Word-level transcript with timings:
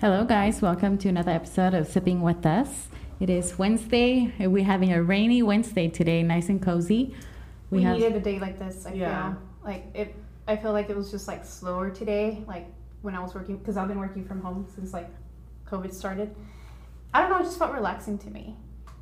Hello, 0.00 0.24
guys. 0.24 0.62
Welcome 0.62 0.96
to 0.96 1.10
another 1.10 1.30
episode 1.30 1.74
of 1.74 1.86
Sipping 1.86 2.22
with 2.22 2.46
Us. 2.46 2.88
It 3.20 3.28
is 3.28 3.58
Wednesday. 3.58 4.32
and 4.38 4.50
We're 4.50 4.64
having 4.64 4.94
a 4.94 5.02
rainy 5.02 5.42
Wednesday 5.42 5.88
today, 5.88 6.22
nice 6.22 6.48
and 6.48 6.62
cozy. 6.62 7.14
We, 7.68 7.84
needed 7.84 8.16
a 8.16 8.20
day 8.20 8.38
like 8.38 8.58
this. 8.58 8.86
I 8.86 8.94
Yeah. 8.94 9.34
feel 9.34 9.42
like 9.62 9.84
it. 9.92 10.14
I 10.48 10.56
feel 10.56 10.72
like 10.72 10.88
it 10.88 10.96
was 10.96 11.10
just 11.10 11.28
like 11.28 11.44
slower 11.44 11.90
today. 11.90 12.42
Like 12.46 12.72
when 13.02 13.14
I 13.14 13.20
was 13.20 13.34
working, 13.34 13.58
because 13.58 13.76
I've 13.76 13.88
been 13.88 13.98
working 13.98 14.24
from 14.24 14.40
home 14.40 14.66
since 14.74 14.94
like 14.94 15.10
COVID 15.66 15.92
started. 15.92 16.34
I 17.12 17.20
don't 17.20 17.28
know. 17.28 17.40
It 17.40 17.44
just 17.44 17.58
felt 17.58 17.74
relaxing 17.74 18.16
to 18.20 18.30
me. 18.30 18.56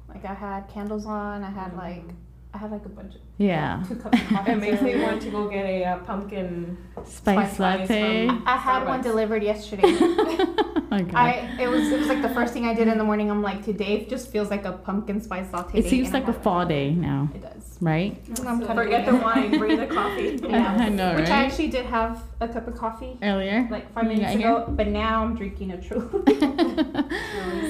Like 0.09 0.25
I 0.25 0.35
had 0.35 0.67
candles 0.67 1.07
on. 1.07 1.45
I 1.45 1.51
had 1.51 1.69
mm-hmm. 1.69 1.79
like 1.79 2.05
I 2.53 2.59
had 2.59 2.73
like 2.73 2.87
a 2.87 2.89
bunch 2.89 3.15
of 3.15 3.21
yeah, 3.39 3.83
two 3.89 3.95
cups 3.97 4.21
of 4.21 4.27
coffee. 4.29 4.53
It 4.53 4.57
makes 4.59 4.83
me 4.83 5.01
want 5.01 5.23
to 5.23 5.31
go 5.31 5.49
get 5.49 5.65
a 5.65 5.85
uh, 5.85 5.99
pumpkin. 5.99 6.77
spice 7.05 7.55
Spice 7.55 7.59
latte. 7.61 8.27
from- 8.27 8.43
I 8.47 8.57
had 8.57 8.87
one 8.87 9.01
delivered 9.01 9.43
yesterday. 9.43 9.83
my 10.91 11.03
God. 11.03 11.15
I 11.15 11.57
it 11.61 11.69
was 11.69 11.91
it 11.93 11.99
was 12.01 12.09
like 12.09 12.23
the 12.23 12.31
first 12.31 12.53
thing 12.53 12.65
I 12.67 12.75
did 12.75 12.89
in 12.89 12.99
the 12.99 13.05
morning. 13.05 13.31
I'm 13.31 13.43
like 13.43 13.65
today 13.65 14.05
just 14.07 14.31
feels 14.33 14.51
like 14.51 14.65
a 14.65 14.73
pumpkin 14.73 15.21
spice 15.21 15.53
latte. 15.53 15.79
it 15.79 15.83
day, 15.83 15.91
seems 15.91 16.13
like 16.13 16.25
a 16.29 16.33
had 16.33 16.43
fall 16.43 16.65
day 16.67 16.91
now, 16.93 17.29
It 17.35 17.43
does. 17.43 17.77
right? 17.81 18.17
And 18.39 18.49
I'm 18.49 18.61
Forget 18.63 19.07
the 19.07 19.17
wine, 19.17 19.57
bring 19.59 19.77
the 19.79 19.87
coffee. 19.87 20.39
Yeah. 20.43 20.77
I 20.79 20.89
know, 20.89 21.15
Which 21.17 21.29
I 21.29 21.45
actually 21.45 21.69
did 21.69 21.85
have 21.87 22.23
a 22.41 22.49
cup 22.49 22.67
of 22.69 22.77
coffee 22.77 23.19
Earlier. 23.23 23.69
like 23.71 23.93
five 23.93 24.05
minutes 24.05 24.33
got 24.33 24.37
ago, 24.37 24.73
but 24.79 24.89
now 24.89 25.23
I'm 25.25 25.37
drinking 25.37 25.73
a 25.73 25.81
true. 25.81 26.25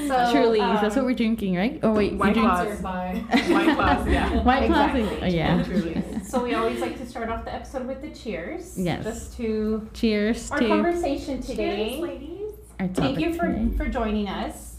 So, 0.09 0.33
Truly, 0.33 0.61
um, 0.61 0.77
that's 0.81 0.97
what 0.97 1.05
we're 1.05 1.15
drinking, 1.15 1.57
right? 1.57 1.79
Oh 1.83 1.93
wait, 1.93 2.15
White 2.15 2.29
you 2.37 2.43
drink 2.43 2.49
claws. 2.49 2.81
White 2.81 3.75
claws, 3.77 4.07
yeah. 4.09 4.43
white 4.43 4.67
claws. 4.71 4.95
Exactly. 4.95 5.19
Oh, 5.23 5.27
yeah. 5.27 5.58
Truly. 5.65 6.03
so 6.25 6.43
we 6.43 6.55
always 6.55 6.81
like 6.81 6.99
to 6.99 7.07
start 7.07 7.29
off 7.29 7.45
the 7.45 7.55
episode 7.55 7.87
with 7.87 8.01
the 8.03 8.11
cheers. 8.11 8.79
Yes. 8.79 9.05
Just 9.05 9.37
to 9.39 9.89
Cheers 9.95 10.51
our 10.51 10.59
to 10.61 10.69
conversation 10.69 11.41
today. 11.43 12.01
ladies. 12.01 12.53
our 12.81 12.89
Thank 12.89 13.19
you 13.21 13.35
for, 13.35 13.47
today. 13.49 13.77
for 13.77 13.87
joining 13.89 14.29
us. 14.29 14.77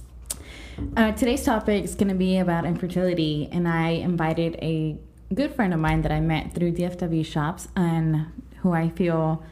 Uh, 0.96 1.12
today's 1.12 1.44
topic 1.44 1.84
is 1.84 1.96
going 1.96 2.08
to 2.08 2.16
be 2.16 2.38
about 2.38 2.66
infertility, 2.66 3.49
and 3.52 3.68
I 3.68 3.90
invited 3.90 4.55
a 4.62 4.98
good 5.34 5.54
friend 5.54 5.74
of 5.74 5.80
mine 5.80 6.02
that 6.04 6.12
I 6.12 6.21
met 6.21 6.54
through 6.54 6.71
DFW 6.74 7.26
shops, 7.26 7.68
and 7.76 8.27
who 8.62 8.71
I 8.71 8.90
feel 8.90 9.43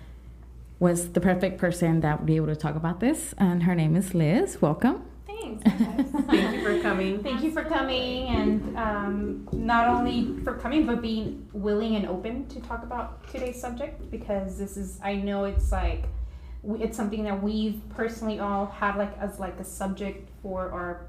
was 0.80 1.09
the 1.14 1.19
perfect 1.19 1.58
person 1.59 2.00
that 2.02 2.19
would 2.19 2.25
be 2.28 2.36
able 2.38 2.47
to 2.47 2.56
talk 2.56 2.75
about 2.75 3.00
this. 3.00 3.34
And 3.38 3.64
her 3.64 3.75
name 3.75 3.95
is 3.95 4.14
Liz. 4.14 4.62
Welcome. 4.62 5.03
Thanks. 5.41 5.63
Thank 6.27 6.55
you 6.55 6.63
for 6.63 6.81
coming. 6.81 7.23
Thank 7.23 7.43
you 7.43 7.52
for 7.52 7.63
coming 7.63 8.27
and 8.27 8.77
um, 8.77 9.47
not 9.52 9.88
only 9.88 10.41
for 10.44 10.53
coming, 10.55 10.85
but 10.85 11.02
being 11.02 11.47
willing 11.53 11.95
and 11.95 12.07
open 12.07 12.47
to 12.47 12.59
talk 12.61 12.83
about 12.83 13.27
today's 13.31 13.59
subject 13.59 14.09
because 14.11 14.57
this 14.57 14.77
is, 14.77 14.99
I 15.03 15.16
know 15.16 15.45
it's 15.45 15.71
like, 15.71 16.05
it's 16.79 16.97
something 16.97 17.23
that 17.23 17.41
we've 17.41 17.81
personally 17.89 18.39
all 18.39 18.66
had 18.66 18.95
like 18.97 19.17
as 19.19 19.39
like 19.39 19.59
a 19.59 19.63
subject 19.63 20.29
for 20.41 20.71
our, 20.71 21.07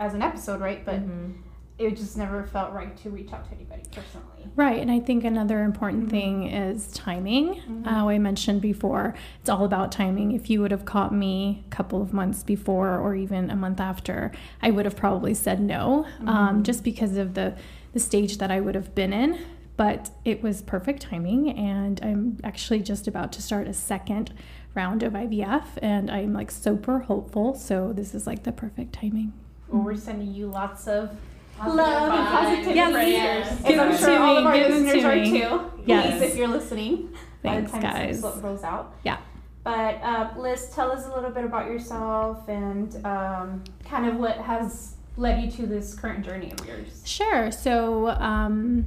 as 0.00 0.14
an 0.14 0.22
episode, 0.22 0.60
right? 0.60 0.84
But 0.84 1.00
Mhm. 1.06 1.34
It 1.78 1.96
just 1.96 2.16
never 2.16 2.42
felt 2.44 2.72
right 2.72 2.96
to 2.98 3.10
reach 3.10 3.32
out 3.32 3.44
to 3.48 3.54
anybody 3.54 3.82
personally. 3.92 4.50
Right, 4.56 4.80
and 4.80 4.90
I 4.90 4.98
think 4.98 5.24
another 5.24 5.62
important 5.62 6.10
thing 6.10 6.48
is 6.50 6.88
timing. 6.88 7.54
Mhm. 7.54 7.86
How 7.86 8.08
I 8.08 8.18
mentioned 8.18 8.60
before, 8.60 9.14
it's 9.40 9.48
all 9.48 9.64
about 9.64 9.92
timing. 9.92 10.32
If 10.32 10.50
you 10.50 10.60
would 10.60 10.72
have 10.72 10.84
caught 10.84 11.14
me 11.14 11.62
a 11.66 11.70
couple 11.70 12.02
of 12.02 12.12
months 12.12 12.42
before 12.42 12.98
or 12.98 13.14
even 13.14 13.50
a 13.50 13.56
month 13.56 13.80
after, 13.80 14.32
I 14.60 14.72
would 14.72 14.84
have 14.86 14.96
probably 14.96 15.34
said 15.34 15.60
no, 15.60 16.06
um, 16.26 16.64
just 16.64 16.82
because 16.82 17.16
of 17.16 17.34
the, 17.34 17.54
the 17.92 18.00
stage 18.00 18.38
that 18.38 18.50
I 18.50 18.60
would 18.60 18.74
have 18.74 18.94
been 18.94 19.12
in. 19.12 19.38
But 19.76 20.10
it 20.24 20.42
was 20.42 20.60
perfect 20.62 21.02
timing, 21.02 21.50
and 21.56 22.00
I'm 22.02 22.38
actually 22.42 22.80
just 22.80 23.06
about 23.06 23.30
to 23.34 23.42
start 23.42 23.68
a 23.68 23.72
second 23.72 24.32
round 24.74 25.04
of 25.04 25.12
IVF, 25.14 25.78
and 25.80 26.10
I'm 26.10 26.32
like 26.32 26.50
super 26.50 26.98
hopeful. 26.98 27.54
So 27.54 27.92
this 27.92 28.12
is 28.12 28.26
like 28.26 28.42
the 28.42 28.50
perfect 28.50 28.92
timing. 28.94 29.32
Well, 29.68 29.82
we're 29.82 29.94
sending 29.96 30.34
you 30.34 30.48
lots 30.48 30.88
of 30.88 31.10
Positive 31.58 31.76
love 31.76 32.12
and 32.12 32.28
positivity. 32.28 33.10
Yes. 33.10 33.50
And 33.50 33.66
Give 33.66 33.78
I'm 33.80 33.88
them 33.90 33.98
sure 33.98 34.08
to 34.08 34.20
all 34.20 34.34
me, 34.34 34.38
of 34.40 34.46
our 34.46 34.54
give 34.54 34.70
listeners 34.70 35.04
are 35.04 35.24
too. 35.24 35.82
Yes. 35.84 36.18
Please, 36.18 36.30
if 36.30 36.36
you're 36.36 36.48
listening. 36.48 37.14
Thanks, 37.42 37.72
by 37.72 37.78
the 37.78 37.82
time 37.84 37.92
guys. 37.92 38.22
This 38.22 38.36
rolls 38.36 38.62
out. 38.62 38.94
Yeah. 39.04 39.18
But 39.64 40.00
uh, 40.02 40.30
Liz, 40.36 40.70
tell 40.74 40.90
us 40.90 41.06
a 41.06 41.14
little 41.14 41.30
bit 41.30 41.44
about 41.44 41.66
yourself 41.66 42.48
and 42.48 43.04
um, 43.04 43.64
kind 43.84 44.06
of 44.06 44.16
what 44.16 44.36
has 44.38 44.94
led 45.16 45.42
you 45.42 45.50
to 45.50 45.66
this 45.66 45.94
current 45.94 46.24
journey 46.24 46.52
of 46.52 46.66
yours. 46.66 47.02
Sure. 47.04 47.50
So, 47.50 48.08
um, 48.08 48.86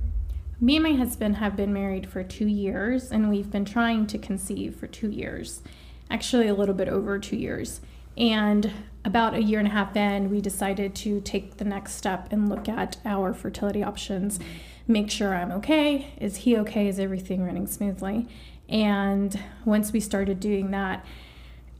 me 0.59 0.75
and 0.75 0.83
my 0.83 0.93
husband 0.93 1.37
have 1.37 1.55
been 1.55 1.73
married 1.73 2.07
for 2.09 2.23
two 2.23 2.47
years, 2.47 3.11
and 3.11 3.29
we've 3.29 3.49
been 3.51 3.65
trying 3.65 4.05
to 4.07 4.17
conceive 4.17 4.75
for 4.75 4.85
two 4.87 5.09
years. 5.09 5.61
Actually, 6.09 6.47
a 6.47 6.53
little 6.53 6.75
bit 6.75 6.87
over 6.87 7.17
two 7.17 7.35
years. 7.35 7.81
And 8.15 8.71
about 9.03 9.33
a 9.33 9.41
year 9.41 9.59
and 9.59 9.67
a 9.67 9.71
half 9.71 9.95
in, 9.95 10.29
we 10.29 10.41
decided 10.41 10.93
to 10.95 11.21
take 11.21 11.57
the 11.57 11.65
next 11.65 11.95
step 11.95 12.27
and 12.31 12.49
look 12.49 12.69
at 12.69 12.97
our 13.05 13.33
fertility 13.33 13.83
options, 13.83 14.39
make 14.87 15.09
sure 15.09 15.35
I'm 15.35 15.51
okay. 15.51 16.13
Is 16.19 16.37
he 16.37 16.57
okay? 16.57 16.87
Is 16.87 16.99
everything 16.99 17.43
running 17.43 17.67
smoothly? 17.67 18.27
And 18.69 19.37
once 19.65 19.91
we 19.91 19.99
started 19.99 20.39
doing 20.39 20.71
that, 20.71 21.05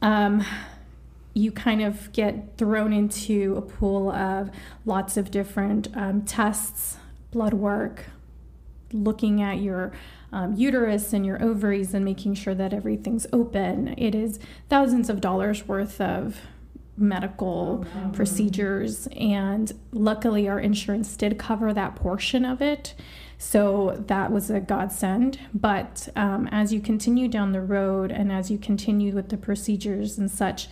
um, 0.02 0.44
you 1.34 1.52
kind 1.52 1.82
of 1.82 2.12
get 2.12 2.58
thrown 2.58 2.92
into 2.92 3.56
a 3.56 3.62
pool 3.62 4.12
of 4.12 4.50
lots 4.86 5.16
of 5.16 5.32
different 5.32 5.88
um, 5.96 6.24
tests, 6.24 6.98
blood 7.32 7.54
work, 7.54 8.06
looking 8.92 9.42
at 9.42 9.60
your 9.60 9.94
um, 10.34 10.54
uterus 10.56 11.14
and 11.14 11.26
your 11.26 11.42
ovaries 11.42 11.94
and 11.94 12.04
making 12.04 12.34
sure 12.34 12.56
that 12.56 12.74
everything's 12.74 13.28
open. 13.32 13.94
It 13.98 14.16
is 14.16 14.40
thousands 14.70 15.10
of 15.10 15.22
dollars 15.22 15.68
worth 15.68 16.02
of 16.02 16.42
medical 17.02 17.86
procedures, 18.14 19.08
and 19.18 19.72
luckily, 19.92 20.48
our 20.48 20.60
insurance 20.60 21.16
did 21.16 21.38
cover 21.38 21.74
that 21.74 21.96
portion 21.96 22.46
of 22.46 22.62
it. 22.62 22.94
So 23.38 24.04
that 24.08 24.32
was 24.32 24.52
a 24.52 24.60
godsend. 24.60 25.40
But 25.52 26.10
um, 26.16 26.48
as 26.52 26.72
you 26.72 26.80
continue 26.80 27.28
down 27.28 27.54
the 27.54 27.62
road 27.62 28.12
and 28.12 28.32
as 28.32 28.52
you 28.52 28.60
continue 28.60 29.16
with 29.16 29.30
the 29.30 29.38
procedures 29.38 30.20
and 30.20 30.30
such, 30.30 30.68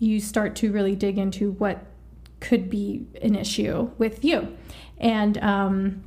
you 0.00 0.18
start 0.18 0.56
to 0.56 0.72
really 0.72 0.96
dig 0.96 1.16
into 1.16 1.52
what 1.52 1.84
could 2.40 2.70
be 2.70 3.06
an 3.22 3.36
issue 3.36 3.90
with 3.98 4.24
you. 4.24 4.56
And 4.98 5.38
um, 5.38 6.02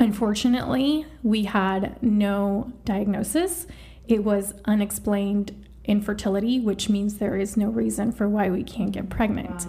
unfortunately, 0.00 1.06
we 1.22 1.44
had 1.44 2.02
no 2.02 2.72
diagnosis. 2.84 3.68
It 4.08 4.24
was 4.24 4.52
unexplained 4.64 5.63
infertility, 5.84 6.60
which 6.60 6.88
means 6.88 7.18
there 7.18 7.36
is 7.36 7.56
no 7.56 7.68
reason 7.68 8.12
for 8.12 8.28
why 8.28 8.50
we 8.50 8.62
can't 8.62 8.92
get 8.92 9.10
pregnant. 9.10 9.66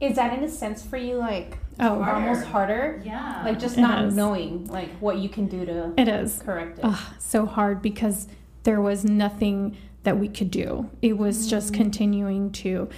Is 0.00 0.16
that 0.16 0.36
in 0.36 0.44
a 0.44 0.48
sense 0.48 0.82
for 0.82 0.96
you 0.96 1.16
like 1.16 1.58
Oh, 1.80 2.02
almost 2.02 2.44
harder? 2.44 3.02
Yeah. 3.04 3.42
Like 3.44 3.58
just 3.58 3.78
It 3.78 3.80
not 3.80 4.04
is. 4.04 4.14
knowing 4.14 4.66
like 4.66 4.90
what 4.98 5.18
you 5.18 5.28
can 5.28 5.46
do 5.46 5.66
to 5.66 5.92
it 5.96 6.08
is. 6.08 6.40
correct 6.44 6.78
it. 6.78 6.84
Ugh, 6.84 7.14
so 7.18 7.46
hard 7.46 7.82
because 7.82 8.28
there 8.62 8.80
was 8.80 9.04
nothing 9.04 9.76
that 10.04 10.18
we 10.18 10.28
could 10.28 10.50
do. 10.50 10.90
It 11.02 11.18
was 11.18 11.48
just 11.48 11.72
mm. 11.72 11.76
continuing 11.76 12.52
to 12.52 12.88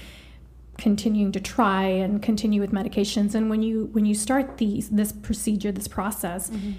continuing 0.76 1.32
to 1.32 1.40
try 1.40 1.84
and 1.84 2.22
continue 2.22 2.60
with 2.60 2.70
medications 2.70 3.34
and 3.34 3.48
when 3.48 3.62
you 3.62 3.88
when 3.92 4.04
you 4.04 4.14
start 4.14 4.58
these 4.58 4.90
this 4.90 5.10
procedure 5.10 5.72
this 5.72 5.88
process 5.88 6.50
mm-hmm. 6.50 6.72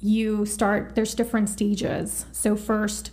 you 0.00 0.44
start 0.44 0.96
there's 0.96 1.14
different 1.14 1.48
stages 1.48 2.26
so 2.32 2.56
first 2.56 3.12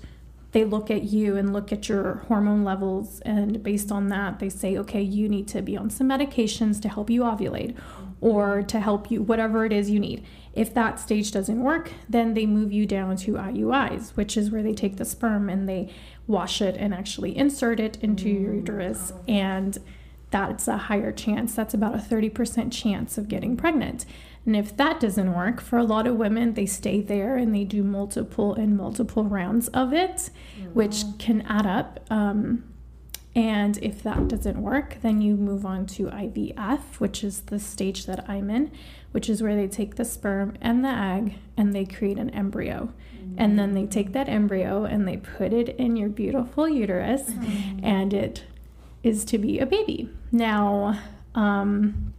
they 0.51 0.65
look 0.65 0.91
at 0.91 1.03
you 1.03 1.37
and 1.37 1.53
look 1.53 1.71
at 1.71 1.87
your 1.87 2.15
hormone 2.27 2.63
levels 2.63 3.21
and 3.21 3.63
based 3.63 3.91
on 3.91 4.09
that 4.09 4.39
they 4.39 4.49
say 4.49 4.77
okay 4.77 5.01
you 5.01 5.29
need 5.29 5.47
to 5.47 5.61
be 5.61 5.77
on 5.77 5.89
some 5.89 6.09
medications 6.09 6.81
to 6.81 6.89
help 6.89 7.09
you 7.09 7.21
ovulate 7.21 7.75
or 8.19 8.61
to 8.61 8.79
help 8.79 9.09
you 9.09 9.19
whatever 9.19 9.65
it 9.65 9.73
is 9.73 9.89
you 9.89 9.99
need. 9.99 10.23
If 10.53 10.75
that 10.75 10.99
stage 10.99 11.31
doesn't 11.31 11.63
work 11.63 11.91
then 12.09 12.33
they 12.33 12.45
move 12.45 12.71
you 12.71 12.85
down 12.85 13.15
to 13.17 13.33
iuis 13.33 14.15
which 14.15 14.37
is 14.37 14.51
where 14.51 14.63
they 14.63 14.73
take 14.73 14.97
the 14.97 15.05
sperm 15.05 15.49
and 15.49 15.67
they 15.67 15.93
wash 16.27 16.61
it 16.61 16.75
and 16.77 16.93
actually 16.93 17.35
insert 17.35 17.79
it 17.79 17.97
into 18.01 18.29
your 18.29 18.53
mm. 18.53 18.57
uterus 18.57 19.13
and 19.27 19.77
that's 20.31 20.67
a 20.69 20.77
higher 20.77 21.11
chance. 21.11 21.53
That's 21.53 21.73
about 21.73 21.93
a 21.93 21.97
30% 21.97 22.71
chance 22.71 23.17
of 23.17 23.27
getting 23.27 23.57
pregnant 23.57 24.05
and 24.45 24.55
if 24.55 24.75
that 24.77 24.99
doesn't 24.99 25.33
work 25.33 25.61
for 25.61 25.77
a 25.77 25.83
lot 25.83 26.07
of 26.07 26.15
women 26.15 26.53
they 26.53 26.65
stay 26.65 27.01
there 27.01 27.37
and 27.37 27.53
they 27.53 27.63
do 27.63 27.83
multiple 27.83 28.53
and 28.53 28.75
multiple 28.77 29.23
rounds 29.23 29.67
of 29.69 29.93
it 29.93 30.29
which 30.73 31.03
can 31.19 31.41
add 31.41 31.65
up 31.65 31.99
um, 32.09 32.63
and 33.33 33.77
if 33.81 34.03
that 34.03 34.27
doesn't 34.27 34.61
work, 34.61 34.97
then 35.01 35.21
you 35.21 35.35
move 35.35 35.65
on 35.65 35.85
to 35.87 36.07
IVF, 36.07 36.99
which 36.99 37.23
is 37.23 37.41
the 37.41 37.59
stage 37.59 38.05
that 38.05 38.29
I'm 38.29 38.49
in, 38.49 38.71
which 39.11 39.29
is 39.29 39.41
where 39.41 39.55
they 39.55 39.69
take 39.69 39.95
the 39.95 40.03
sperm 40.03 40.57
and 40.59 40.83
the 40.83 40.89
egg 40.89 41.35
and 41.55 41.73
they 41.73 41.85
create 41.85 42.17
an 42.17 42.29
embryo. 42.31 42.93
And 43.37 43.57
then 43.57 43.73
they 43.73 43.85
take 43.85 44.11
that 44.11 44.27
embryo 44.27 44.83
and 44.83 45.07
they 45.07 45.15
put 45.15 45.53
it 45.53 45.69
in 45.77 45.95
your 45.95 46.09
beautiful 46.09 46.67
uterus, 46.67 47.31
and 47.81 48.13
it 48.13 48.43
is 49.03 49.23
to 49.25 49.37
be 49.37 49.59
a 49.59 49.65
baby. 49.65 50.09
Now, 50.33 50.99
um, 51.33 52.13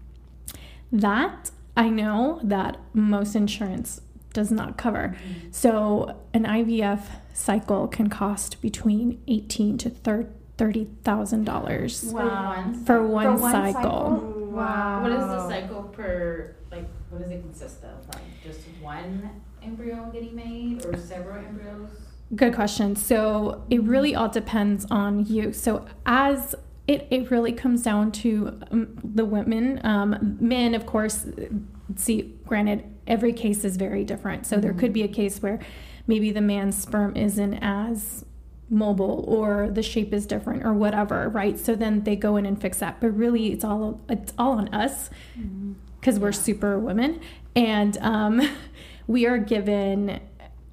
that 0.91 1.51
I 1.77 1.89
know 1.89 2.41
that 2.43 2.77
most 2.93 3.35
insurance 3.35 4.01
does 4.33 4.51
not 4.51 4.77
cover. 4.77 5.17
Mm-hmm. 5.17 5.49
So, 5.53 6.17
an 6.35 6.45
IVF 6.45 7.03
cycle 7.35 7.87
can 7.89 8.09
cost 8.09 8.61
between 8.63 9.21
18 9.29 9.79
to 9.79 9.91
thirty 9.91 10.87
thousand 11.03 11.45
dollars 11.45 12.05
Wow. 12.05 12.73
for 12.87 13.07
one, 13.07 13.41
one 13.41 13.51
cycle. 13.53 13.73
cycle? 13.83 14.49
Wow. 14.53 15.03
What 15.03 15.13
is 15.13 15.19
the 15.19 15.49
cycle 15.49 15.83
per, 15.85 16.55
like, 16.71 16.87
what 17.11 17.23
does 17.23 17.31
it 17.31 17.41
consist 17.43 17.83
of? 17.85 18.07
Like, 18.15 18.23
just 18.45 18.61
one 18.81 19.31
embryo 19.63 20.11
getting 20.13 20.35
made 20.37 20.85
or 20.85 20.97
several 20.97 21.37
embryos? 21.45 21.89
Good 22.35 22.55
question. 22.55 22.97
So 22.97 23.63
it 23.71 23.83
really 23.83 24.15
all 24.15 24.29
depends 24.29 24.87
on 24.91 25.27
you. 25.27 25.53
So 25.53 25.87
as 26.07 26.55
it, 26.87 27.07
it 27.11 27.31
really 27.31 27.53
comes 27.53 27.83
down 27.83 28.13
to 28.13 28.59
um, 28.71 28.99
the 29.05 29.25
women. 29.25 29.81
Um, 29.85 30.37
men, 30.41 30.75
of 30.75 30.87
course, 30.87 31.27
see, 31.97 32.35
granted, 32.47 32.85
every 33.07 33.33
case 33.33 33.65
is 33.65 33.77
very 33.77 34.05
different. 34.05 34.47
So 34.47 34.57
there 34.57 34.73
could 34.73 34.93
be 34.93 35.03
a 35.03 35.09
case 35.09 35.41
where 35.41 35.61
maybe 36.07 36.33
the 36.33 36.41
man's 36.41 36.77
sperm 36.77 37.17
isn't 37.17 37.55
as 37.55 38.25
mobile 38.69 39.25
or 39.29 39.69
the 39.71 39.83
shape 39.83 40.13
is 40.13 40.27
different 40.27 40.65
or 40.65 40.73
whatever, 40.73 41.29
right? 41.29 41.59
So 41.59 41.75
then 41.75 42.03
they 42.05 42.17
go 42.17 42.37
in 42.37 42.47
and 42.47 42.61
fix 42.61 42.79
that. 42.79 43.01
But 43.01 43.11
really, 43.11 43.53
it's 43.53 43.65
all 43.65 44.01
it's 44.09 44.33
all 44.39 44.53
on 44.53 44.69
us 44.75 45.11
because 46.01 46.19
we're 46.19 46.33
super 46.33 46.79
women, 46.79 47.21
and 47.55 47.97
um, 47.99 48.49
we 49.07 49.27
are 49.27 49.39
given 49.39 50.21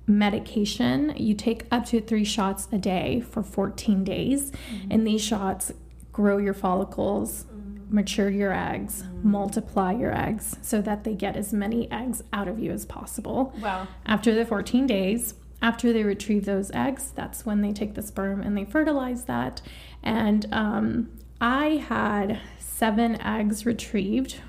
medication. 0.07 1.13
You 1.17 1.35
take 1.35 1.65
up 1.71 1.85
to 1.87 2.01
three 2.01 2.25
shots 2.25 2.67
a 2.71 2.79
day 2.79 3.21
for 3.21 3.43
14 3.43 4.03
days, 4.03 4.51
and 4.89 5.05
these 5.05 5.21
shots 5.21 5.71
grow 6.11 6.37
your 6.37 6.53
follicles, 6.53 7.45
mm-hmm. 7.45 7.95
mature 7.95 8.29
your 8.29 8.53
eggs, 8.53 9.03
mm-hmm. 9.03 9.31
multiply 9.31 9.91
your 9.93 10.15
eggs 10.15 10.57
so 10.61 10.81
that 10.81 11.03
they 11.03 11.13
get 11.13 11.35
as 11.35 11.53
many 11.53 11.91
eggs 11.91 12.23
out 12.33 12.47
of 12.47 12.59
you 12.59 12.71
as 12.71 12.85
possible. 12.85 13.53
Wow. 13.61 13.87
After 14.05 14.33
the 14.33 14.45
14 14.45 14.87
days, 14.87 15.33
after 15.61 15.91
they 15.91 16.03
retrieve 16.03 16.45
those 16.45 16.71
eggs, 16.71 17.11
that's 17.13 17.45
when 17.45 17.61
they 17.61 17.73
take 17.73 17.95
the 17.95 18.01
sperm 18.01 18.41
and 18.41 18.57
they 18.57 18.65
fertilize 18.65 19.25
that. 19.25 19.61
And 20.01 20.47
um, 20.53 21.09
I 21.41 21.85
had 21.87 22.39
seven 22.59 23.21
eggs 23.21 23.65
retrieved 23.65 24.39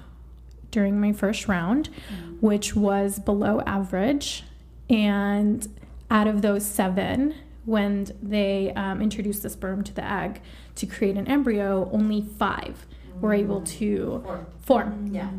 during 0.70 1.00
my 1.00 1.12
first 1.12 1.48
round, 1.48 1.90
mm. 2.12 2.40
which 2.40 2.76
was 2.76 3.18
below 3.18 3.60
average. 3.66 4.44
And 4.88 5.66
out 6.10 6.26
of 6.26 6.42
those 6.42 6.64
seven, 6.64 7.34
when 7.70 8.06
they 8.20 8.72
um, 8.74 9.00
introduced 9.00 9.42
the 9.44 9.50
sperm 9.50 9.82
to 9.84 9.94
the 9.94 10.04
egg 10.04 10.40
to 10.74 10.86
create 10.86 11.16
an 11.16 11.26
embryo, 11.28 11.88
only 11.92 12.20
five 12.38 12.86
were 13.20 13.32
able 13.34 13.60
to 13.62 14.22
Four. 14.26 14.46
form 14.60 15.08
Yeah. 15.12 15.30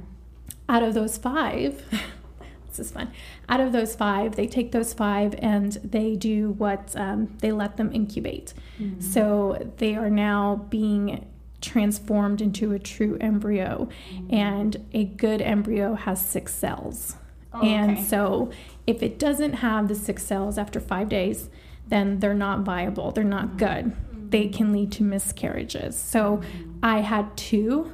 out 0.69 0.83
of 0.83 0.93
those 0.93 1.17
five, 1.17 1.83
this 2.67 2.79
is 2.79 2.91
fun. 2.91 3.11
Out 3.49 3.59
of 3.59 3.71
those 3.73 3.95
five, 3.95 4.35
they 4.35 4.47
take 4.47 4.71
those 4.71 4.93
five 4.93 5.35
and 5.39 5.73
they 5.83 6.15
do 6.15 6.51
what 6.51 6.93
um, 6.95 7.35
they 7.41 7.51
let 7.51 7.75
them 7.77 7.91
incubate. 7.93 8.53
So 8.99 9.71
they 9.77 9.95
are 9.95 10.09
now 10.09 10.65
being 10.69 11.27
transformed 11.59 12.41
into 12.41 12.71
a 12.73 12.79
true 12.79 13.17
embryo, 13.21 13.87
and 14.31 14.83
a 14.93 15.03
good 15.05 15.41
embryo 15.43 15.93
has 15.93 16.19
six 16.25 16.51
cells. 16.53 17.15
Oh, 17.53 17.61
And 17.61 17.91
okay. 17.91 18.03
so 18.03 18.49
if 18.87 19.03
it 19.03 19.19
doesn't 19.19 19.53
have 19.55 19.87
the 19.87 19.93
six 19.95 20.25
cells 20.25 20.57
after 20.57 20.79
five 20.79 21.07
days, 21.09 21.49
then 21.91 22.19
they're 22.19 22.33
not 22.33 22.61
viable, 22.61 23.11
they're 23.11 23.23
not 23.23 23.57
good. 23.57 23.93
They 24.31 24.47
can 24.47 24.71
lead 24.71 24.93
to 24.93 25.03
miscarriages. 25.03 25.97
So 25.97 26.41
I 26.81 27.01
had 27.01 27.35
two 27.35 27.91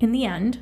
in 0.00 0.12
the 0.12 0.24
end. 0.24 0.60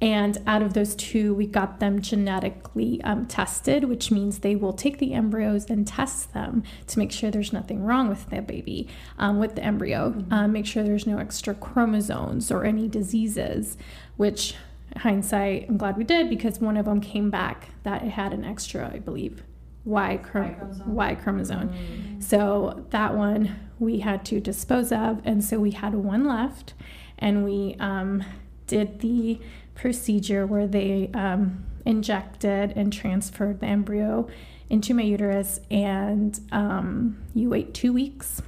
And 0.00 0.38
out 0.46 0.62
of 0.62 0.74
those 0.74 0.94
two, 0.94 1.34
we 1.34 1.44
got 1.48 1.80
them 1.80 2.00
genetically 2.00 3.02
um, 3.02 3.26
tested, 3.26 3.82
which 3.82 4.12
means 4.12 4.38
they 4.38 4.54
will 4.54 4.72
take 4.72 4.98
the 4.98 5.12
embryos 5.12 5.68
and 5.68 5.84
test 5.84 6.32
them 6.34 6.62
to 6.86 7.00
make 7.00 7.10
sure 7.10 7.32
there's 7.32 7.52
nothing 7.52 7.82
wrong 7.82 8.08
with 8.08 8.30
the 8.30 8.40
baby, 8.40 8.86
um, 9.18 9.40
with 9.40 9.56
the 9.56 9.64
embryo, 9.64 10.24
um, 10.30 10.52
make 10.52 10.66
sure 10.66 10.84
there's 10.84 11.04
no 11.04 11.18
extra 11.18 11.52
chromosomes 11.52 12.52
or 12.52 12.64
any 12.64 12.86
diseases, 12.86 13.76
which 14.16 14.54
hindsight, 14.98 15.66
I'm 15.68 15.76
glad 15.76 15.96
we 15.96 16.04
did 16.04 16.30
because 16.30 16.60
one 16.60 16.76
of 16.76 16.84
them 16.84 17.00
came 17.00 17.28
back 17.28 17.70
that 17.82 18.04
it 18.04 18.10
had 18.10 18.32
an 18.32 18.44
extra, 18.44 18.88
I 18.94 19.00
believe, 19.00 19.42
Y, 19.88 20.20
chrom- 20.22 20.50
Y 20.50 20.54
chromosome. 20.54 20.94
y 20.94 21.14
chromosome. 21.14 22.20
So 22.20 22.84
that 22.90 23.14
one 23.14 23.58
we 23.78 24.00
had 24.00 24.24
to 24.26 24.40
dispose 24.40 24.92
of, 24.92 25.20
and 25.24 25.42
so 25.42 25.58
we 25.58 25.70
had 25.70 25.94
one 25.94 26.26
left, 26.26 26.74
and 27.18 27.44
we 27.44 27.74
um, 27.80 28.22
did 28.66 29.00
the 29.00 29.40
procedure 29.74 30.46
where 30.46 30.66
they 30.66 31.10
um, 31.14 31.64
injected 31.86 32.72
and 32.76 32.92
transferred 32.92 33.60
the 33.60 33.66
embryo 33.66 34.28
into 34.68 34.92
my 34.92 35.02
uterus, 35.02 35.60
and 35.70 36.40
um, 36.52 37.16
you 37.34 37.48
wait 37.48 37.72
two 37.72 37.92
weeks, 37.92 38.42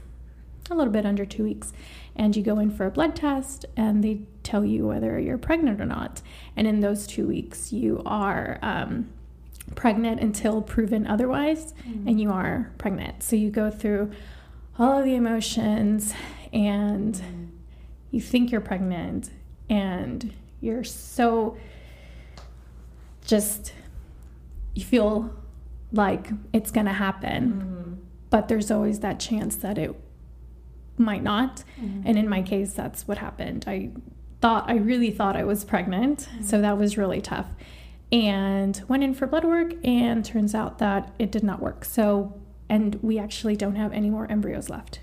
a 0.71 0.75
little 0.75 0.93
bit 0.93 1.07
under 1.07 1.25
two 1.25 1.45
weeks, 1.45 1.73
and 2.17 2.37
you 2.37 2.43
go 2.43 2.59
in 2.59 2.71
for 2.71 2.85
a 2.87 2.91
blood 2.91 3.17
test, 3.17 3.65
and 3.77 4.05
they 4.05 4.21
tell 4.43 4.65
you 4.65 4.87
whether 4.87 5.19
you're 5.19 5.39
pregnant 5.39 5.81
or 5.81 5.87
not. 5.87 6.21
And 6.57 6.67
in 6.67 6.81
those 6.81 7.07
two 7.07 7.27
weeks, 7.27 7.73
you 7.73 8.03
are 8.05 8.59
um, 8.63 9.09
pregnant 9.75 10.21
until 10.21 10.63
proven 10.63 11.07
otherwise, 11.07 11.73
mm-hmm. 11.87 12.09
and 12.09 12.21
you 12.21 12.31
are 12.31 12.73
pregnant. 12.79 13.23
So 13.23 13.37
you 13.37 13.51
go 13.51 13.71
through 13.71 14.11
all 14.79 14.99
of 14.99 15.05
the 15.05 15.15
emotions, 15.15 16.15
and 16.53 17.15
mm-hmm. 17.15 17.45
you 18.11 18.21
think 18.21 18.51
you're 18.51 18.61
pregnant, 18.61 19.31
and 19.69 20.33
you're 20.61 20.85
so 20.85 21.57
just 23.25 23.73
you 24.75 24.85
feel 24.85 25.35
like 25.93 26.31
it's 26.53 26.71
going 26.71 26.87
to 26.87 26.93
happen 26.93 27.53
mm-hmm. 27.53 27.95
but 28.29 28.49
there's 28.49 28.71
always 28.71 29.01
that 29.01 29.19
chance 29.19 29.57
that 29.57 29.79
it 29.79 29.95
might 30.97 31.23
not. 31.23 31.65
And 32.05 32.19
in 32.19 32.29
my 32.29 32.43
case 32.43 32.75
that's 32.75 33.09
what 33.09 33.19
happened. 33.19 33.65
I 33.67 33.91
thought 34.41 34.69
i 34.69 34.75
really 34.75 35.11
thought 35.11 35.37
i 35.37 35.45
was 35.45 35.65
pregnant. 35.65 36.29
So 36.43 36.61
that 36.61 36.77
was 36.77 36.99
really 36.99 37.21
tough 37.21 37.47
and 38.13 38.83
went 38.89 39.03
in 39.03 39.15
for 39.15 39.27
blood 39.27 39.45
work 39.45 39.75
and 39.85 40.25
turns 40.25 40.55
out 40.55 40.79
that 40.79 41.13
it 41.19 41.31
did 41.31 41.43
not 41.43 41.61
work. 41.61 41.85
So 41.85 42.41
and 42.69 43.01
we 43.03 43.19
actually 43.19 43.57
don't 43.57 43.75
have 43.75 43.93
any 43.93 44.09
more 44.11 44.31
embryos 44.31 44.71
left. 44.71 45.01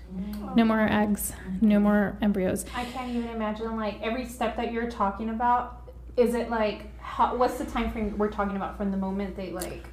No 0.56 0.64
more 0.64 0.80
eggs 0.80 1.32
no 1.60 1.78
more 1.78 2.16
embryos. 2.22 2.64
I 2.74 2.84
can't 2.86 3.10
even 3.14 3.28
imagine 3.30 3.76
like 3.76 4.00
every 4.02 4.24
step 4.24 4.56
that 4.56 4.72
you're 4.72 4.90
talking 4.90 5.28
about. 5.30 5.90
Is 6.16 6.34
it 6.34 6.50
like 6.50 6.98
how, 6.98 7.36
what's 7.36 7.58
the 7.58 7.64
time 7.64 7.92
frame 7.92 8.16
we're 8.18 8.30
talking 8.30 8.56
about 8.56 8.76
from 8.76 8.90
the 8.90 8.96
moment 8.96 9.36
they 9.36 9.50
like 9.50 9.86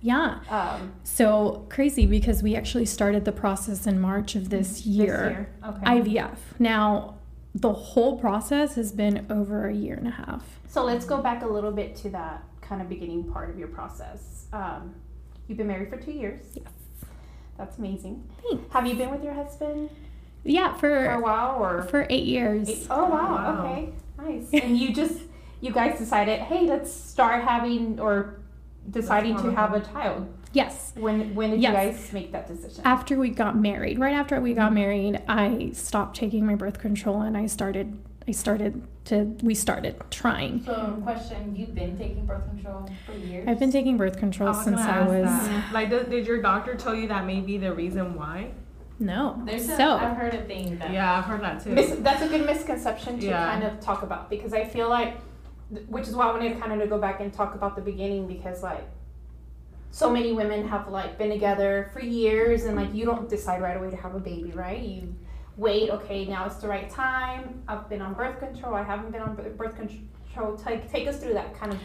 yeah. 0.00 0.40
um 0.50 0.92
so 1.02 1.66
crazy 1.70 2.04
because 2.04 2.42
we 2.42 2.54
actually 2.54 2.84
started 2.84 3.24
the 3.24 3.32
process 3.32 3.86
in 3.86 4.00
march 4.00 4.34
of 4.36 4.50
this 4.50 4.68
this 4.68 4.86
year, 4.86 5.48
Okay. 5.66 6.00
ivf 6.00 6.36
now 6.58 7.14
the 7.54 7.72
whole 7.72 8.18
process 8.18 8.74
has 8.74 8.92
been 8.92 9.26
over 9.30 9.68
a 9.68 9.72
year 9.72 9.94
and 9.94 10.08
a 10.08 10.10
half. 10.10 10.58
So 10.66 10.84
let's 10.84 11.04
go 11.04 11.22
back 11.22 11.42
a 11.42 11.46
little 11.46 11.70
bit 11.70 11.94
to 11.96 12.10
that 12.10 12.42
kind 12.68 12.80
of 12.82 12.88
beginning 12.88 13.24
part 13.32 13.50
of 13.50 13.58
your 13.58 13.68
process. 13.68 14.46
Um, 14.52 14.94
you've 15.46 15.58
been 15.58 15.66
married 15.68 15.90
for 15.90 15.96
two 15.96 16.12
years. 16.12 16.44
Yes. 16.54 16.66
That's 17.58 17.78
amazing. 17.78 18.28
Thanks. 18.42 18.72
Have 18.72 18.86
you 18.86 18.94
been 18.94 19.10
with 19.10 19.22
your 19.22 19.34
husband 19.34 19.90
yeah 20.46 20.74
for 20.76 21.06
a 21.06 21.18
while 21.20 21.56
or? 21.62 21.82
for 21.84 22.06
eight 22.10 22.24
years 22.26 22.68
Eight- 22.68 22.86
oh 22.90 23.04
wow. 23.08 23.34
Wow. 23.34 23.64
Okay. 23.66 23.92
Nice. 24.18 24.48
and 24.62 24.76
you 24.76 24.92
just 24.92 25.20
you 25.60 25.70
guys 25.72 25.98
decided, 25.98 26.40
hey, 26.40 26.66
let's 26.66 26.92
start 26.92 27.42
having 27.44 27.98
or 27.98 28.40
deciding 28.90 29.36
to 29.40 29.50
have 29.52 29.72
a 29.72 29.80
child. 29.80 30.26
yes 30.52 30.92
When 30.96 31.34
when 31.34 31.50
did 31.52 31.60
Yes. 31.62 31.70
you 31.70 31.90
guys 31.92 32.12
make 32.12 32.32
that 32.32 32.46
decision? 32.46 32.82
after 32.84 33.16
we 33.18 33.30
got 33.30 33.56
married 33.56 33.98
right 33.98 34.12
after 34.14 34.40
we 34.40 34.52
got 34.52 34.74
married 34.74 35.22
i 35.26 35.70
stopped 35.72 36.16
taking 36.16 36.44
my 36.44 36.54
birth 36.54 36.78
control 36.78 37.22
and 37.22 37.34
i 37.36 37.46
started 37.46 37.96
i 38.26 38.32
started 38.32 38.82
to 39.04 39.24
we 39.42 39.54
started 39.54 40.00
trying 40.10 40.62
So, 40.64 40.98
question: 41.02 41.54
You've 41.54 41.74
been 41.74 41.96
taking 41.98 42.24
birth 42.24 42.46
control 42.48 42.88
for 43.04 43.12
years? 43.12 43.46
i've 43.48 43.58
been 43.58 43.72
taking 43.72 43.96
birth 43.96 44.18
control 44.18 44.48
oh, 44.50 44.58
I 44.58 44.64
since 44.64 44.80
i 44.80 45.00
was 45.02 45.24
that. 45.26 45.72
Like, 45.72 45.90
did, 45.90 46.10
did 46.10 46.26
your 46.26 46.40
doctor 46.40 46.74
tell 46.74 46.94
you 46.94 47.08
that 47.08 47.26
may 47.26 47.40
be 47.40 47.58
the 47.58 47.72
reason 47.72 48.14
why? 48.14 48.50
no 48.98 49.42
There's 49.44 49.68
a, 49.68 49.76
so 49.76 49.96
I've 49.96 50.16
heard 50.16 50.34
a 50.34 50.42
thing 50.44 50.78
that. 50.78 50.92
Yeah, 50.92 51.18
I've 51.18 51.24
heard 51.24 51.42
that 51.42 51.62
too. 51.62 51.70
Mis- 51.70 51.96
that's 52.00 52.22
a 52.22 52.28
good 52.28 52.46
misconception 52.46 53.18
to 53.20 53.26
Yeah. 53.26 53.44
kind 53.50 53.64
of 53.64 53.80
talk 53.80 54.02
about 54.04 54.30
because 54.30 54.52
I 54.52 54.64
feel 54.64 54.88
like, 54.88 55.16
which 55.88 56.06
is 56.06 56.14
why 56.14 56.28
I 56.28 56.32
wanted 56.32 56.60
kind 56.60 56.72
of 56.72 56.78
to 56.78 56.86
go 56.86 56.98
back 56.98 57.20
and 57.20 57.32
talk 57.32 57.56
about 57.56 57.74
the 57.74 57.82
beginning 57.82 58.28
because 58.28 58.62
like, 58.62 58.84
so 59.90 60.08
many 60.10 60.32
women 60.32 60.68
have 60.68 60.88
like 60.88 61.18
been 61.18 61.30
together 61.30 61.90
for 61.92 62.00
years 62.00 62.64
and 62.64 62.76
like 62.76 62.94
you 62.94 63.04
don't 63.04 63.28
decide 63.28 63.60
right 63.60 63.76
away 63.76 63.90
to 63.90 63.96
have 63.96 64.14
a 64.14 64.20
baby, 64.20 64.52
right? 64.52 64.80
You 64.80 65.12
wait, 65.56 65.90
okay, 65.90 66.24
now 66.24 66.46
it's 66.46 66.56
the 66.56 66.68
right 66.68 66.88
time. 66.90 67.62
I've 67.68 67.88
been 67.88 68.02
on 68.02 68.14
birth 68.14 68.38
control. 68.40 68.74
I 68.74 68.82
haven't 68.82 69.10
been 69.12 69.22
on 69.22 69.34
birth 69.56 69.76
control. 69.76 70.56
Take 70.56 70.90
take 70.90 71.06
us 71.06 71.18
through 71.22 71.34
that 71.34 71.54
kind 71.58 71.72
of 71.72 71.78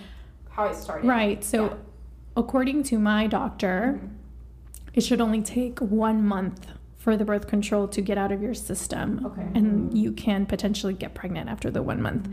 how 0.49 0.65
it 0.65 0.75
started. 0.75 1.07
right 1.07 1.43
so 1.43 1.65
Yeah. 1.65 1.73
according 2.35 2.81
to 2.83 2.97
my 2.97 3.27
doctor 3.27 3.99
Mhm. 4.01 4.09
it 4.95 5.01
should 5.01 5.21
only 5.21 5.41
take 5.41 5.79
one 5.79 6.23
month 6.25 6.67
for 6.97 7.15
the 7.15 7.23
birth 7.23 7.47
control 7.47 7.87
to 7.87 8.01
get 8.01 8.17
out 8.17 8.31
of 8.31 8.41
your 8.41 8.53
system 8.55 9.21
Okay. 9.23 9.47
and 9.53 9.95
you 9.97 10.11
can 10.11 10.45
potentially 10.47 10.93
get 10.93 11.13
pregnant 11.13 11.47
after 11.49 11.69
the 11.69 11.81
one 11.83 12.01
month 12.01 12.27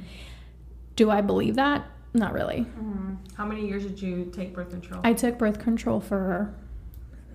do 0.97 1.11
i 1.11 1.21
believe 1.21 1.55
that 1.57 1.85
not 2.15 2.33
really 2.33 2.67
Mhm. 2.81 3.17
How 3.35 3.45
many 3.45 3.69
years 3.69 3.85
did 3.85 4.01
you 4.01 4.25
take 4.33 4.55
birth 4.55 4.71
control? 4.71 5.01
i 5.05 5.13
took 5.13 5.37
birth 5.39 5.59
control 5.61 6.01
for 6.01 6.55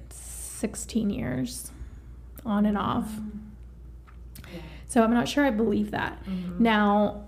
16 0.10 1.10
years 1.12 1.72
on 2.46 2.66
and 2.66 2.78
off 2.78 3.20
So 4.92 5.02
I'm 5.02 5.14
not 5.14 5.26
sure 5.30 5.46
I 5.46 5.52
believe 5.52 5.92
that. 5.92 6.22
Now, 6.60 7.24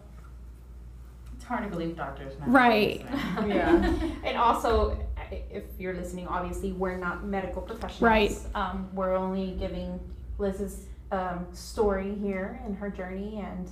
It's 1.34 1.46
hard 1.46 1.64
to 1.64 1.70
believe 1.70 1.96
doctors 1.96 2.34
now. 2.38 2.46
Right. 2.48 3.06
Yeah. 3.48 3.94
and 4.26 4.38
also, 4.38 5.00
if 5.32 5.64
you're 5.80 5.94
listening, 5.94 6.28
obviously 6.28 6.74
we're 6.74 6.98
not 6.98 7.24
medical 7.24 7.62
professionals. 7.62 8.02
Right. 8.02 8.38
Um, 8.54 8.90
we're 8.94 9.16
only 9.16 9.52
giving 9.52 9.98
Liz's 10.40 10.88
um, 11.14 11.48
story 11.54 12.14
here 12.16 12.60
and 12.66 12.76
her 12.76 12.90
journey, 12.90 13.40
and 13.40 13.70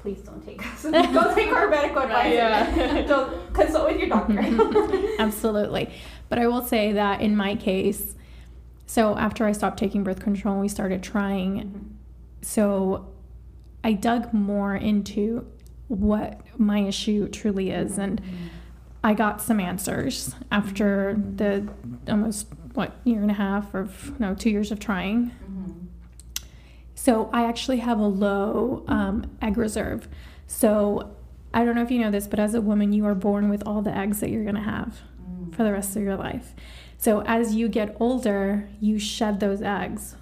please 0.00 0.18
don't 0.20 0.44
take 0.44 0.60
us. 0.66 0.82
don't 0.82 1.34
take 1.34 1.48
our 1.50 1.70
medical 1.70 2.02
advice. 2.02 2.34
Yeah. 2.34 3.06
don't 3.06 3.54
consult 3.54 3.90
with 3.90 4.00
your 4.00 4.10
doctor. 4.10 4.38
Absolutely. 5.18 5.90
But 6.28 6.38
I 6.40 6.46
will 6.46 6.62
say 6.62 6.92
that 6.92 7.22
in 7.22 7.34
my 7.34 7.54
case, 7.56 8.16
so 8.84 9.16
after 9.16 9.46
I 9.46 9.52
stopped 9.52 9.78
taking 9.78 10.04
birth 10.04 10.20
control, 10.20 10.60
we 10.60 10.68
started 10.68 11.02
trying. 11.02 11.96
So 12.42 13.08
I 13.84 13.92
dug 13.92 14.32
more 14.32 14.74
into 14.74 15.46
what 15.88 16.40
my 16.58 16.80
issue 16.80 17.28
truly 17.28 17.70
is. 17.70 17.98
And 17.98 18.20
I 19.04 19.12
got 19.12 19.42
some 19.42 19.60
answers 19.60 20.34
after 20.50 21.20
the 21.36 21.68
almost, 22.08 22.48
what, 22.72 22.96
year 23.04 23.20
and 23.20 23.30
a 23.30 23.34
half 23.34 23.74
or 23.74 23.88
no, 24.18 24.34
two 24.34 24.50
years 24.50 24.72
of 24.72 24.80
trying. 24.80 25.32
So 26.94 27.28
I 27.32 27.44
actually 27.44 27.78
have 27.78 27.98
a 27.98 28.06
low 28.06 28.84
um, 28.88 29.30
egg 29.42 29.58
reserve. 29.58 30.08
So 30.46 31.14
I 31.52 31.64
don't 31.64 31.74
know 31.74 31.82
if 31.82 31.90
you 31.90 32.00
know 32.00 32.10
this, 32.10 32.26
but 32.26 32.38
as 32.38 32.54
a 32.54 32.62
woman, 32.62 32.94
you 32.94 33.04
are 33.04 33.14
born 33.14 33.50
with 33.50 33.62
all 33.66 33.82
the 33.82 33.94
eggs 33.94 34.20
that 34.20 34.30
you're 34.30 34.44
going 34.44 34.54
to 34.54 34.62
have 34.62 35.02
for 35.52 35.62
the 35.62 35.72
rest 35.72 35.94
of 35.96 36.02
your 36.02 36.16
life. 36.16 36.54
So 36.96 37.20
as 37.26 37.54
you 37.54 37.68
get 37.68 37.94
older, 38.00 38.68
you 38.80 38.98
shed 38.98 39.40
those 39.40 39.60
eggs, 39.60 40.16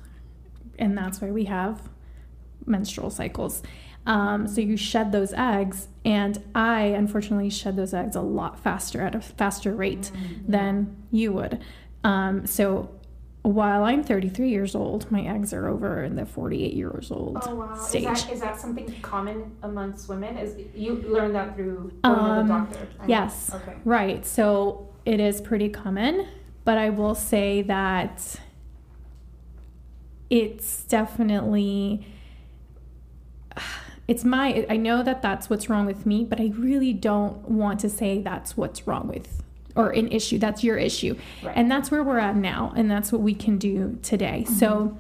and 0.79 0.99
that's 0.99 1.21
why 1.21 1.31
we 1.31 1.45
have 1.45 1.89
menstrual 2.67 3.11
cycles. 3.11 3.63
Um, 4.05 4.49
so 4.49 4.61
you 4.61 4.77
shed 4.77 5.13
those 5.13 5.33
eggs, 5.33 5.87
and 6.05 6.43
I 6.55 6.83
unfortunately 6.87 7.51
shed 7.51 7.77
those 7.77 7.95
eggs 7.95 8.17
a 8.17 8.21
lot 8.21 8.59
faster 8.59 9.01
at 9.01 9.15
a 9.15 9.21
faster 9.21 9.75
rate 9.75 10.11
than 10.49 10.97
you 11.13 11.33
would. 11.33 11.61
Um, 12.03 12.47
so 12.47 12.91
while 13.43 13.85
I'm 13.85 14.03
33 14.03 14.49
years 14.49 14.75
old, 14.75 15.09
my 15.11 15.23
eggs 15.23 15.53
are 15.53 15.69
over 15.69 16.03
in 16.03 16.17
the 16.17 16.27
48 16.27 16.73
years 16.75 17.11
old 17.13 17.39
Oh 17.43 17.55
wow! 17.55 17.75
stage. 17.77 18.05
Is 18.05 18.25
that 18.25 18.33
is 18.33 18.41
that 18.41 18.61
something 18.61 18.93
common 19.03 19.57
amongst 19.63 20.09
women? 20.09 20.37
Is 20.37 20.57
you 20.75 20.95
learned 20.95 21.35
that 21.37 21.55
through 21.55 21.93
going 22.03 22.17
to 22.17 22.21
Um, 22.21 22.47
the 22.49 22.55
doctor? 22.55 22.89
I 23.01 23.07
yes. 23.07 23.51
Okay. 23.55 23.77
Right. 23.85 24.27
So 24.27 24.89
it 25.05 25.21
is 25.21 25.41
pretty 25.41 25.69
common, 25.69 26.27
but 26.65 26.77
I 26.79 26.91
will 26.91 27.15
say 27.15 27.63
that 27.63 28.37
it's 30.31 30.85
definitely 30.85 32.07
it's 34.09 34.25
my 34.25 34.67
I 34.69 34.77
know 34.77 35.03
that 35.03 35.23
that's 35.23 35.49
what's 35.49 35.69
wrong 35.69 35.87
with 35.87 36.07
me, 36.07 36.25
but 36.25 36.41
I 36.41 36.53
really 36.57 36.93
don't 36.93 37.49
want 37.49 37.81
to 37.81 37.89
say 37.89 38.21
that's 38.21 38.57
what's 38.57 38.87
wrong 38.87 39.09
with 39.09 39.43
or 39.75 39.91
an 39.91 40.09
issue. 40.09 40.39
That's 40.39 40.63
your 40.63 40.77
issue. 40.77 41.17
Right. 41.43 41.57
And 41.57 41.71
that's 41.71 41.91
where 41.91 42.03
we're 42.03 42.19
at 42.19 42.37
now 42.37 42.73
and 42.77 42.91
that's 42.91 43.11
what 43.11 43.23
we 43.23 43.35
can 43.35 43.59
do 43.59 43.99
today. 44.03 44.45
So 44.45 44.97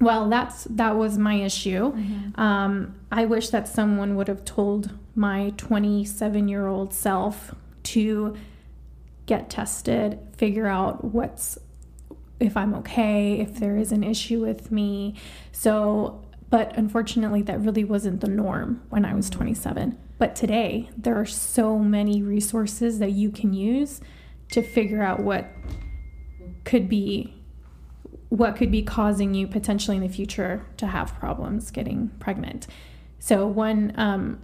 well, 0.00 0.28
that's 0.28 0.64
that 0.64 0.96
was 0.96 1.16
my 1.16 1.34
issue. 1.34 1.94
Um, 2.34 2.96
I 3.12 3.24
wish 3.24 3.50
that 3.50 3.68
someone 3.68 4.16
would 4.16 4.26
have 4.26 4.44
told 4.44 4.90
my 5.14 5.52
27 5.56 6.48
year 6.48 6.66
old 6.66 6.92
self 6.92 7.54
to 7.84 8.36
get 9.26 9.48
tested, 9.48 10.18
figure 10.36 10.66
out 10.66 11.04
what's 11.04 11.58
if 12.40 12.56
I'm 12.56 12.74
okay, 12.74 13.38
if 13.38 13.60
there 13.60 13.76
is 13.76 13.92
an 13.92 14.02
issue 14.02 14.40
with 14.40 14.72
me. 14.72 15.14
So, 15.52 16.21
but 16.52 16.76
unfortunately, 16.76 17.40
that 17.40 17.62
really 17.62 17.82
wasn't 17.82 18.20
the 18.20 18.28
norm 18.28 18.82
when 18.90 19.06
I 19.06 19.14
was 19.14 19.30
27. 19.30 19.98
But 20.18 20.36
today, 20.36 20.90
there 20.98 21.18
are 21.18 21.24
so 21.24 21.78
many 21.78 22.22
resources 22.22 22.98
that 22.98 23.12
you 23.12 23.30
can 23.30 23.54
use 23.54 24.02
to 24.50 24.60
figure 24.60 25.02
out 25.02 25.20
what 25.20 25.46
could 26.64 26.90
be 26.90 27.34
what 28.28 28.56
could 28.56 28.70
be 28.70 28.82
causing 28.82 29.32
you 29.32 29.46
potentially 29.46 29.96
in 29.96 30.02
the 30.02 30.10
future 30.10 30.66
to 30.76 30.86
have 30.88 31.14
problems 31.14 31.70
getting 31.70 32.10
pregnant. 32.18 32.66
So 33.18 33.46
one 33.46 33.94
um, 33.96 34.38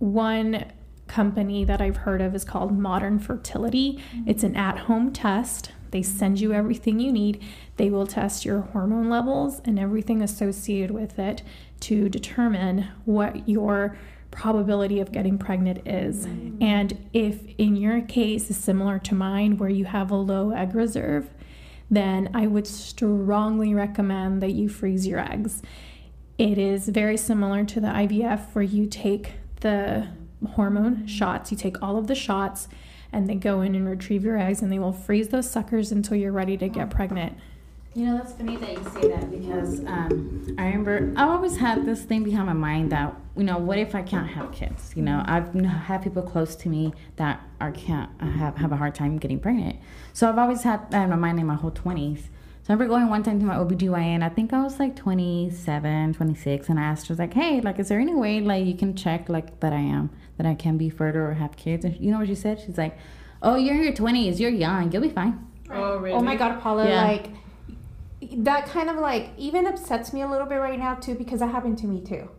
one 0.00 0.70
company 1.06 1.64
that 1.64 1.80
I've 1.80 1.96
heard 1.96 2.20
of 2.20 2.34
is 2.34 2.44
called 2.44 2.78
Modern 2.78 3.18
Fertility. 3.18 4.02
It's 4.26 4.44
an 4.44 4.54
at-home 4.54 5.12
test. 5.14 5.72
They 5.94 6.02
send 6.02 6.40
you 6.40 6.52
everything 6.52 6.98
you 6.98 7.12
need. 7.12 7.40
They 7.76 7.88
will 7.88 8.08
test 8.08 8.44
your 8.44 8.62
hormone 8.62 9.08
levels 9.08 9.60
and 9.64 9.78
everything 9.78 10.22
associated 10.22 10.90
with 10.90 11.20
it 11.20 11.44
to 11.82 12.08
determine 12.08 12.88
what 13.04 13.48
your 13.48 13.96
probability 14.32 14.98
of 14.98 15.12
getting 15.12 15.38
pregnant 15.38 15.86
is. 15.86 16.24
And 16.60 17.08
if 17.12 17.46
in 17.58 17.76
your 17.76 18.00
case 18.00 18.50
is 18.50 18.56
similar 18.56 18.98
to 18.98 19.14
mine 19.14 19.56
where 19.56 19.70
you 19.70 19.84
have 19.84 20.10
a 20.10 20.16
low 20.16 20.50
egg 20.50 20.74
reserve, 20.74 21.30
then 21.88 22.28
I 22.34 22.48
would 22.48 22.66
strongly 22.66 23.72
recommend 23.72 24.42
that 24.42 24.50
you 24.50 24.68
freeze 24.68 25.06
your 25.06 25.20
eggs. 25.20 25.62
It 26.38 26.58
is 26.58 26.88
very 26.88 27.16
similar 27.16 27.64
to 27.66 27.80
the 27.80 27.86
IVF 27.86 28.52
where 28.52 28.64
you 28.64 28.86
take 28.86 29.34
the 29.60 30.08
hormone 30.54 31.06
shots, 31.06 31.52
you 31.52 31.56
take 31.56 31.80
all 31.80 31.96
of 31.96 32.08
the 32.08 32.16
shots, 32.16 32.66
and 33.12 33.28
they 33.28 33.34
go 33.34 33.60
in 33.60 33.74
and 33.74 33.88
retrieve 33.88 34.24
your 34.24 34.38
eggs, 34.38 34.62
and 34.62 34.72
they 34.72 34.78
will 34.78 34.92
freeze 34.92 35.28
those 35.28 35.50
suckers 35.50 35.92
until 35.92 36.16
you're 36.16 36.32
ready 36.32 36.56
to 36.56 36.68
get 36.68 36.90
pregnant. 36.90 37.36
You 37.94 38.06
know, 38.06 38.16
that's 38.16 38.32
funny 38.32 38.56
that 38.56 38.72
you 38.72 38.84
say 38.90 39.08
that 39.08 39.30
because 39.30 39.78
um, 39.86 40.56
I 40.58 40.64
remember 40.64 41.12
I've 41.16 41.28
always 41.28 41.56
had 41.58 41.86
this 41.86 42.02
thing 42.02 42.24
behind 42.24 42.46
my 42.46 42.52
mind 42.52 42.90
that 42.90 43.14
you 43.36 43.44
know, 43.44 43.58
what 43.58 43.78
if 43.78 43.94
I 43.94 44.02
can't 44.02 44.28
have 44.30 44.50
kids? 44.52 44.92
You 44.96 45.02
know, 45.02 45.22
I've 45.26 45.54
had 45.54 46.02
people 46.02 46.22
close 46.22 46.56
to 46.56 46.68
me 46.68 46.92
that 47.16 47.40
are 47.60 47.70
can't 47.70 48.10
have 48.20 48.56
have 48.56 48.72
a 48.72 48.76
hard 48.76 48.96
time 48.96 49.18
getting 49.18 49.38
pregnant. 49.38 49.76
So 50.12 50.28
I've 50.28 50.38
always 50.38 50.62
had 50.62 50.90
that 50.90 51.04
in 51.04 51.10
my 51.10 51.16
mind 51.16 51.38
in 51.38 51.46
my 51.46 51.54
whole 51.54 51.70
twenties. 51.70 52.28
So 52.64 52.72
I 52.72 52.76
remember 52.76 52.94
going 52.94 53.10
one 53.10 53.22
time 53.22 53.40
to 53.40 53.44
my 53.44 53.56
OBGYN, 53.56 54.22
I 54.22 54.30
think 54.30 54.54
I 54.54 54.62
was 54.62 54.78
like 54.78 54.96
27, 54.96 56.14
26, 56.14 56.68
and 56.70 56.80
I 56.80 56.82
asked 56.84 57.08
her, 57.08 57.12
I 57.12 57.14
was 57.14 57.18
like, 57.18 57.34
hey, 57.34 57.60
like, 57.60 57.78
is 57.78 57.88
there 57.88 58.00
any 58.00 58.14
way, 58.14 58.40
like, 58.40 58.64
you 58.64 58.74
can 58.74 58.96
check, 58.96 59.28
like, 59.28 59.60
that 59.60 59.74
I 59.74 59.80
am, 59.80 60.08
that 60.38 60.46
I 60.46 60.54
can 60.54 60.78
be 60.78 60.88
fertile 60.88 61.20
or 61.20 61.34
have 61.34 61.56
kids? 61.56 61.84
And 61.84 61.94
you 62.00 62.10
know 62.10 62.20
what 62.20 62.28
she 62.28 62.34
said? 62.34 62.58
She's 62.58 62.78
like, 62.78 62.96
oh, 63.42 63.56
you're 63.56 63.74
in 63.74 63.82
your 63.82 63.92
20s, 63.92 64.40
you're 64.40 64.48
young, 64.48 64.90
you'll 64.90 65.02
be 65.02 65.10
fine. 65.10 65.46
Oh, 65.70 65.74
oh 65.74 65.96
really? 65.98 66.16
Oh 66.16 66.22
my 66.22 66.36
God, 66.36 66.58
Paula! 66.62 66.88
Yeah. 66.88 67.04
Like 67.04 67.26
that 68.44 68.66
kind 68.66 68.88
of 68.88 68.96
like 68.96 69.32
even 69.36 69.66
upsets 69.66 70.14
me 70.14 70.22
a 70.22 70.26
little 70.26 70.46
bit 70.46 70.56
right 70.56 70.78
now 70.78 70.94
too 70.94 71.14
because 71.14 71.40
that 71.40 71.50
happened 71.50 71.76
to 71.78 71.86
me 71.86 72.00
too. 72.00 72.30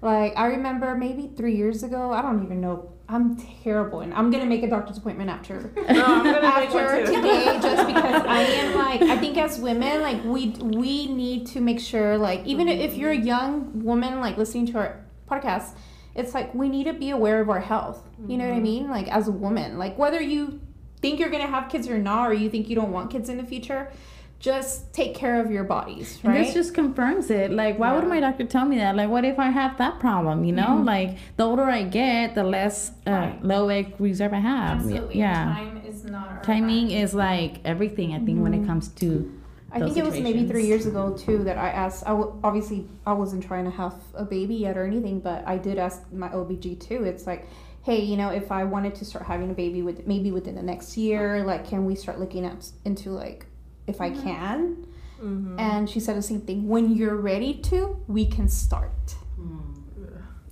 Like 0.00 0.34
I 0.36 0.46
remember 0.46 0.94
maybe 0.94 1.32
three 1.36 1.56
years 1.56 1.82
ago. 1.82 2.12
I 2.12 2.22
don't 2.22 2.44
even 2.44 2.60
know. 2.60 2.92
I'm 3.08 3.36
terrible, 3.36 4.00
and 4.00 4.12
I'm 4.14 4.30
gonna 4.30 4.46
make 4.46 4.62
a 4.64 4.68
doctor's 4.68 4.98
appointment 4.98 5.30
after. 5.30 5.72
No, 5.76 5.84
oh, 5.88 6.04
I'm 6.04 6.24
gonna 6.24 6.42
make 6.42 6.44
after 6.44 6.76
one 6.76 7.06
too. 7.06 7.14
today 7.14 7.58
just 7.62 7.86
because 7.86 8.22
I 8.26 8.40
am 8.40 8.74
like 8.74 9.02
I 9.02 9.16
think 9.18 9.38
as 9.38 9.58
women 9.60 10.02
like 10.02 10.24
we 10.24 10.48
we 10.60 11.06
need 11.06 11.46
to 11.48 11.60
make 11.60 11.78
sure 11.78 12.18
like 12.18 12.44
even 12.44 12.68
if 12.68 12.94
you're 12.94 13.12
a 13.12 13.16
young 13.16 13.84
woman 13.84 14.20
like 14.20 14.36
listening 14.36 14.66
to 14.66 14.78
our 14.78 15.04
podcast 15.30 15.76
it's 16.16 16.34
like 16.34 16.52
we 16.54 16.68
need 16.68 16.84
to 16.84 16.94
be 16.94 17.10
aware 17.10 17.40
of 17.40 17.48
our 17.48 17.60
health. 17.60 18.08
You 18.26 18.38
know 18.38 18.44
what 18.44 18.54
I 18.54 18.56
mm-hmm. 18.56 18.62
mean? 18.62 18.90
Like 18.90 19.08
as 19.08 19.28
a 19.28 19.32
woman 19.32 19.78
like 19.78 19.96
whether 19.96 20.20
you 20.20 20.60
think 21.00 21.20
you're 21.20 21.30
gonna 21.30 21.46
have 21.46 21.70
kids 21.70 21.88
or 21.88 21.98
not 21.98 22.28
or 22.28 22.32
you 22.32 22.50
think 22.50 22.68
you 22.68 22.74
don't 22.74 22.90
want 22.90 23.10
kids 23.10 23.28
in 23.28 23.36
the 23.36 23.44
future 23.44 23.92
just 24.38 24.92
take 24.92 25.14
care 25.14 25.40
of 25.40 25.50
your 25.50 25.64
bodies 25.64 26.18
And 26.22 26.32
right 26.34 26.44
this 26.44 26.54
just 26.54 26.74
confirms 26.74 27.30
it. 27.30 27.50
Like, 27.50 27.78
why 27.78 27.94
would 27.94 28.06
my 28.06 28.20
doctor 28.20 28.44
tell 28.44 28.66
me 28.66 28.76
that? 28.76 28.94
Like, 28.94 29.08
what 29.08 29.24
if 29.24 29.38
I 29.38 29.48
have 29.50 29.78
that 29.78 29.98
problem? 29.98 30.44
You 30.44 30.52
know, 30.52 30.82
like 30.84 31.16
the 31.36 31.44
older 31.44 31.64
I 31.64 31.82
get, 31.84 32.34
the 32.34 32.44
less 32.44 32.90
uh, 33.06 33.10
Right. 33.10 33.44
low 33.44 33.68
egg 33.68 33.94
reserve 33.98 34.32
I 34.34 34.40
have. 34.40 34.78
Absolutely. 34.80 35.18
Yeah. 35.18 35.44
Time 35.54 35.82
is 35.86 36.04
not 36.04 36.44
Timing 36.44 36.90
is 36.90 37.14
like 37.14 37.60
everything. 37.64 38.12
I 38.14 38.18
think 38.20 38.42
when 38.42 38.52
it 38.54 38.66
comes 38.66 38.88
to 38.88 39.32
I 39.72 39.80
think 39.80 39.96
it 39.96 40.04
was 40.04 40.18
maybe 40.20 40.46
three 40.46 40.66
years 40.66 40.86
ago 40.86 41.14
too 41.16 41.44
that 41.44 41.58
I 41.58 41.68
asked. 41.68 42.04
I 42.06 42.10
w- 42.10 42.38
obviously 42.44 42.86
I 43.06 43.12
wasn't 43.12 43.42
trying 43.44 43.64
to 43.64 43.70
have 43.70 43.94
a 44.14 44.24
baby 44.24 44.54
yet 44.54 44.76
or 44.78 44.84
anything, 44.84 45.20
but 45.20 45.46
I 45.46 45.58
did 45.58 45.76
ask 45.78 46.00
my 46.12 46.28
OBG 46.28 46.80
too. 46.80 47.04
It's 47.04 47.26
like, 47.26 47.46
hey, 47.82 48.00
you 48.00 48.16
know, 48.16 48.30
if 48.30 48.50
I 48.52 48.64
wanted 48.64 48.94
to 48.96 49.04
start 49.04 49.26
having 49.26 49.50
a 49.50 49.54
baby 49.54 49.82
with 49.82 50.06
maybe 50.06 50.30
within 50.30 50.54
the 50.54 50.62
next 50.62 50.96
year, 50.96 51.42
like, 51.44 51.66
can 51.68 51.84
we 51.84 51.94
start 51.94 52.18
looking 52.20 52.44
at 52.46 52.70
into 52.84 53.10
like 53.10 53.46
if 53.86 54.00
I 54.00 54.10
can? 54.10 54.86
Mhm. 55.22 55.58
And 55.58 55.88
she 55.88 56.00
said 56.00 56.16
the 56.16 56.22
same 56.22 56.40
thing. 56.42 56.68
When 56.68 56.94
you're 56.94 57.16
ready 57.16 57.54
to, 57.70 57.96
we 58.06 58.26
can 58.26 58.48
start. 58.48 59.16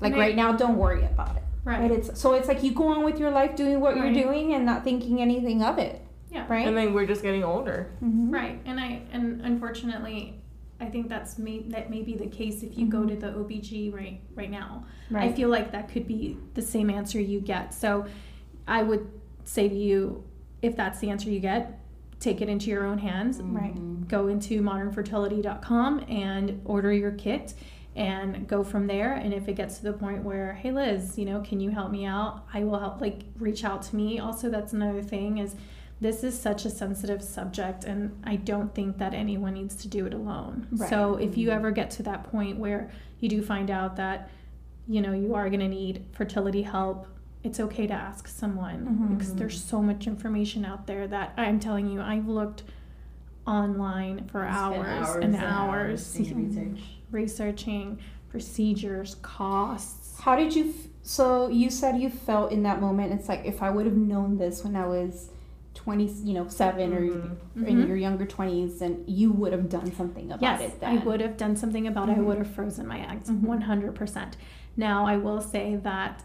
Like 0.00 0.12
And 0.12 0.20
I- 0.20 0.26
right 0.26 0.36
now, 0.36 0.52
don't 0.52 0.76
worry 0.76 1.04
about 1.04 1.36
it. 1.36 1.42
Right. 1.64 1.80
Right. 1.82 1.90
It's 1.92 2.18
so 2.20 2.34
it's 2.34 2.48
like 2.48 2.62
you 2.62 2.72
go 2.72 2.88
on 2.88 3.04
with 3.04 3.18
your 3.18 3.30
life 3.30 3.56
doing 3.56 3.80
what 3.80 3.94
Right. 3.96 4.12
you're 4.14 4.24
doing 4.24 4.52
and 4.52 4.66
not 4.66 4.84
thinking 4.84 5.20
anything 5.22 5.62
of 5.62 5.78
it. 5.78 6.02
Yeah. 6.30 6.44
Right. 6.48 6.66
And 6.66 6.76
then 6.76 6.92
we're 6.92 7.06
just 7.06 7.22
getting 7.22 7.42
older. 7.44 7.90
Mhm. 8.02 8.30
Right, 8.32 8.60
and 8.66 8.78
I 8.80 9.02
and 9.12 9.40
unfortunately, 9.40 10.40
I 10.80 10.86
think 10.86 11.08
that's 11.08 11.38
may 11.38 11.60
that 11.70 11.88
may 11.90 12.02
be 12.02 12.16
the 12.16 12.26
case 12.26 12.62
if 12.62 12.76
you 12.76 12.86
go 12.86 13.06
to 13.06 13.16
the 13.16 13.28
OBG 13.28 13.90
right 13.94 14.20
right 14.34 14.50
now. 14.50 14.84
I 15.14 15.32
feel 15.32 15.48
like 15.48 15.72
that 15.72 15.88
could 15.88 16.06
be 16.08 16.36
the 16.54 16.60
same 16.62 16.90
answer 16.90 17.20
you 17.20 17.40
get. 17.40 17.72
So, 17.72 18.04
I 18.68 18.82
would 18.82 19.06
say 19.44 19.68
to 19.68 19.74
you, 19.74 20.24
if 20.60 20.74
that's 20.76 20.98
the 20.98 21.08
answer 21.10 21.30
you 21.30 21.40
get, 21.40 21.78
take 22.24 22.40
it 22.40 22.48
into 22.48 22.70
your 22.70 22.84
own 22.86 22.98
hands. 22.98 23.40
Right. 23.40 23.74
Go 24.08 24.28
into 24.28 24.60
modernfertility.com 24.62 26.04
and 26.08 26.60
order 26.64 26.92
your 26.92 27.12
kit. 27.12 27.54
and 27.96 28.48
go 28.48 28.64
from 28.64 28.88
there. 28.88 29.12
And 29.14 29.32
if 29.32 29.46
it 29.46 29.54
gets 29.54 29.76
to 29.78 29.84
the 29.84 29.92
point 29.92 30.24
where, 30.24 30.54
hey 30.54 30.72
Liz, 30.72 31.16
you 31.16 31.24
know, 31.24 31.40
can 31.42 31.60
you 31.60 31.70
help 31.70 31.92
me 31.92 32.04
out? 32.04 32.44
I 32.52 32.64
will 32.64 32.80
help. 32.80 33.00
Like 33.00 33.20
reach 33.38 33.62
out 33.64 33.82
to 33.82 33.94
me. 33.94 34.18
Also, 34.18 34.50
that's 34.50 34.72
another 34.72 35.00
thing 35.00 35.38
is 35.38 35.54
this 36.00 36.24
is 36.24 36.36
such 36.38 36.64
a 36.64 36.70
sensitive 36.70 37.22
subject 37.22 37.84
and 37.84 38.20
i 38.24 38.34
don't 38.34 38.74
think 38.74 38.98
that 38.98 39.14
anyone 39.14 39.54
needs 39.54 39.76
to 39.76 39.86
do 39.86 40.04
it 40.06 40.12
alone 40.12 40.66
Right. 40.72 40.90
so 40.90 41.14
if 41.14 41.38
you 41.38 41.50
ever 41.50 41.70
get 41.70 41.88
to 41.92 42.02
that 42.02 42.24
point 42.32 42.58
where 42.58 42.90
you 43.20 43.28
do 43.28 43.40
find 43.40 43.70
out 43.70 43.94
that 43.96 44.28
you 44.88 45.00
know 45.00 45.12
you 45.12 45.34
are 45.36 45.48
going 45.48 45.60
to 45.60 45.68
need 45.68 46.04
fertility 46.12 46.62
help 46.62 47.06
it's 47.44 47.60
okay 47.60 47.86
to 47.86 47.92
ask 47.94 48.26
someone 48.26 48.86
Mhm. 48.86 49.16
because 49.18 49.34
there's 49.34 49.62
so 49.62 49.80
much 49.82 50.06
information 50.06 50.64
out 50.64 50.86
there 50.86 51.06
that 51.06 51.34
i'm 51.36 51.60
telling 51.60 51.88
you 51.88 52.00
i've 52.00 52.26
looked 52.26 52.64
online 53.46 54.24
for 54.26 54.40
Spend 54.50 54.56
hours, 54.56 55.16
and 55.24 55.36
hours, 55.36 56.14
doing 56.14 56.48
research. 56.48 56.84
researching 57.10 57.98
procedures 58.30 59.16
costs 59.22 60.18
How 60.20 60.34
did 60.36 60.56
you? 60.56 60.70
F- 60.70 60.88
so 61.02 61.48
you 61.48 61.68
said 61.70 62.00
you 62.00 62.08
felt 62.08 62.50
in 62.50 62.62
that 62.62 62.80
moment. 62.80 63.12
It's 63.12 63.28
like 63.28 63.42
if 63.44 63.62
I 63.62 63.68
would 63.68 63.84
have 63.84 63.96
known 63.96 64.38
this 64.38 64.64
when 64.64 64.74
I 64.74 64.86
was 64.86 65.28
twenty, 65.74 66.06
you 66.06 66.32
know, 66.32 66.48
7 66.48 66.92
or 66.94 66.98
in 67.02 67.36
Mhm. 67.56 67.86
your 67.88 67.96
younger 67.98 68.24
twenties, 68.24 68.78
then 68.78 69.04
you 69.06 69.30
would 69.32 69.52
have 69.52 69.68
done 69.68 69.92
something 69.92 70.26
about 70.32 70.40
yes, 70.40 70.60
it. 70.62 70.82
I 70.82 70.96
would 70.98 71.20
have 71.20 71.36
done 71.36 71.56
something 71.56 71.86
about 71.86 72.08
it. 72.08 72.12
I 72.12 72.20
Mhm. 72.20 72.24
would 72.24 72.38
have 72.38 72.46
frozen 72.46 72.86
my 72.86 73.00
eggs, 73.12 73.28
Mhm. 73.28 73.42
100%. 73.42 74.36
Now, 74.76 75.04
I 75.06 75.16
will 75.18 75.40
say 75.42 75.76
that 75.76 76.22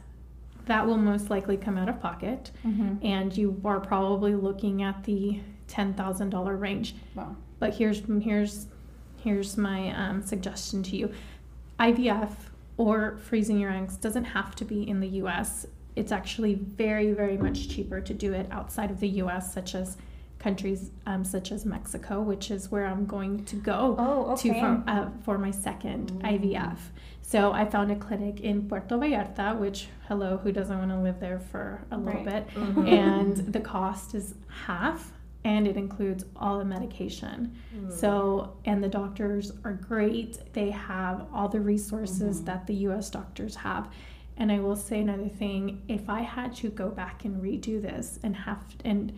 that 0.69 0.85
will 0.87 0.97
most 0.97 1.29
likely 1.29 1.57
come 1.57 1.77
out 1.77 1.89
of 1.89 1.99
pocket, 1.99 2.51
Mhm. 2.65 3.03
and 3.03 3.35
you 3.35 3.59
are 3.65 3.79
probably 3.79 4.35
looking 4.35 4.81
at 4.83 5.03
the 5.03 5.41
$10,000 5.67 6.55
range. 6.55 6.95
Wow. 7.15 7.35
But 7.59 7.73
here's 7.75 8.01
here's 8.21 8.67
here's 9.23 9.57
my 9.57 9.89
um, 9.93 10.21
suggestion 10.21 10.81
to 10.83 10.95
you: 10.95 11.11
IVF 11.79 12.51
or 12.77 13.17
freezing 13.17 13.59
your 13.59 13.71
eggs 13.71 13.97
doesn't 13.97 14.23
have 14.25 14.55
to 14.55 14.63
be 14.65 14.87
in 14.87 14.99
the 15.01 15.07
U.S. 15.23 15.65
It's 15.95 16.11
actually 16.11 16.53
very 16.55 17.11
very 17.13 17.37
much 17.37 17.67
cheaper 17.69 17.99
to 18.01 18.13
do 18.13 18.31
it 18.33 18.47
outside 18.51 18.91
of 18.91 18.99
the 18.99 19.09
U.S., 19.23 19.53
such 19.53 19.75
as 19.75 19.97
countries 20.37 20.91
um, 21.05 21.25
such 21.25 21.51
as 21.51 21.65
Mexico, 21.65 22.21
which 22.21 22.49
is 22.51 22.71
where 22.71 22.85
I'm 22.85 23.05
going 23.05 23.43
to 23.45 23.55
go 23.57 23.95
Oh, 23.99 24.35
to 24.37 24.53
for, 24.53 24.83
uh, 24.87 25.09
for 25.25 25.37
my 25.37 25.51
second 25.51 26.11
IVF. 26.23 26.77
So 27.29 27.51
I 27.51 27.63
found 27.65 27.91
a 27.91 27.95
clinic 27.95 28.39
in 28.39 28.67
Puerto 28.67 28.97
Vallarta, 28.97 29.55
which 29.55 29.87
hello, 30.07 30.37
who 30.37 30.51
doesn't 30.51 30.75
want 30.75 30.89
to 30.89 30.97
live 30.97 31.19
there 31.19 31.37
for 31.39 31.79
a 31.91 31.97
little 31.99 32.23
Right. 32.23 32.47
bit? 32.47 32.47
Mhm. 32.55 32.87
And 32.91 33.37
the 33.53 33.59
cost 33.59 34.15
is 34.15 34.33
half, 34.65 35.13
and 35.43 35.67
it 35.67 35.77
includes 35.77 36.25
all 36.35 36.57
the 36.57 36.65
medication. 36.65 37.51
Mm. 37.77 37.91
So 37.91 38.53
and 38.65 38.83
the 38.83 38.87
doctors 38.87 39.51
are 39.63 39.73
great. 39.73 40.39
They 40.53 40.71
have 40.71 41.27
all 41.31 41.47
the 41.49 41.61
resources 41.61 42.41
Mhm. 42.41 42.45
that 42.45 42.65
the 42.65 42.73
U.S. 42.87 43.11
doctors 43.11 43.57
have. 43.57 43.89
And 44.35 44.51
I 44.51 44.59
will 44.59 44.75
say 44.75 44.99
another 44.99 45.29
thing: 45.29 45.83
if 45.87 46.09
I 46.09 46.21
had 46.21 46.55
to 46.55 46.69
go 46.69 46.89
back 46.89 47.25
and 47.25 47.43
redo 47.43 47.79
this 47.79 48.19
and 48.23 48.35
have 48.37 48.63
and 48.83 49.11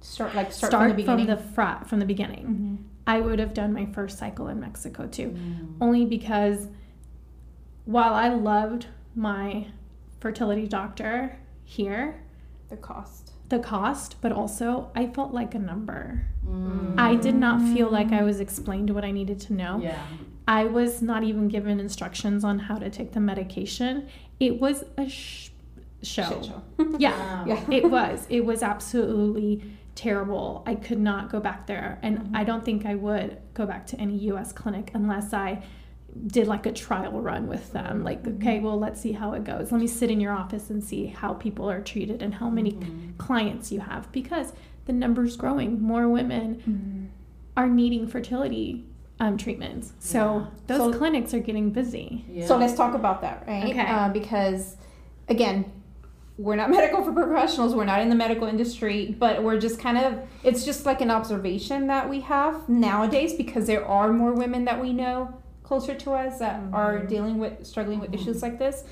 Start 0.00 0.34
like 0.34 0.50
start, 0.50 0.70
start, 0.70 0.82
from 0.84 0.96
the 0.96 1.02
beginning. 1.26 1.36
fra- 1.52 1.82
from 1.84 1.98
the 2.00 2.06
beginning, 2.06 2.46
Mhm. 2.46 2.84
I 3.06 3.20
would 3.20 3.38
have 3.38 3.52
done 3.52 3.74
my 3.74 3.84
first 3.84 4.16
cycle 4.16 4.48
in 4.48 4.58
Mexico 4.60 5.06
too 5.06 5.28
Mm. 5.36 5.74
only 5.82 6.06
because 6.06 6.68
while 7.88 8.12
I 8.12 8.28
loved 8.28 8.86
my 9.14 9.66
fertility 10.20 10.66
doctor 10.66 11.38
here, 11.64 12.20
The 12.68 12.76
cost. 12.76 13.32
the 13.48 13.58
cost, 13.58 14.16
but 14.20 14.30
also 14.30 14.90
I 14.94 15.06
felt 15.06 15.32
like 15.32 15.54
a 15.54 15.58
number. 15.58 16.26
Mm. 16.46 16.98
I 16.98 17.14
did 17.14 17.34
not 17.34 17.62
feel 17.74 17.88
like 17.90 18.12
I 18.12 18.22
was 18.22 18.40
explained 18.40 18.90
what 18.90 19.04
I 19.04 19.10
needed 19.10 19.40
to 19.46 19.52
know. 19.54 19.80
Yeah. 19.82 20.02
I 20.46 20.64
was 20.64 21.00
not 21.02 21.24
even 21.24 21.48
given 21.48 21.80
instructions 21.80 22.44
on 22.44 22.58
how 22.58 22.76
to 22.78 22.90
take 22.90 23.12
the 23.12 23.20
medication. 23.20 24.06
It 24.38 24.60
was 24.60 24.84
a 24.98 25.08
sh- 25.08 25.50
show. 26.02 26.42
Show. 26.42 26.62
Yeah, 26.98 27.12
Wow. 27.18 27.44
Yeah. 27.50 27.64
it 27.78 27.90
was. 27.90 28.26
It 28.28 28.44
was 28.44 28.62
absolutely 28.62 29.62
terrible. 29.94 30.62
I 30.66 30.74
could 30.74 31.00
not 31.00 31.30
go 31.30 31.40
back 31.40 31.66
there. 31.66 31.98
And 32.02 32.18
Mhm. 32.18 32.36
I 32.36 32.44
don't 32.44 32.64
think 32.64 32.84
I 32.86 32.94
would 32.94 33.38
go 33.54 33.64
back 33.66 33.86
to 33.88 33.96
any 34.00 34.16
US 34.30 34.52
clinic 34.52 34.90
unless 34.94 35.32
I 35.32 35.62
did 36.26 36.48
like 36.48 36.66
a 36.66 36.72
trial 36.72 37.20
run 37.20 37.46
with 37.46 37.72
them. 37.72 38.02
Like, 38.02 38.22
Mhm. 38.24 38.36
okay, 38.36 38.60
well, 38.60 38.78
let's 38.78 39.00
see 39.00 39.12
how 39.12 39.32
it 39.34 39.44
goes. 39.44 39.70
Let 39.70 39.80
me 39.80 39.86
sit 39.86 40.10
in 40.10 40.20
your 40.20 40.32
office 40.32 40.70
and 40.70 40.82
see 40.82 41.06
how 41.06 41.34
people 41.34 41.70
are 41.70 41.80
treated 41.80 42.22
and 42.22 42.34
how 42.34 42.48
many 42.50 42.72
Mhm. 42.72 43.16
clients 43.18 43.70
you 43.70 43.80
have 43.80 44.10
because 44.10 44.52
the 44.86 44.92
number's 44.92 45.36
growing. 45.36 45.80
More 45.82 46.08
women 46.08 46.62
Mhm. 46.66 47.56
are 47.56 47.68
needing 47.68 48.06
fertility 48.06 48.84
um, 49.20 49.36
treatments. 49.36 49.94
So 49.98 50.18
Yeah. 50.36 50.44
those 50.68 50.92
So- 50.92 50.98
clinics 50.98 51.34
are 51.34 51.40
getting 51.40 51.70
busy. 51.70 52.24
Yeah. 52.32 52.46
So 52.46 52.56
let's 52.56 52.74
talk 52.74 52.94
about 52.94 53.20
that, 53.22 53.42
right? 53.48 53.70
Okay. 53.70 53.80
Uh, 53.80 54.08
because 54.10 54.76
again, 55.28 55.64
we're 56.38 56.54
not 56.54 56.70
medical 56.70 57.02
for 57.02 57.10
professionals. 57.12 57.74
We're 57.74 57.84
not 57.84 58.00
in 58.00 58.10
the 58.10 58.14
medical 58.14 58.46
industry, 58.46 59.16
but 59.18 59.42
we're 59.42 59.58
just 59.58 59.80
kind 59.80 59.98
of. 59.98 60.20
It's 60.44 60.64
just 60.64 60.86
like 60.86 61.00
an 61.00 61.10
observation 61.10 61.88
that 61.88 62.08
we 62.08 62.20
have 62.20 62.68
nowadays 62.68 63.34
because 63.34 63.66
there 63.66 63.84
are 63.84 64.12
more 64.12 64.32
women 64.34 64.64
that 64.66 64.80
we 64.80 64.92
know 64.92 65.30
closer 65.68 65.94
to 65.94 66.12
us 66.12 66.38
that 66.38 66.58
are 66.72 67.00
Mhm. 67.00 67.08
dealing 67.08 67.38
with 67.38 67.66
struggling 67.66 68.00
with 68.00 68.10
Mhm. 68.10 68.14
issues 68.14 68.40
like 68.42 68.58
this. 68.58 68.84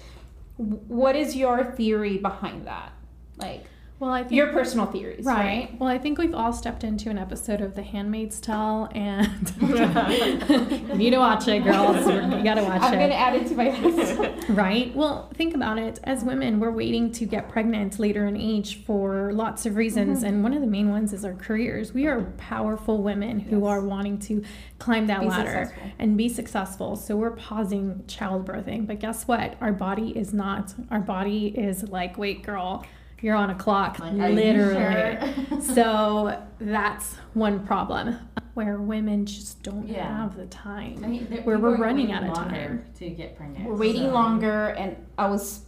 What 0.59 1.17
is 1.17 1.35
your 1.35 1.65
theory 1.65 2.19
behind 2.19 2.67
that? 2.67 2.93
Like 3.39 3.65
Well, 3.99 4.11
I 4.11 4.25
think 4.25 4.33
your 4.33 4.49
personal 4.49 4.85
theories, 4.85 5.25
Right. 5.25 5.37
right? 5.71 5.81
Well, 5.81 5.89
I 5.89 5.97
think 5.97 6.19
we've 6.19 6.35
all 6.35 6.53
stepped 6.53 6.85
into 6.85 7.09
an 7.09 7.17
episode 7.17 7.63
of 7.63 7.75
The 7.75 7.83
Handmaid's 7.83 8.39
Tale, 8.41 8.91
and 8.95 9.27
you 9.61 10.95
need 10.99 11.11
to 11.13 11.17
watch 11.17 11.49
it, 11.49 11.65
girls. 11.65 12.07
You 12.07 12.43
gotta 12.45 12.63
watch 12.63 12.83
I'm 12.83 12.93
it. 12.93 12.99
gonna 12.99 13.15
add 13.15 13.35
it 13.37 13.47
to 13.49 13.55
my 13.55 13.71
list. 13.81 14.21
Right? 14.51 14.95
Well, 14.95 15.29
think 15.35 15.55
about 15.55 15.79
it. 15.79 15.99
As 16.05 16.23
women, 16.25 16.61
we're 16.61 16.71
waiting 16.71 17.11
to 17.13 17.25
get 17.27 17.49
pregnant 17.49 17.99
later 17.99 18.27
in 18.27 18.37
age 18.37 18.85
for 18.85 19.33
lots 19.33 19.65
of 19.67 19.77
reasons. 19.77 20.23
Mhm. 20.23 20.29
And 20.29 20.43
one 20.43 20.53
of 20.55 20.61
the 20.61 20.67
main 20.69 20.91
ones 20.91 21.13
is 21.13 21.25
our 21.25 21.35
careers. 21.35 21.93
We 21.95 22.07
are 22.07 22.21
powerful 22.37 23.03
women 23.03 23.41
who 23.41 23.61
Yes. 23.61 23.67
are 23.67 23.81
wanting 23.81 24.19
to 24.21 24.43
climb 24.79 25.07
that 25.09 25.21
Be 25.21 25.27
ladder 25.27 25.65
successful. 25.67 25.91
and 25.99 26.17
be 26.17 26.29
successful. 26.29 26.97
So 26.97 27.17
we're 27.17 27.31
pausing 27.33 28.05
childbirthing. 28.07 28.87
But 28.87 29.01
guess 29.01 29.27
what? 29.27 29.55
Our 29.61 29.73
body 29.73 30.11
is 30.17 30.33
not. 30.35 30.75
Our 30.91 31.01
body 31.01 31.47
is 31.49 31.89
like, 31.89 32.17
wait, 32.19 32.43
girl, 32.45 32.85
you're 33.23 33.35
on 33.37 33.51
a 33.51 33.55
clock. 33.55 33.99
Like, 33.99 34.13
literally. 34.15 35.19
sure? 35.49 35.61
so 35.75 36.43
that's 36.59 37.15
one 37.35 37.67
problem 37.67 38.17
where 38.55 38.79
women 38.79 39.27
just 39.27 39.63
don't 39.63 39.87
Yeah. 39.87 40.23
have 40.23 40.37
the 40.37 40.47
time. 40.47 41.03
I 41.05 41.09
mean, 41.09 41.27
there- 41.29 41.43
where 41.43 41.59
we're 41.59 41.77
running 41.77 42.09
waiting 42.09 42.13
out 42.13 42.23
of 42.25 42.37
longer 42.37 42.51
time. 42.57 42.85
to 42.99 43.11
get 43.11 43.37
pregnant. 43.37 43.69
We're 43.69 43.77
waiting 43.77 44.05
so- 44.05 44.13
longer, 44.15 44.69
and 44.69 44.97
I 45.19 45.29
was 45.29 45.61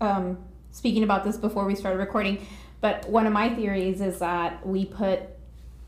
um, 0.00 0.38
speaking 0.72 1.02
about 1.04 1.24
this 1.24 1.36
before 1.36 1.64
we 1.64 1.74
started 1.74 1.98
recording. 1.98 2.44
But 2.80 3.08
one 3.08 3.26
of 3.26 3.32
my 3.32 3.48
theories 3.54 4.00
is 4.00 4.18
that 4.18 4.66
we 4.66 4.84
put 4.84 5.20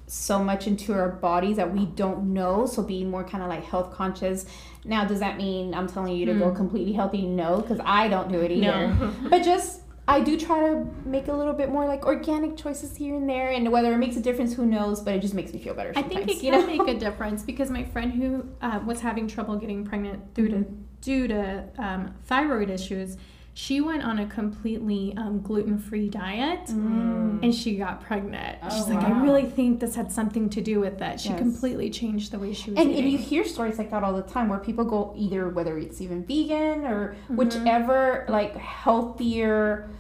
so 0.06 0.42
much 0.42 0.66
into 0.66 0.94
our 0.94 1.10
bodies 1.10 1.56
that 1.56 1.70
we 1.74 1.84
don't 1.84 2.32
know. 2.32 2.64
So 2.64 2.82
being 2.82 3.10
more 3.10 3.22
kind 3.24 3.42
of 3.42 3.50
like 3.50 3.64
health 3.64 3.92
conscious. 3.92 4.46
Now, 4.86 5.04
does 5.04 5.20
that 5.20 5.36
mean 5.36 5.74
I'm 5.74 5.86
telling 5.86 6.16
you 6.16 6.24
to 6.26 6.34
go 6.34 6.48
Hmm. 6.48 6.56
completely 6.56 6.94
healthy? 6.94 7.26
No, 7.26 7.58
because 7.60 7.78
I 7.84 8.08
don't 8.08 8.32
do 8.32 8.40
it 8.40 8.50
either. 8.50 8.96
But 9.28 9.42
just 9.42 9.82
I 10.08 10.20
do 10.20 10.38
try 10.40 10.60
to 10.60 10.86
make 11.04 11.28
a 11.28 11.34
little 11.34 11.52
bit 11.52 11.70
more 11.70 11.86
like 11.86 12.06
organic 12.06 12.56
choices 12.56 12.96
here 12.96 13.14
and 13.14 13.28
there, 13.28 13.50
and 13.50 13.70
whether 13.70 13.92
it 13.92 13.98
makes 13.98 14.16
a 14.16 14.20
difference, 14.20 14.54
who 14.54 14.64
knows? 14.64 15.00
But 15.00 15.14
it 15.14 15.20
just 15.20 15.34
makes 15.34 15.52
me 15.52 15.58
feel 15.60 15.74
better. 15.74 15.92
I 15.94 16.02
think 16.02 16.30
it 16.30 16.42
you 16.42 16.50
can 16.50 16.60
know? 16.60 16.66
make 16.66 16.88
a 16.96 16.98
difference 16.98 17.42
because 17.42 17.70
my 17.70 17.84
friend 17.84 18.12
who 18.14 18.48
uh, 18.62 18.80
was 18.86 19.00
having 19.00 19.28
trouble 19.28 19.56
getting 19.56 19.84
pregnant 19.84 20.32
due 20.32 20.48
to 20.48 20.64
due 21.02 21.28
to 21.28 21.68
um, 21.76 22.14
thyroid 22.24 22.70
issues, 22.70 23.18
she 23.60 23.80
went 23.80 24.04
on 24.04 24.20
a 24.20 24.26
completely 24.26 25.12
um, 25.16 25.40
gluten 25.42 25.80
free 25.80 26.08
diet. 26.08 26.64
Mm. 26.66 27.42
And 27.42 27.52
she 27.52 27.74
got 27.76 28.00
pregnant. 28.00 28.56
Oh, 28.62 28.68
She's 28.70 28.86
like, 28.86 29.04
I 29.04 29.20
really 29.20 29.46
think 29.46 29.80
this 29.80 29.96
had 29.96 30.12
something 30.12 30.48
to 30.50 30.60
do 30.60 30.78
with 30.78 31.00
that. 31.00 31.18
She 31.18 31.30
Yes. 31.30 31.40
completely 31.40 31.90
changed 31.90 32.30
the 32.30 32.38
way 32.38 32.52
she 32.54 32.70
was 32.70 32.78
And, 32.78 32.90
eating. 32.92 33.02
and 33.02 33.12
you 33.12 33.18
hear 33.18 33.44
stories 33.44 33.76
like 33.76 33.90
that 33.90 34.04
all 34.04 34.12
the 34.12 34.22
time 34.22 34.48
where 34.48 34.60
people 34.60 34.84
go 34.84 35.12
either 35.16 35.48
whether 35.48 35.76
it's 35.76 36.00
even 36.00 36.22
vegan 36.24 36.84
or 36.86 37.16
Mhm. 37.28 37.34
whichever 37.34 38.24
like 38.28 38.54
healthier 38.56 39.90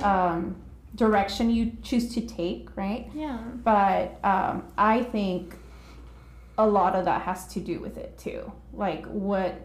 um, 0.00 0.56
direction 0.96 1.50
you 1.50 1.70
choose 1.84 2.12
to 2.14 2.20
take, 2.20 2.68
right? 2.76 3.08
yeah. 3.14 3.38
But 3.62 4.18
um, 4.24 4.64
I 4.76 5.04
think 5.04 5.54
a 6.58 6.66
lot 6.66 6.96
of 6.96 7.04
that 7.04 7.22
has 7.22 7.46
to 7.54 7.60
do 7.60 7.78
with 7.78 7.96
it 7.96 8.18
too. 8.18 8.50
Like 8.72 9.06
what 9.06 9.60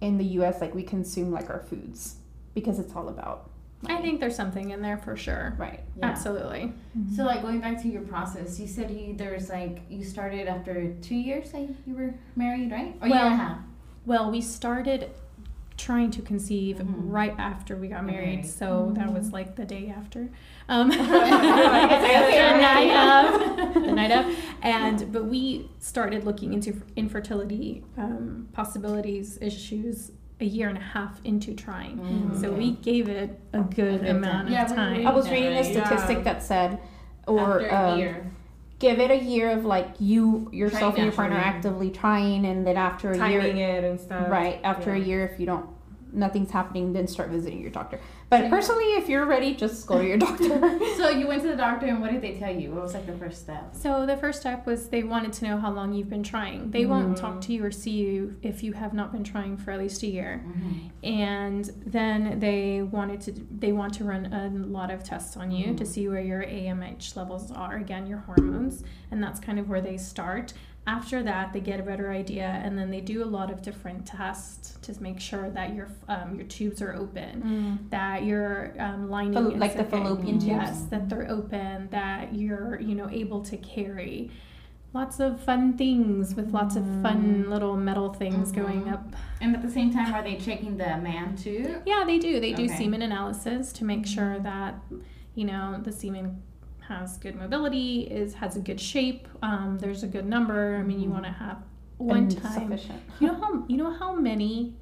in 0.00 0.16
the 0.18 0.24
U.S. 0.38 0.60
like 0.60 0.76
we 0.76 0.84
consume 0.84 1.32
like 1.32 1.50
our 1.50 1.58
foods 1.60 2.18
because 2.54 2.78
it's 2.78 2.94
all 2.94 3.08
about. 3.08 3.50
I 3.86 4.00
think 4.00 4.18
there's 4.18 4.34
something 4.36 4.70
in 4.70 4.80
there 4.80 4.96
for 4.96 5.14
sure. 5.14 5.54
right. 5.58 5.80
Yeah. 5.98 6.06
Absolutely. 6.06 6.72
So, 7.14 7.24
like 7.24 7.42
going 7.42 7.60
back 7.60 7.82
to 7.82 7.88
your 7.88 8.00
process, 8.02 8.58
you 8.58 8.66
said 8.66 8.90
you 8.90 9.14
there's 9.14 9.50
like 9.50 9.82
you 9.90 10.02
started 10.04 10.46
after 10.48 10.94
two 11.02 11.16
years. 11.16 11.52
Like 11.52 11.68
you 11.86 11.94
were 11.94 12.14
married, 12.34 12.70
right? 12.72 12.96
Or 13.02 13.08
year 13.08 13.16
Well, 13.16 13.26
and 13.26 13.34
a 13.34 13.36
half. 13.36 13.58
Well, 14.06 14.30
we 14.30 14.40
started 14.40 15.10
trying 15.76 16.10
to 16.12 16.22
conceive 16.22 16.76
Mhm. 16.78 16.94
right 17.10 17.34
after 17.36 17.76
we 17.76 17.88
got 17.88 17.96
Got 17.96 18.06
married. 18.06 18.26
married. 18.36 18.46
So 18.46 18.92
that 18.96 19.12
was 19.12 19.32
like 19.32 19.56
the 19.56 19.64
day 19.66 19.92
after. 19.94 20.28
Um, 20.66 20.88
the 20.88 20.96
night 20.96 22.90
of, 22.96 23.74
the 23.74 23.92
night 23.92 24.10
of, 24.10 24.34
and 24.62 25.12
but 25.12 25.26
we 25.26 25.68
started 25.78 26.24
looking 26.24 26.54
into 26.54 26.80
infertility 26.96 27.84
um, 27.98 28.48
possibilities, 28.54 29.36
issues 29.42 30.10
a 30.40 30.44
year 30.44 30.68
and 30.68 30.78
a 30.78 30.80
half 30.80 31.20
into 31.24 31.54
trying. 31.54 31.98
Mm, 31.98 32.40
So 32.40 32.50
we 32.52 32.72
gave 32.72 33.08
it 33.08 33.38
a 33.52 33.60
good 33.60 34.00
good 34.00 34.06
amount 34.06 34.48
time. 34.48 34.66
of 34.66 34.74
time. 34.74 34.96
we- 34.98 35.06
I 35.06 35.12
was 35.12 35.30
reading 35.30 35.52
a 35.52 35.62
Yeah. 35.62 35.62
statistic 35.62 36.24
that 36.24 36.42
said, 36.42 36.78
or 37.26 37.62
After 37.62 37.66
a 37.68 37.92
um, 37.92 37.98
year. 37.98 38.26
give 38.80 38.98
it 38.98 39.10
a 39.10 39.16
year 39.16 39.50
of 39.50 39.64
like 39.64 39.88
you 40.00 40.48
yourself 40.52 40.94
Trying 40.94 40.94
and 40.96 41.04
your 41.04 41.12
partner 41.12 41.36
actively 41.38 41.90
trying, 41.90 42.44
and 42.44 42.66
then 42.66 42.76
after 42.76 43.12
a 43.12 43.28
year, 43.30 43.40
it 43.40 43.84
and 43.84 44.00
stuff. 44.00 44.28
right 44.30 44.60
after 44.64 44.92
a 44.92 44.98
year, 44.98 45.24
if 45.24 45.38
you 45.38 45.46
don't, 45.46 45.66
nothing's 46.14 46.50
happening, 46.50 46.92
then 46.92 47.06
start 47.06 47.30
visiting 47.30 47.60
your 47.60 47.70
doctor. 47.70 47.98
But 48.30 48.44
Yeah. 48.44 48.50
personally, 48.50 48.84
if 48.94 49.08
you're 49.08 49.26
ready, 49.26 49.54
just 49.54 49.86
go 49.86 49.98
to 49.98 50.06
your 50.06 50.16
doctor. 50.16 50.44
So 50.96 51.08
you 51.10 51.26
went 51.26 51.42
to 51.42 51.48
the 51.48 51.56
doctor, 51.56 51.86
and 51.86 52.00
what 52.00 52.10
did 52.12 52.22
they 52.22 52.34
tell 52.38 52.54
you? 52.54 52.70
What 52.72 52.82
was 52.82 52.94
like 52.94 53.06
the 53.06 53.12
first 53.12 53.40
step? 53.42 53.74
So 53.74 54.06
the 54.06 54.16
first 54.16 54.40
step 54.40 54.64
was 54.66 54.88
they 54.88 55.02
wanted 55.02 55.32
to 55.34 55.44
know 55.46 55.58
how 55.58 55.70
long 55.72 55.92
you've 55.92 56.08
been 56.08 56.22
trying. 56.22 56.70
They 56.70 56.86
won't 56.86 57.12
Mhm. 57.16 57.20
talk 57.20 57.40
to 57.42 57.52
you 57.52 57.64
or 57.64 57.70
see 57.70 57.90
you 57.90 58.36
if 58.42 58.62
you 58.62 58.72
have 58.72 58.94
not 58.94 59.12
been 59.12 59.24
trying 59.24 59.56
for 59.56 59.72
at 59.72 59.78
least 59.78 60.02
a 60.02 60.06
year. 60.06 60.42
Mm-hmm. 60.46 60.72
And 61.04 61.70
then 61.86 62.38
they 62.40 62.82
wanted 62.82 63.20
to 63.22 63.32
they 63.32 63.72
want 63.72 63.94
to 63.94 64.04
run 64.04 64.26
a 64.32 64.48
lot 64.66 64.90
of 64.90 65.02
tests 65.04 65.36
on 65.36 65.50
you 65.50 65.74
to 65.74 65.84
Mhm. 65.84 65.86
see 65.86 66.08
where 66.08 66.20
your 66.20 66.42
AMH 66.42 67.16
levels 67.16 67.50
are, 67.52 67.76
again 67.76 68.06
your 68.06 68.18
hormones, 68.18 68.82
and 69.10 69.22
that's 69.22 69.40
kind 69.40 69.58
of 69.58 69.68
where 69.68 69.80
they 69.80 69.96
start. 69.96 70.52
After 70.86 71.22
that, 71.22 71.54
they 71.54 71.60
get 71.60 71.80
a 71.80 71.82
better 71.82 72.10
idea, 72.10 72.60
and 72.62 72.76
then 72.76 72.90
they 72.90 73.00
do 73.00 73.24
a 73.24 73.26
lot 73.26 73.50
of 73.50 73.62
different 73.62 74.04
tests 74.06 74.76
to 74.82 75.02
make 75.02 75.18
sure 75.18 75.48
that 75.50 75.74
your 75.74 75.88
um, 76.08 76.36
your 76.36 76.46
tubes 76.46 76.82
are 76.82 76.92
open, 76.94 77.86
that 77.90 78.24
your 78.24 78.74
um, 78.78 79.08
lining 79.08 79.32
Fal- 79.32 79.52
is 79.52 79.58
like 79.58 79.76
the 79.78 79.84
fallopian 79.84 80.34
tubes? 80.34 80.44
Yes, 80.46 80.82
that 80.90 81.08
they're 81.08 81.30
open, 81.30 81.88
that 81.90 82.34
you're 82.34 82.78
you 82.80 82.94
know 82.94 83.08
able 83.10 83.40
to 83.44 83.56
carry. 83.56 84.30
Lots 84.92 85.18
of 85.20 85.40
fun 85.42 85.76
things 85.76 86.34
with 86.36 86.52
lots 86.52 86.76
of 86.76 86.84
fun 87.02 87.48
little 87.50 87.76
metal 87.76 88.12
things 88.12 88.52
going 88.52 88.82
Mhm. 88.84 88.92
up. 88.92 89.16
And 89.40 89.56
at 89.56 89.62
the 89.62 89.70
same 89.70 89.90
time, 89.92 90.12
are 90.14 90.22
they 90.22 90.36
checking 90.36 90.76
the 90.76 90.98
man 90.98 91.34
too? 91.34 91.80
Yeah, 91.86 92.04
they 92.06 92.18
do. 92.18 92.38
They 92.40 92.52
do 92.52 92.64
Okay. 92.66 92.76
semen 92.76 93.02
analysis 93.02 93.72
to 93.72 93.84
make 93.84 94.06
sure 94.06 94.38
that 94.40 94.74
you 95.34 95.46
know 95.46 95.80
the 95.82 95.90
semen 95.92 96.42
has 96.88 97.16
good 97.18 97.34
mobility, 97.36 98.02
is 98.02 98.34
has 98.34 98.56
a 98.56 98.60
good 98.60 98.80
shape. 98.80 99.26
Um, 99.42 99.78
there's 99.80 100.02
a 100.02 100.06
good 100.06 100.26
number. 100.26 100.76
I 100.76 100.82
mean, 100.82 101.00
you 101.00 101.08
Mhm. 101.08 101.12
want 101.12 101.24
to 101.24 101.30
have 101.32 101.58
one 101.98 102.28
time. 102.28 102.52
sufficient. 102.52 103.00
You 103.20 103.28
know 103.28 103.34
how 103.34 103.64
you 103.68 103.76
know 103.76 103.92
how 103.92 104.14
many 104.14 104.74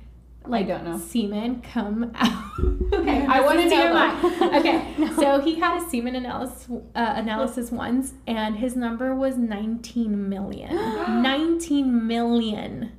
like 0.44 0.64
I 0.64 0.68
don't 0.68 0.84
know. 0.84 0.98
semen 0.98 1.62
come 1.62 2.10
out. 2.16 2.42
okay, 2.92 3.24
I 3.28 3.40
wanna 3.42 3.68
know, 3.68 4.58
okay, 4.58 4.94
No. 4.98 5.12
so 5.12 5.40
he 5.40 5.54
had 5.60 5.80
a 5.80 5.88
semen 5.88 6.16
analysis 6.16 6.68
uh, 6.70 7.12
analysis 7.16 7.70
once, 7.70 8.14
and 8.26 8.56
his 8.56 8.74
number 8.74 9.14
was 9.14 9.36
19 9.36 10.28
million. 10.28 10.74
19 11.22 12.06
million. 12.08 12.90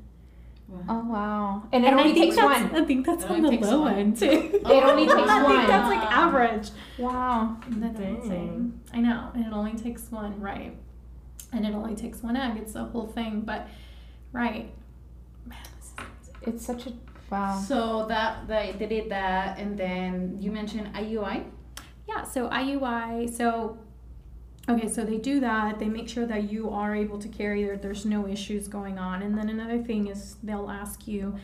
Oh 0.90 1.06
wow! 1.08 1.64
And 1.72 1.84
it 1.86 1.88
And 1.88 2.00
I 2.00 2.04
only 2.04 2.14
think 2.14 2.26
takes 2.26 2.36
that's 2.36 2.62
one. 2.72 2.76
I 2.84 2.86
think 2.86 3.06
that's 3.06 3.24
on 3.26 3.42
the 3.42 3.52
low 3.58 3.82
one. 3.82 3.94
end 3.96 4.18
too. 4.18 4.26
It 4.30 4.62
only 4.66 5.06
takes 5.06 5.18
one. 5.18 5.30
I 5.30 5.46
think 5.56 5.68
that's 5.68 5.90
like 5.90 6.12
average. 6.12 6.70
Wow. 6.98 7.58
That's 7.70 8.00
insane. 8.00 8.82
I 8.94 9.00
know, 9.00 9.32
and 9.34 9.46
it 9.46 9.54
only 9.54 9.74
takes 9.74 10.12
one, 10.12 10.40
right? 10.40 10.76
And 11.52 11.66
it 11.66 11.74
only 11.74 11.96
takes 11.96 12.22
one 12.24 12.36
egg. 12.36 12.58
It's 12.58 12.74
the 12.74 12.84
whole 12.86 13.08
thing, 13.08 13.42
but 13.42 13.68
right. 14.32 14.74
Man, 15.46 15.58
It's 16.42 16.66
such 16.66 16.88
a 16.88 16.94
wow. 17.30 17.58
So 17.60 18.06
that 18.08 18.48
they, 18.48 18.76
they 18.78 18.88
did 18.88 19.10
that, 19.12 19.58
and 19.60 19.78
then 19.78 20.38
you 20.40 20.52
mentioned 20.52 20.94
IUI. 20.96 21.46
Yeah, 22.08 22.24
so 22.24 22.50
IUI, 22.50 23.34
so 23.36 23.78
okay, 24.70 24.88
so 24.88 25.04
they 25.04 25.18
do 25.18 25.40
that. 25.40 25.80
They 25.80 25.88
make 25.90 26.08
sure 26.10 26.26
that 26.26 26.52
you 26.52 26.70
are 26.70 26.96
able 26.96 27.20
to 27.20 27.28
carry 27.28 27.64
that 27.66 27.82
there's 27.82 28.06
no 28.06 28.28
issues 28.28 28.68
going 28.68 28.98
on. 28.98 29.22
And 29.22 29.38
then 29.38 29.50
another 29.50 29.82
thing 29.82 30.08
is 30.08 30.38
they'll 30.44 30.70
ask 30.70 31.08
you 31.08 31.36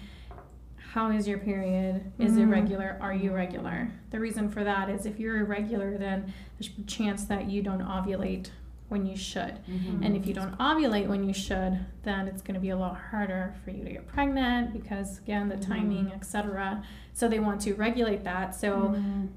how 0.94 1.12
is 1.12 1.28
your 1.28 1.38
period? 1.38 2.12
Is 2.18 2.36
it 2.36 2.48
Mhm. 2.48 2.52
regular? 2.52 2.98
Are 3.00 3.14
you 3.14 3.32
regular? 3.32 3.92
The 4.10 4.20
reason 4.20 4.50
for 4.50 4.64
that 4.64 4.90
is 4.90 5.06
if 5.06 5.20
you're 5.20 5.38
irregular, 5.38 5.98
then 6.00 6.34
there's 6.58 6.72
a 6.80 6.82
chance 6.84 7.26
that 7.26 7.48
you 7.48 7.62
don't 7.62 7.82
ovulate 7.84 8.50
when 8.88 9.06
you 9.06 9.16
should. 9.16 9.60
Mm-hmm. 9.70 10.02
And 10.04 10.16
if 10.16 10.26
you 10.26 10.34
don't 10.34 10.58
ovulate 10.58 11.08
when 11.08 11.24
you 11.24 11.34
should, 11.34 11.78
then 12.02 12.28
it's 12.28 12.42
going 12.42 12.56
to 12.56 12.60
be 12.60 12.70
a 12.72 12.76
lot 12.78 12.96
harder 13.12 13.54
for 13.64 13.70
you 13.70 13.84
to 13.84 13.92
get 13.92 14.08
pregnant 14.08 14.74
because 14.74 15.20
again, 15.20 15.48
the 15.48 15.58
timing, 15.58 16.12
etc. 16.12 16.82
So 17.14 17.28
they 17.28 17.40
want 17.40 17.62
to 17.62 17.76
regulate 17.76 18.24
that. 18.24 18.56
So 18.56 18.96
Mm. 18.98 19.28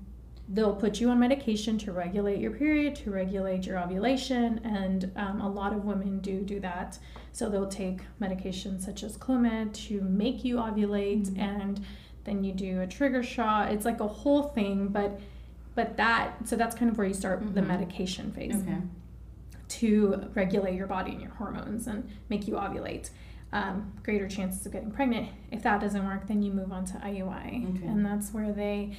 They'll 0.49 0.75
put 0.75 1.01
you 1.01 1.09
on 1.11 1.19
medication 1.19 1.79
to 1.79 1.93
regulate 1.93 2.39
your 2.41 2.51
period, 2.51 2.95
to 2.97 3.11
regulate 3.11 3.65
your 3.65 3.79
ovulation, 3.79 4.59
and 4.65 5.11
um, 5.17 5.41
a 5.41 5.49
lot 5.49 5.73
of 5.73 5.85
women 5.85 6.19
do 6.19 6.41
do 6.43 6.61
that. 6.61 6.99
So 7.33 7.49
they'll 7.49 7.69
take 7.69 8.01
medications 8.21 8.83
such 8.85 9.03
as 9.03 9.17
Clomid 9.17 9.73
to 9.89 10.01
make 10.03 10.45
you 10.45 10.57
ovulate, 10.57 11.29
Mhm. 11.31 11.39
and 11.39 11.81
then 12.25 12.45
you 12.45 12.53
do 12.53 12.81
a 12.83 12.87
trigger 12.87 13.23
shot. 13.23 13.73
It's 13.73 13.85
like 13.85 14.01
a 14.01 14.09
whole 14.09 14.43
thing, 14.45 14.89
but 14.89 15.21
but 15.75 15.97
that 15.97 16.47
so 16.47 16.55
that's 16.55 16.75
kind 16.77 16.91
of 16.91 16.99
where 16.99 17.07
you 17.07 17.15
start 17.15 17.41
the 17.55 17.63
Mhm. 17.63 17.67
medication 17.69 18.31
phase 18.33 18.55
Okay. 18.63 18.77
to 19.69 20.29
regulate 20.35 20.75
your 20.77 20.87
body 20.87 21.13
and 21.13 21.21
your 21.23 21.31
hormones 21.31 21.87
and 21.87 22.07
make 22.29 22.47
you 22.47 22.55
ovulate. 22.55 23.09
Um, 23.55 23.93
greater 24.03 24.29
chances 24.29 24.65
of 24.67 24.73
getting 24.73 24.91
pregnant. 24.91 25.29
If 25.51 25.63
that 25.63 25.81
doesn't 25.81 26.05
work, 26.07 26.27
then 26.27 26.43
you 26.43 26.53
move 26.53 26.73
on 26.73 26.85
to 26.87 26.99
IUI, 27.05 27.67
Okay. 27.77 27.87
and 27.87 28.05
that's 28.05 28.33
where 28.35 28.53
they 28.53 28.97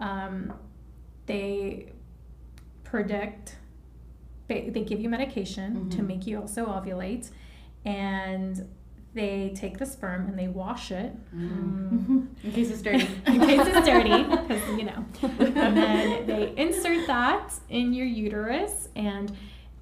um, 0.00 0.52
they 1.26 1.92
predict. 2.84 3.56
They, 4.48 4.70
they 4.70 4.82
give 4.84 5.00
you 5.00 5.08
medication 5.08 5.90
to 5.90 5.98
Mhm. 5.98 6.06
make 6.06 6.26
you 6.26 6.38
also 6.40 6.66
ovulate, 6.66 7.30
and 7.84 8.68
they 9.12 9.52
take 9.56 9.78
the 9.78 9.86
sperm 9.86 10.28
and 10.28 10.38
they 10.38 10.46
wash 10.46 10.92
it 10.92 11.12
Mm. 11.34 12.26
In 12.44 12.52
case 12.52 12.70
it's 12.70 12.82
dirty. 12.82 13.08
in 13.26 13.40
case 13.40 13.60
it's 13.66 13.86
dirty, 13.86 14.22
because 14.24 14.78
you 14.78 14.84
know. 14.84 15.04
And 15.56 15.76
then 15.76 16.26
they 16.26 16.52
insert 16.56 17.06
that 17.06 17.52
in 17.70 17.92
your 17.92 18.06
uterus, 18.06 18.88
and 18.94 19.32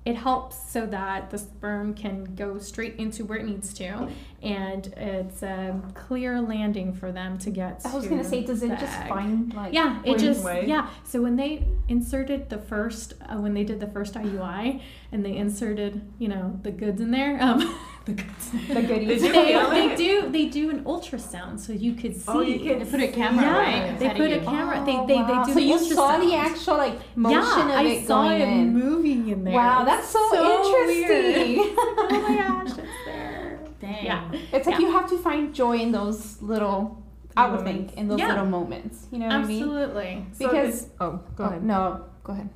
it 0.04 0.16
helps 0.16 0.70
so 0.70 0.84
that 0.86 1.30
the 1.30 1.38
sperm 1.38 1.94
can 1.94 2.34
go 2.34 2.58
straight 2.58 2.96
into 2.96 3.24
where 3.24 3.38
it 3.38 3.46
needs 3.46 3.72
to, 3.74 4.08
and 4.42 4.86
it's 4.98 5.42
a 5.42 5.80
clear 5.94 6.42
landing 6.42 6.92
for 6.92 7.10
them 7.10 7.38
to 7.38 7.50
get. 7.50 7.80
I 7.86 7.94
was 7.94 8.04
to 8.04 8.10
gonna 8.10 8.24
say, 8.24 8.44
does 8.44 8.62
it 8.62 8.78
just 8.78 8.98
egg. 9.00 9.08
find 9.08 9.54
like? 9.54 9.72
Yeah, 9.72 10.02
it 10.04 10.18
just 10.18 10.44
way? 10.44 10.66
yeah. 10.66 10.90
So 11.04 11.22
when 11.22 11.36
they 11.36 11.66
inserted 11.88 12.50
the 12.50 12.58
first, 12.58 13.14
uh, 13.22 13.36
when 13.36 13.54
they 13.54 13.64
did 13.64 13.80
the 13.80 13.86
first 13.86 14.12
IUI, 14.14 14.82
and 15.14 15.24
they 15.24 15.36
inserted, 15.36 16.02
you 16.18 16.26
know, 16.28 16.58
the 16.64 16.72
goods 16.72 17.00
in 17.00 17.10
there, 17.12 17.40
um, 17.40 17.58
the 18.04 18.12
goods. 18.14 18.50
the 18.68 18.82
goodies. 18.82 19.22
They, 19.22 19.30
they 19.70 19.94
do 19.96 20.28
they 20.30 20.46
do 20.48 20.70
an 20.70 20.82
ultrasound 20.84 21.60
so 21.60 21.72
you 21.72 21.94
could 21.94 22.14
see. 22.16 22.24
Oh, 22.26 22.40
you 22.40 22.58
can 22.58 22.80
They 22.80 22.90
put 22.90 23.00
a 23.00 23.08
camera, 23.08 23.44
yeah, 23.44 23.58
right? 23.90 23.98
they 24.00 24.08
put 24.10 24.30
a 24.32 24.40
camera. 24.40 24.84
They 24.84 24.96
Oh, 24.96 25.06
they, 25.06 25.14
wow. 25.14 25.44
they 25.44 25.46
do. 25.46 25.52
So 25.54 25.60
an 25.60 25.68
you 25.68 25.78
saw 25.94 26.18
the 26.18 26.34
actual 26.34 26.76
like 26.78 26.98
motion 27.16 27.68
yeah, 27.68 27.80
of 27.80 27.86
I 27.86 27.90
it 27.94 28.06
saw 28.08 28.22
going 28.28 28.42
it 28.42 28.48
in. 28.48 28.74
moving 28.74 29.28
in 29.28 29.44
there. 29.44 29.54
Wow, 29.54 29.84
that's 29.84 30.08
so, 30.08 30.20
interesting. 30.34 31.56
weird. 31.58 31.74
oh 31.78 32.26
my 32.28 32.34
gosh, 32.36 32.78
it's 32.78 33.04
there. 33.06 33.60
Dang. 33.80 34.04
Yeah. 34.04 34.32
It's 34.52 34.66
like 34.66 34.80
Yeah. 34.80 34.86
you 34.86 34.92
have 34.92 35.08
to 35.10 35.18
find 35.18 35.54
joy 35.54 35.76
in 35.78 35.92
those 35.92 36.42
little. 36.42 37.00
I 37.36 37.48
would 37.50 37.62
think 37.62 37.94
in 37.94 38.06
those 38.08 38.18
Yeah. 38.20 38.28
little 38.28 38.46
moments. 38.46 39.06
You 39.12 39.18
know 39.20 39.26
what 39.26 39.34
I 39.36 39.44
mean? 39.44 39.62
Absolutely. 39.62 40.26
So 40.32 40.48
Because- 40.48 40.82
did- 40.82 40.90
oh, 41.00 41.20
go 41.36 41.44
Oh, 41.44 41.46
ahead. 41.48 41.64
no, 41.64 42.04
go 42.22 42.32
ahead. 42.32 42.48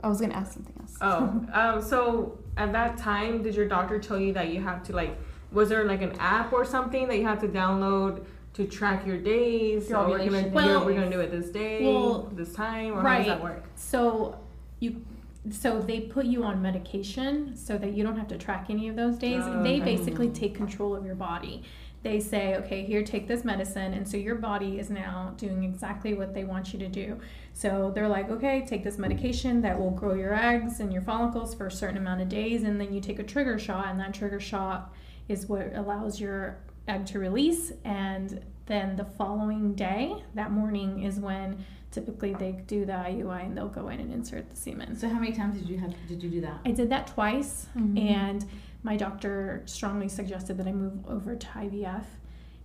I 0.00 0.08
was 0.08 0.20
gonna 0.20 0.34
ask 0.34 0.52
something 0.52 0.74
else. 0.80 0.96
Oh, 1.00 1.46
um, 1.52 1.82
so 1.82 2.38
at 2.56 2.72
that 2.72 2.98
time, 2.98 3.42
did 3.42 3.54
your 3.54 3.68
doctor 3.68 3.98
tell 3.98 4.18
you 4.18 4.32
that 4.34 4.48
you 4.48 4.60
have 4.60 4.82
to 4.84 4.92
like? 4.92 5.16
Was 5.52 5.68
there 5.70 5.84
like 5.84 6.02
an 6.02 6.12
app 6.18 6.52
or 6.52 6.64
something 6.64 7.08
that 7.08 7.18
you 7.18 7.24
had 7.24 7.40
to 7.40 7.48
download 7.48 8.24
to 8.54 8.66
track 8.66 9.06
your 9.06 9.18
days? 9.18 9.88
Your 9.88 9.98
or 10.00 10.08
we're 10.08 10.18
gonna, 10.18 10.26
ovulation 10.26 10.52
well, 10.52 10.84
we're 10.84 10.94
gonna 10.94 11.10
do 11.10 11.20
it 11.20 11.30
this 11.30 11.48
day, 11.50 11.84
Well, 11.84 12.30
this 12.34 12.52
time, 12.52 12.92
or 12.92 12.96
how 12.96 13.02
right. 13.02 13.18
does 13.18 13.26
that 13.26 13.42
work? 13.42 13.64
So 13.76 14.38
you 14.80 15.04
so 15.50 15.80
they 15.80 16.00
put 16.00 16.26
you 16.26 16.44
on 16.44 16.60
medication 16.60 17.56
so 17.56 17.78
that 17.78 17.92
you 17.92 18.02
don't 18.02 18.16
have 18.18 18.28
to 18.28 18.36
track 18.38 18.66
any 18.68 18.88
of 18.88 18.96
those 18.96 19.16
days. 19.16 19.42
Oh, 19.44 19.62
they 19.62 19.80
okay. 19.80 19.96
basically 19.96 20.28
take 20.30 20.54
control 20.54 20.94
of 20.94 21.04
your 21.06 21.14
body. 21.14 21.62
They 22.02 22.20
say, 22.20 22.54
okay, 22.56 22.84
here, 22.84 23.02
take 23.02 23.26
this 23.26 23.44
medicine. 23.44 23.92
And 23.92 24.08
so 24.08 24.16
your 24.16 24.36
body 24.36 24.78
is 24.78 24.88
now 24.88 25.34
doing 25.36 25.64
exactly 25.64 26.14
what 26.14 26.32
they 26.32 26.44
want 26.44 26.72
you 26.72 26.78
to 26.78 26.88
do. 26.88 27.18
So 27.54 27.90
they're 27.92 28.08
like, 28.08 28.30
okay, 28.30 28.64
take 28.66 28.84
this 28.84 28.98
medication 28.98 29.60
that 29.62 29.78
will 29.78 29.90
grow 29.90 30.14
your 30.14 30.32
eggs 30.32 30.78
and 30.78 30.92
your 30.92 31.02
follicles 31.02 31.54
for 31.54 31.66
a 31.66 31.72
certain 31.72 31.96
amount 31.96 32.20
of 32.20 32.28
days. 32.28 32.62
And 32.62 32.80
then 32.80 32.94
you 32.94 33.00
take 33.00 33.18
a 33.18 33.24
trigger 33.24 33.58
shot, 33.58 33.88
and 33.88 33.98
that 33.98 34.14
trigger 34.14 34.38
shot 34.38 34.94
is 35.28 35.48
what 35.48 35.72
allows 35.74 36.20
your 36.20 36.58
egg 36.86 37.04
to 37.06 37.18
release. 37.18 37.72
And 37.84 38.44
then 38.66 38.94
the 38.96 39.04
following 39.04 39.74
day, 39.74 40.22
that 40.34 40.52
morning, 40.52 41.02
is 41.02 41.18
when 41.18 41.64
typically 41.90 42.34
they 42.34 42.52
do 42.66 42.84
the 42.84 42.92
IUI 42.92 43.46
and 43.46 43.56
they'll 43.56 43.66
go 43.66 43.88
in 43.88 43.98
and 43.98 44.12
insert 44.12 44.48
the 44.50 44.56
semen. 44.56 44.94
So 44.94 45.08
how 45.08 45.18
many 45.18 45.32
times 45.32 45.58
did 45.58 45.68
you 45.68 45.78
have? 45.78 45.92
Did 46.06 46.22
you 46.22 46.28
do 46.30 46.40
that? 46.42 46.58
I 46.64 46.70
did 46.70 46.90
that 46.90 47.08
twice, 47.08 47.66
Mhm. 47.76 47.98
and 48.10 48.44
my 48.82 48.96
doctor 48.96 49.62
strongly 49.66 50.08
suggested 50.08 50.56
that 50.58 50.66
I 50.66 50.72
move 50.72 51.04
over 51.06 51.34
to 51.36 51.46
IVF, 51.48 52.04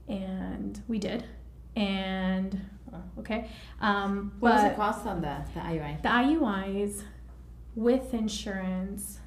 and 0.08 0.82
we 0.88 0.99
did. 0.99 1.26
and 1.76 2.60
okay. 3.19 3.49
Um, 3.82 4.32
What 4.39 4.54
was 4.54 4.63
the 4.63 4.76
cost 4.76 5.06
on 5.08 5.21
the 5.21 5.38
the 5.54 5.60
IUI? 5.60 6.02
the 6.04 6.10
IUIs 6.10 7.04
with 7.76 8.13
insurance 8.13 9.19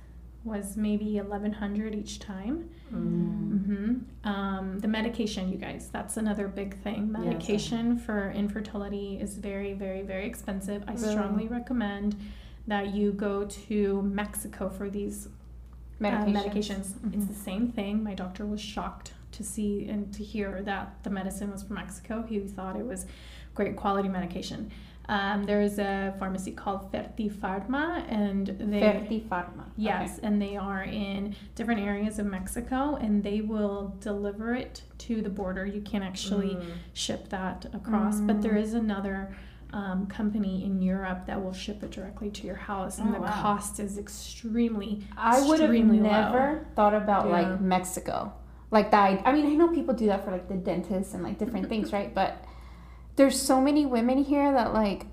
was 0.45 0.77
maybe 0.77 1.17
eleven 1.17 1.53
hundred 1.53 1.95
each 1.95 2.21
time. 2.21 2.71
Mm. 2.95 3.65
hmm 3.67 4.29
Um, 4.29 4.79
the 4.79 4.87
medication, 4.89 5.51
you 5.51 5.59
guys, 5.59 5.89
that's 5.93 6.17
another 6.17 6.47
big 6.47 6.81
thing. 6.85 7.11
Yes. 7.13 7.25
Medication 7.25 7.99
for 7.99 8.31
infertility 8.31 9.19
is 9.21 9.37
very, 9.39 9.73
very, 9.75 10.03
very 10.03 10.27
expensive. 10.27 10.85
I 10.87 10.93
Really? 10.93 11.11
strongly 11.11 11.49
recommend 11.49 12.15
that 12.69 12.95
you 12.95 13.11
go 13.13 13.45
to 13.67 14.03
Mexico 14.03 14.69
for 14.69 14.89
these 14.89 15.29
Medications. 16.01 16.37
uh, 16.37 16.49
medications. 16.49 16.79
It's 17.15 17.25
Mhm. 17.25 17.29
the 17.29 17.35
same 17.35 17.69
thing. 17.69 18.03
My 18.03 18.15
doctor 18.15 18.45
was 18.47 18.61
shocked 18.61 19.13
to 19.33 19.43
see 19.45 19.89
and 19.89 20.13
to 20.15 20.23
hear 20.23 20.63
that 20.63 20.95
the 21.03 21.11
medicine 21.11 21.51
was 21.51 21.63
from 21.63 21.77
Mexico. 21.77 22.23
He 22.29 22.39
thought 22.41 22.77
it 22.77 22.87
was 22.87 23.07
great 23.55 23.77
quality 23.77 24.09
medication. 24.09 24.71
Um, 25.09 25.45
there 25.45 25.61
is 25.61 25.79
a 25.79 26.15
pharmacy 26.19 26.51
called 26.51 26.91
Ferti 26.91 27.31
Pharma, 27.33 28.05
and 28.09 28.49
they 28.49 28.81
Ferti 28.81 29.23
Pharma. 29.29 29.67
Yes, 29.77 30.19
and 30.19 30.43
they 30.43 30.57
are 30.57 30.83
in 30.83 31.37
different 31.55 31.81
areas 31.81 32.19
of 32.19 32.27
Mexico, 32.27 32.97
and 32.97 33.23
they 33.23 33.41
will 33.41 33.95
deliver 34.01 34.53
it 34.53 34.83
to 34.99 35.23
the 35.23 35.31
border. 35.31 35.65
You 35.65 35.81
can't 35.81 36.03
actually 36.03 36.57
Mm. 36.57 36.65
ship 36.93 37.29
that 37.29 37.67
across, 37.73 38.21
but 38.21 38.39
Mm. 38.39 38.43
there 38.43 38.57
is 38.57 38.75
another 38.75 39.37
um, 39.73 40.07
company 40.07 40.65
in 40.65 40.81
Europe 40.81 41.27
that 41.27 41.43
will 41.43 41.53
ship 41.53 41.83
it 41.83 41.91
directly 41.91 42.31
to 42.31 42.47
your 42.47 42.57
house, 42.57 42.99
and 42.99 43.11
Oh, 43.11 43.13
the 43.15 43.21
wow. 43.21 43.43
cost 43.43 43.81
is 43.81 43.99
extremely. 43.99 45.03
I 45.17 45.41
would 45.41 45.61
have 45.61 45.71
Extremely 45.71 45.99
low. 46.01 46.11
never 46.11 46.67
thought 46.77 46.95
about 46.95 47.27
Yeah. 47.27 47.33
like 47.33 47.61
Mexico. 47.61 48.33
Like 48.71 48.91
that. 48.91 49.23
I 49.25 49.33
mean, 49.33 49.47
I 49.47 49.55
know 49.55 49.69
people 49.69 49.95
do 49.95 50.07
that 50.07 50.25
for 50.25 50.31
like 50.31 50.49
the 50.49 50.55
dentist 50.57 51.15
and 51.15 51.23
like 51.23 51.39
different 51.39 51.69
things, 51.73 51.93
right? 51.93 52.15
But 52.15 52.45
there's 53.17 53.41
so 53.41 53.61
many 53.61 53.87
women 53.87 54.19
here 54.25 54.53
that 54.53 54.73
like 54.75 55.07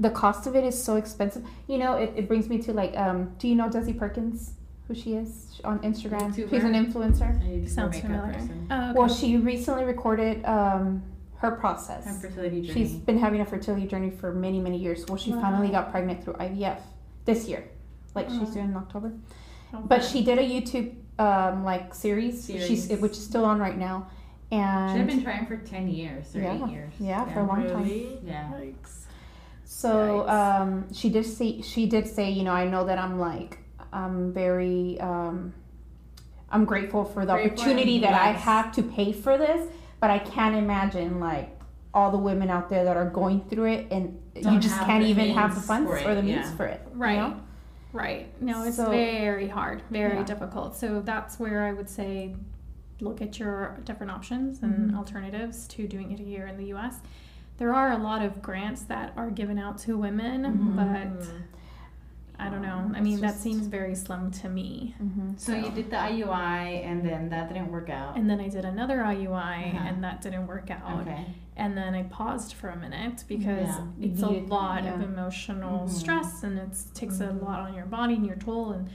the 0.00 0.10
cost 0.10 0.46
of 0.46 0.56
it 0.56 0.64
is 0.64 0.80
so 0.80 0.96
expensive. 0.96 1.44
You 1.66 1.78
know, 1.78 1.94
it, 1.94 2.12
it 2.16 2.28
brings 2.28 2.48
me 2.48 2.58
to 2.62 2.72
like, 2.72 2.96
um, 2.96 3.34
do 3.38 3.46
you 3.48 3.54
know 3.54 3.68
Desi 3.68 3.96
Perkins? 3.98 4.52
Who 4.88 4.94
she 4.94 5.14
is 5.14 5.60
on 5.64 5.78
Instagram? 5.80 6.34
She's 6.36 6.62
an 6.62 6.74
influencer. 6.74 7.40
I 7.64 7.66
Sounds 7.66 7.98
familiar. 8.00 8.36
Oh, 8.70 8.90
okay. 8.90 8.98
Well, 8.98 9.08
she 9.08 9.38
recently 9.38 9.84
recorded 9.84 10.44
um, 10.44 11.02
her 11.44 11.56
process. 11.56 12.04
Her 12.04 12.10
process. 12.12 12.22
fertility 12.22 12.62
journey. 12.62 12.72
She's 12.72 12.92
been 12.94 13.18
having 13.18 13.40
a 13.40 13.44
fertility 13.44 13.86
journey 13.86 14.10
for 14.10 14.32
many, 14.32 14.60
many 14.60 14.78
years. 14.78 15.04
Well, 15.06 15.16
she 15.18 15.32
Wow. 15.32 15.42
finally 15.42 15.68
got 15.68 15.90
pregnant 15.90 16.24
through 16.24 16.34
IVF 16.34 16.78
this 17.24 17.48
year. 17.48 17.64
Like 18.14 18.28
she's 18.30 18.50
Oh. 18.50 18.54
doing 18.54 18.66
in 18.70 18.76
October. 18.76 19.12
Okay. 19.72 19.84
But 19.86 20.04
she 20.04 20.24
did 20.24 20.38
a 20.38 20.42
YouTube 20.42 20.94
um, 21.18 21.64
like 21.64 21.94
series, 21.94 22.46
she's 22.46 22.88
which 22.98 23.12
is 23.12 23.24
still 23.24 23.44
on 23.44 23.60
right 23.60 23.78
now, 23.78 24.08
She's 24.50 24.58
and 24.58 25.06
been 25.06 25.22
trying 25.22 25.46
for 25.46 25.56
ten 25.58 25.88
years 25.88 26.34
or 26.34 26.40
Yeah. 26.40 26.54
eight 26.64 26.70
years. 26.72 26.92
yeah, 26.98 27.24
for 27.32 27.40
a 27.40 27.44
long 27.46 27.68
time. 27.68 27.86
Yeah. 28.24 28.50
Yikes. 28.52 29.04
So 29.64 30.28
um, 30.28 30.92
she 30.92 31.08
did 31.10 31.24
say 31.24 31.60
she 31.62 31.86
did 31.86 32.08
say, 32.08 32.30
you 32.30 32.42
know, 32.42 32.52
I 32.52 32.66
know 32.68 32.84
that 32.84 32.98
I'm 32.98 33.18
like 33.20 33.58
I'm 33.92 34.32
very 34.32 34.98
um, 35.00 35.52
I'm 36.50 36.64
grateful 36.64 37.04
for 37.04 37.24
the 37.24 37.32
Grateful 37.34 37.60
opportunity 37.62 37.96
and 37.96 38.04
that 38.04 38.14
I 38.20 38.30
have 38.32 38.72
to 38.72 38.82
pay 38.82 39.12
for 39.12 39.38
this, 39.38 39.68
but 40.04 40.10
I 40.10 40.18
can't 40.18 40.54
imagine 40.54 41.18
like 41.18 41.58
all 41.94 42.10
the 42.10 42.18
women 42.18 42.50
out 42.50 42.68
there 42.68 42.84
that 42.84 42.94
are 42.94 43.08
going 43.08 43.40
through 43.48 43.72
it 43.72 43.86
and 43.90 44.20
you 44.34 44.42
Don't 44.42 44.60
just 44.60 44.78
can't 44.80 45.02
even 45.02 45.30
have 45.30 45.54
the 45.54 45.62
funds 45.62 45.90
it, 45.90 46.06
or 46.06 46.14
the 46.14 46.22
means 46.22 46.46
yeah. 46.50 46.56
for 46.56 46.66
it. 46.66 46.86
you 46.92 46.98
Right. 47.00 47.16
know? 47.16 47.40
Right. 47.94 48.42
No, 48.42 48.64
it's 48.64 48.76
So- 48.76 48.90
very 48.90 49.48
hard, 49.48 49.80
very 49.90 50.16
Yeah. 50.16 50.24
difficult. 50.24 50.76
So 50.76 51.00
that's 51.00 51.40
where 51.40 51.62
I 51.62 51.72
would 51.72 51.88
say 51.88 52.36
look 53.00 53.22
at 53.22 53.38
your 53.38 53.78
different 53.86 54.12
options 54.12 54.62
and 54.62 54.90
Mhm. 54.90 54.96
alternatives 54.98 55.66
to 55.68 55.88
doing 55.88 56.12
it 56.12 56.18
here 56.18 56.46
in 56.46 56.58
the 56.58 56.66
US. 56.66 57.00
There 57.56 57.72
are 57.74 57.90
a 57.90 57.96
lot 57.96 58.20
of 58.20 58.42
grants 58.42 58.82
that 58.82 59.14
are 59.16 59.30
given 59.30 59.58
out 59.58 59.78
to 59.78 59.96
women, 59.96 60.42
Mhm. 60.44 60.76
but 60.76 61.26
I 62.38 62.48
don't 62.48 62.62
know. 62.62 62.90
I 62.92 62.98
It's 62.98 63.04
mean, 63.04 63.20
that 63.20 63.34
seems 63.36 63.66
very 63.68 63.94
slim 63.94 64.30
to 64.32 64.48
me. 64.48 64.94
So 65.36 65.54
you 65.54 65.70
did 65.70 65.90
the 65.90 65.96
IUI 65.96 66.84
and 66.84 67.04
then 67.06 67.28
that 67.30 67.48
didn't 67.48 67.70
work 67.70 67.88
out. 67.90 68.16
And 68.16 68.28
then 68.28 68.40
I 68.40 68.48
did 68.48 68.64
another 68.64 68.98
IUI 69.04 69.74
Uh-huh. 69.74 69.84
and 69.88 70.02
that 70.02 70.20
didn't 70.20 70.46
work 70.48 70.70
out. 70.70 71.02
Okay. 71.02 71.26
And 71.56 71.76
then 71.76 71.94
I 71.94 72.02
paused 72.04 72.54
for 72.54 72.68
a 72.70 72.76
minute 72.76 73.24
because 73.28 73.68
Yeah. 73.68 73.86
it's 74.00 74.20
You 74.20 74.26
a 74.26 74.30
needed- 74.32 74.48
lot 74.48 74.78
of 74.80 75.00
yeah. 75.00 75.06
emotional 75.06 75.84
Mhm. 75.86 75.90
stress 75.90 76.42
and 76.42 76.58
it 76.58 76.76
takes 76.94 77.18
Mhm. 77.18 77.40
a 77.40 77.44
lot 77.44 77.60
on 77.60 77.74
your 77.74 77.86
body 77.86 78.14
and 78.14 78.26
your 78.26 78.36
toll 78.36 78.72
and 78.72 78.88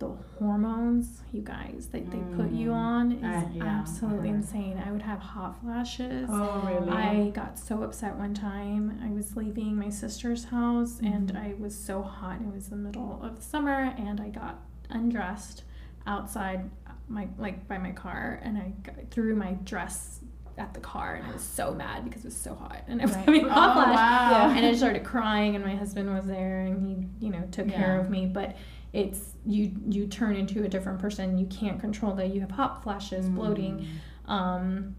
the 0.00 0.10
hormones 0.38 1.20
you 1.32 1.42
guys 1.42 1.88
that 1.92 2.10
they 2.10 2.18
put 2.36 2.50
you 2.50 2.70
Mm. 2.70 2.74
on 2.74 3.12
is 3.12 3.22
Uh, 3.44 3.48
yeah, 3.54 3.64
absolutely 3.64 4.30
uh-huh. 4.30 4.38
insane. 4.38 4.82
I 4.84 4.90
would 4.90 5.02
have 5.02 5.20
hot 5.20 5.60
flashes. 5.60 6.28
Oh, 6.32 6.62
really? 6.66 6.90
I 6.90 7.30
got 7.30 7.58
so 7.58 7.82
upset 7.84 8.16
one 8.16 8.34
time. 8.34 8.98
I 9.04 9.10
was 9.10 9.36
leaving 9.36 9.76
my 9.76 9.90
sister's 9.90 10.44
house 10.46 10.98
and 11.00 11.32
Mhm. 11.32 11.36
I 11.36 11.54
was 11.60 11.76
so 11.78 12.02
hot. 12.02 12.40
It 12.40 12.52
was 12.52 12.68
the 12.70 12.76
middle 12.76 13.20
of 13.22 13.42
summer 13.42 13.94
and 13.98 14.20
I 14.20 14.30
got 14.30 14.58
undressed 14.90 15.62
outside 16.06 16.70
my 17.08 17.28
like 17.38 17.68
by 17.68 17.76
my 17.78 17.92
car 17.92 18.40
and 18.42 18.56
I 18.56 18.72
got, 18.82 18.94
threw 19.10 19.34
my 19.36 19.52
dress 19.64 20.20
at 20.58 20.72
the 20.74 20.80
car 20.80 21.14
and 21.14 21.26
I 21.26 21.32
was 21.32 21.42
so 21.42 21.74
mad 21.74 22.04
because 22.04 22.22
it 22.24 22.28
was 22.28 22.36
so 22.36 22.54
hot 22.54 22.82
and 22.88 23.00
I 23.00 23.04
was 23.04 23.14
Right. 23.16 23.24
having 23.26 23.44
Oh, 23.46 23.50
hot 23.50 23.74
flash. 23.74 23.96
wow. 23.96 24.50
And 24.56 24.64
I 24.66 24.74
started 24.74 25.04
crying 25.04 25.56
and 25.56 25.64
my 25.64 25.74
husband 25.76 26.12
was 26.12 26.26
there 26.26 26.60
and 26.60 26.86
he, 27.20 27.26
you 27.26 27.30
know, 27.32 27.42
took 27.50 27.68
care 27.68 27.98
of 28.00 28.08
me. 28.10 28.26
But 28.26 28.56
it's 28.92 29.34
you 29.46 29.72
you 29.88 30.06
turn 30.06 30.36
into 30.36 30.64
a 30.64 30.68
different 30.68 30.98
person. 30.98 31.38
You 31.38 31.46
can't 31.46 31.80
control 31.80 32.14
that. 32.14 32.34
You 32.34 32.40
have 32.40 32.50
hot 32.50 32.82
flashes, 32.82 33.28
bloating. 33.28 33.86
Mm. 34.28 34.30
Um, 34.32 34.96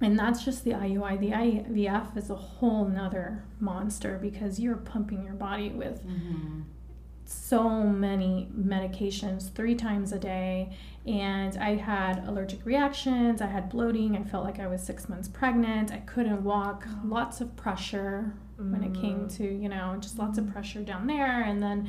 and 0.00 0.18
that's 0.18 0.44
just 0.44 0.64
the 0.64 0.72
IUI. 0.72 1.18
The 1.20 1.30
IVF 1.30 2.16
is 2.16 2.28
a 2.30 2.34
whole 2.34 2.86
nother 2.86 3.44
monster 3.60 4.18
because 4.20 4.58
you're 4.58 4.76
pumping 4.76 5.22
your 5.24 5.34
body 5.34 5.70
with 5.70 6.04
Mhm. 6.04 6.64
so 7.24 7.84
many 7.84 8.50
medications 8.58 9.50
three 9.52 9.74
times 9.76 10.12
a 10.12 10.18
day. 10.18 10.76
And 11.06 11.56
I 11.56 11.76
had 11.76 12.26
allergic 12.26 12.64
reactions, 12.66 13.40
I 13.40 13.46
had 13.46 13.68
bloating, 13.68 14.16
I 14.16 14.22
felt 14.24 14.44
like 14.44 14.58
I 14.60 14.66
was 14.66 14.82
six 14.82 15.08
months 15.08 15.28
pregnant, 15.28 15.92
I 15.92 15.98
couldn't 15.98 16.42
walk, 16.44 16.86
lots 17.04 17.40
of 17.40 17.54
pressure 17.56 18.34
when 18.56 18.82
it 18.84 18.94
came 18.94 19.20
Mm. 19.26 19.36
to, 19.36 19.44
you 19.44 19.68
know, 19.68 19.96
just 20.00 20.18
lots 20.18 20.36
of 20.38 20.46
pressure 20.52 20.82
down 20.82 21.06
there. 21.06 21.42
And 21.42 21.62
then 21.62 21.88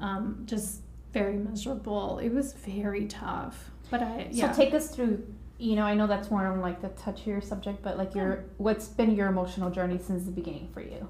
um, 0.00 0.42
just 0.44 0.82
very 1.14 1.36
miserable. 1.38 2.18
It 2.18 2.30
was 2.30 2.52
very 2.52 3.06
tough. 3.06 3.70
But 3.90 4.02
I, 4.02 4.28
yeah. 4.30 4.52
So 4.52 4.62
take 4.62 4.74
us 4.74 4.94
through. 4.94 5.24
You 5.56 5.76
know, 5.76 5.84
I 5.84 5.94
know 5.94 6.06
that's 6.06 6.30
more 6.30 6.46
on 6.46 6.60
like 6.60 6.82
the 6.82 6.88
touchier 6.90 7.42
subject, 7.42 7.80
but 7.80 7.96
like 7.96 8.14
your 8.14 8.44
what's 8.58 8.88
been 8.88 9.14
your 9.14 9.28
emotional 9.28 9.70
journey 9.70 9.98
since 9.98 10.24
the 10.24 10.32
beginning 10.32 10.68
for 10.74 10.82
you? 10.82 11.08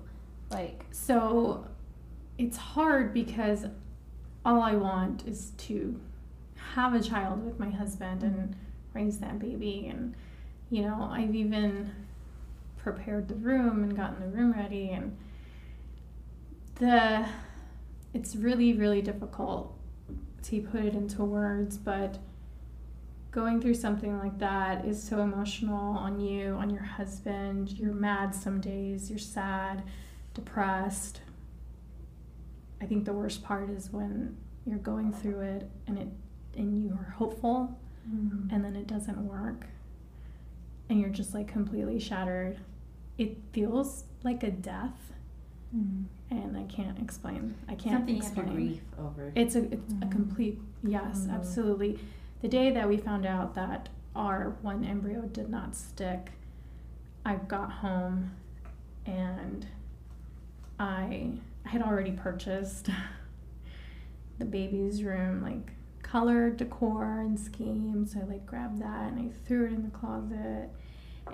Like, 0.51 0.85
So 0.93 1.67
it's 2.39 2.57
hard 2.57 3.15
because 3.15 3.65
all 4.45 4.61
I 4.61 4.75
want 4.75 5.27
is 5.27 5.53
to 5.57 5.99
have 6.75 6.95
a 6.95 7.01
child 7.01 7.45
with 7.45 7.59
my 7.59 7.71
husband 7.71 8.23
and 8.23 8.55
raise 8.93 9.19
that 9.19 9.39
baby. 9.39 9.87
And, 9.91 10.15
you 10.71 10.83
know, 10.83 11.09
I've 11.11 11.35
even 11.35 11.91
prepared 12.77 13.29
the 13.29 13.35
room 13.37 13.83
and 13.83 13.97
gotten 13.97 14.21
the 14.21 14.29
room 14.29 14.53
ready. 14.53 14.91
And 14.91 15.17
the, 16.77 17.27
it's 18.13 18.37
really, 18.37 18.75
really 18.75 19.01
difficult 19.01 19.74
to 20.45 20.61
put 20.63 20.85
it 20.85 20.95
into 20.95 21.25
words, 21.25 21.77
but 21.77 22.19
going 23.31 23.61
through 23.61 23.75
something 23.75 24.19
like 24.19 24.39
that 24.39 24.85
is 24.85 25.03
so 25.03 25.21
emotional 25.21 25.97
on 25.97 26.21
you, 26.21 26.55
on 26.55 26.71
your 26.71 26.85
husband. 26.85 27.73
You're 27.73 27.93
mad 27.93 28.35
some 28.35 28.61
days, 28.61 29.11
you're 29.11 29.19
sad 29.19 29.83
depressed. 30.35 31.21
I 32.81 32.87
think 32.87 33.05
the 33.05 33.13
worst 33.13 33.43
part 33.43 33.71
is 33.71 33.93
when 33.93 34.37
you're 34.67 34.79
going 34.79 35.13
through 35.13 35.41
it 35.41 35.71
and 35.87 35.99
it 35.99 36.09
and 36.57 36.81
you 36.81 36.93
are 36.93 37.11
hopeful 37.11 37.77
mm-hmm. 38.09 38.55
and 38.55 38.65
then 38.65 38.77
it 38.77 38.87
doesn't 38.87 39.19
work 39.27 39.67
and 40.89 41.01
you're 41.01 41.11
just 41.11 41.35
like 41.35 41.49
completely 41.49 41.99
shattered. 41.99 42.59
It 43.19 43.39
feels 43.53 44.05
like 44.23 44.43
a 44.43 44.51
death 44.51 45.13
mm-hmm. 45.75 46.05
And 46.43 46.57
I 46.57 46.65
can't 46.65 46.99
explain. 46.99 47.55
I 47.69 47.75
can't 47.75 47.99
Something 48.01 48.17
you 48.17 48.23
have 48.23 48.35
to 48.35 48.41
explain. 48.41 48.81
over. 48.99 49.33
It's 49.35 49.55
a 49.55 49.65
it's 49.73 49.93
a 49.93 49.97
Mhm. 50.07 50.11
complete 50.11 50.61
yes, 50.83 51.27
Mhm. 51.27 51.35
absolutely. 51.35 51.99
The 52.43 52.49
day 52.49 52.71
that 52.73 52.89
we 52.89 52.97
found 52.97 53.25
out 53.27 53.55
that 53.55 53.89
our 54.15 54.57
one 54.63 54.85
embryo 54.85 55.23
did 55.23 55.49
not 55.49 55.75
stick, 55.75 56.33
I 57.25 57.37
got 57.37 57.71
home 57.73 58.33
and 59.07 59.67
I 60.79 61.39
had 61.65 61.83
already 61.83 62.13
purchased 62.13 62.91
the 64.39 64.45
baby's 64.45 65.03
room 65.05 65.43
like 65.43 65.73
color 66.03 66.51
decor 66.51 67.21
and 67.21 67.39
scheme 67.41 68.05
so 68.05 68.21
i 68.21 68.25
like 68.25 68.45
grabbed 68.47 68.79
that 68.81 69.11
and 69.13 69.19
i 69.19 69.33
threw 69.47 69.65
it 69.67 69.73
in 69.73 69.83
the 69.83 69.91
closet 69.91 70.69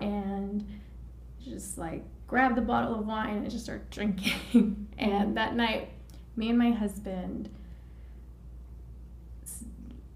and 0.01 0.65
just 1.43 1.77
like 1.77 2.05
grabbed 2.31 2.57
the 2.57 2.63
bottle 2.63 2.95
of 2.95 3.05
wine 3.07 3.39
and 3.39 3.51
just 3.51 3.65
started 3.65 3.91
drinking 3.91 4.87
and 4.99 5.37
that 5.37 5.57
night 5.57 5.91
me 6.37 6.49
and 6.49 6.57
my 6.57 6.71
husband 6.71 7.51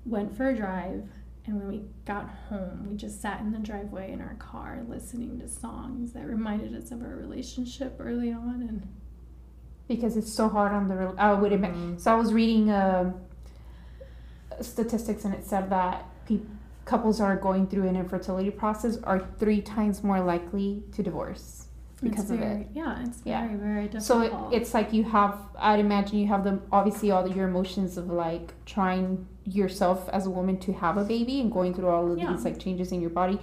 went 0.06 0.36
for 0.36 0.48
a 0.48 0.56
drive 0.56 1.08
And 1.46 1.58
when 1.58 1.68
we 1.68 1.82
got 2.06 2.30
home, 2.48 2.86
we 2.88 2.96
just 2.96 3.20
sat 3.20 3.40
in 3.40 3.50
the 3.52 3.58
driveway 3.58 4.12
in 4.12 4.20
our 4.20 4.34
car 4.38 4.82
listening 4.88 5.40
to 5.40 5.48
songs 5.48 6.12
that 6.12 6.24
reminded 6.26 6.74
us 6.74 6.90
of 6.92 7.02
our 7.02 7.16
relationship 7.16 7.96
early 7.98 8.32
on. 8.32 8.62
And 8.68 8.88
because 9.88 10.16
it's 10.16 10.32
so 10.32 10.48
hard 10.48 10.72
on 10.72 10.88
the. 10.88 10.94
rel- 10.94 11.14
I 11.18 11.34
would 11.34 11.52
admit. 11.52 11.72
Mhm. 11.74 12.00
So 12.00 12.12
I 12.12 12.14
was 12.14 12.32
reading 12.32 12.70
uh, 12.70 13.12
statistics, 14.62 15.24
and 15.26 15.34
it 15.34 15.44
said 15.44 15.68
that 15.70 16.06
peop 16.26 16.48
couples 16.86 17.20
are 17.20 17.36
going 17.36 17.66
through 17.66 17.88
an 17.88 17.96
infertility 17.96 18.50
process 18.50 18.96
are 19.04 19.20
three 19.38 19.60
times 19.60 20.02
more 20.02 20.20
likely 20.20 20.82
to 20.92 21.02
divorce 21.02 21.66
because 22.02 22.30
it's 22.30 22.32
of 22.32 22.40
it. 22.40 22.68
Yeah, 22.74 23.02
it's 23.04 23.22
Yeah. 23.24 23.46
very, 23.46 23.58
very 23.88 24.00
So 24.00 24.20
difficult. 24.22 24.52
it, 24.52 24.56
it's 24.56 24.74
like 24.74 24.92
you 24.92 25.04
have. 25.04 25.38
I'd 25.58 25.80
imagine 25.80 26.18
you 26.18 26.26
have 26.28 26.44
the 26.44 26.60
obviously 26.72 27.10
all 27.10 27.26
your 27.28 27.48
emotions 27.48 27.96
of 27.96 28.10
like 28.10 28.52
trying 28.66 29.26
yourself 29.44 30.08
as 30.12 30.26
a 30.26 30.30
woman 30.30 30.58
to 30.58 30.72
have 30.72 30.96
a 30.96 31.04
baby 31.04 31.40
and 31.40 31.52
going 31.52 31.74
through 31.74 31.88
all 31.88 32.10
of 32.12 32.18
Yeah. 32.18 32.32
these 32.32 32.44
like 32.44 32.58
changes 32.58 32.92
in 32.92 33.00
your 33.00 33.10
body, 33.10 33.38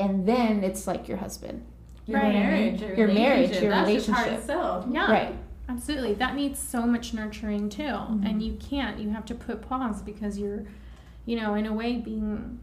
and 0.00 0.26
then 0.26 0.64
it's 0.64 0.86
like 0.86 1.08
your 1.08 1.18
husband. 1.18 1.64
Your 2.06 2.20
Right. 2.20 2.32
marriage, 2.32 2.80
your, 2.80 2.94
Your 2.96 3.08
marriage, 3.08 3.50
relationship, 3.50 3.62
your 3.62 3.70
that's 3.70 3.86
relationship. 3.88 4.32
itself. 4.38 4.86
yeah. 4.90 5.10
Right. 5.12 5.34
Absolutely. 5.68 6.14
That 6.14 6.34
needs 6.34 6.58
so 6.58 6.84
much 6.86 7.14
nurturing 7.14 7.68
too. 7.68 7.82
Mhm. 7.84 8.28
And 8.28 8.42
you 8.42 8.54
can't. 8.54 8.98
You 8.98 9.10
have 9.10 9.24
to 9.26 9.34
put 9.34 9.62
pause 9.62 10.02
because 10.02 10.36
you're, 10.38 10.64
you 11.24 11.36
know, 11.40 11.54
in 11.54 11.64
a 11.66 11.72
way 11.72 11.96
being 11.98 12.58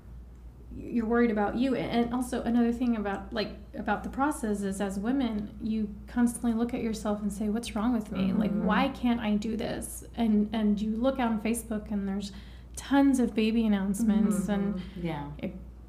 you're 0.82 1.06
worried 1.06 1.30
about 1.32 1.56
you 1.56 1.76
and 1.76 2.14
also 2.14 2.42
another 2.44 2.72
thing 2.72 2.96
about 2.96 3.32
like 3.34 3.52
about 3.78 4.04
the 4.04 4.10
process 4.10 4.62
is 4.62 4.80
as 4.82 4.98
women 4.98 5.50
you 5.62 5.88
constantly 6.08 6.54
look 6.54 6.74
at 6.74 6.82
yourself 6.82 7.22
and 7.22 7.32
say 7.32 7.50
what's 7.50 7.76
wrong 7.76 7.92
with 7.94 8.12
me 8.12 8.32
like 8.34 8.52
Mhm. 8.54 8.64
why 8.64 8.88
can't 8.90 9.20
i 9.20 9.36
do 9.36 9.58
this 9.58 10.06
and 10.16 10.50
and 10.54 10.82
you 10.82 10.96
look 10.96 11.20
on 11.20 11.40
facebook 11.42 11.92
and 11.92 12.08
there's 12.08 12.32
tons 12.76 13.20
of 13.20 13.36
baby 13.36 13.66
announcements 13.66 14.48
and 14.48 14.76
Mhm. 14.76 14.82
Yeah. 15.02 15.26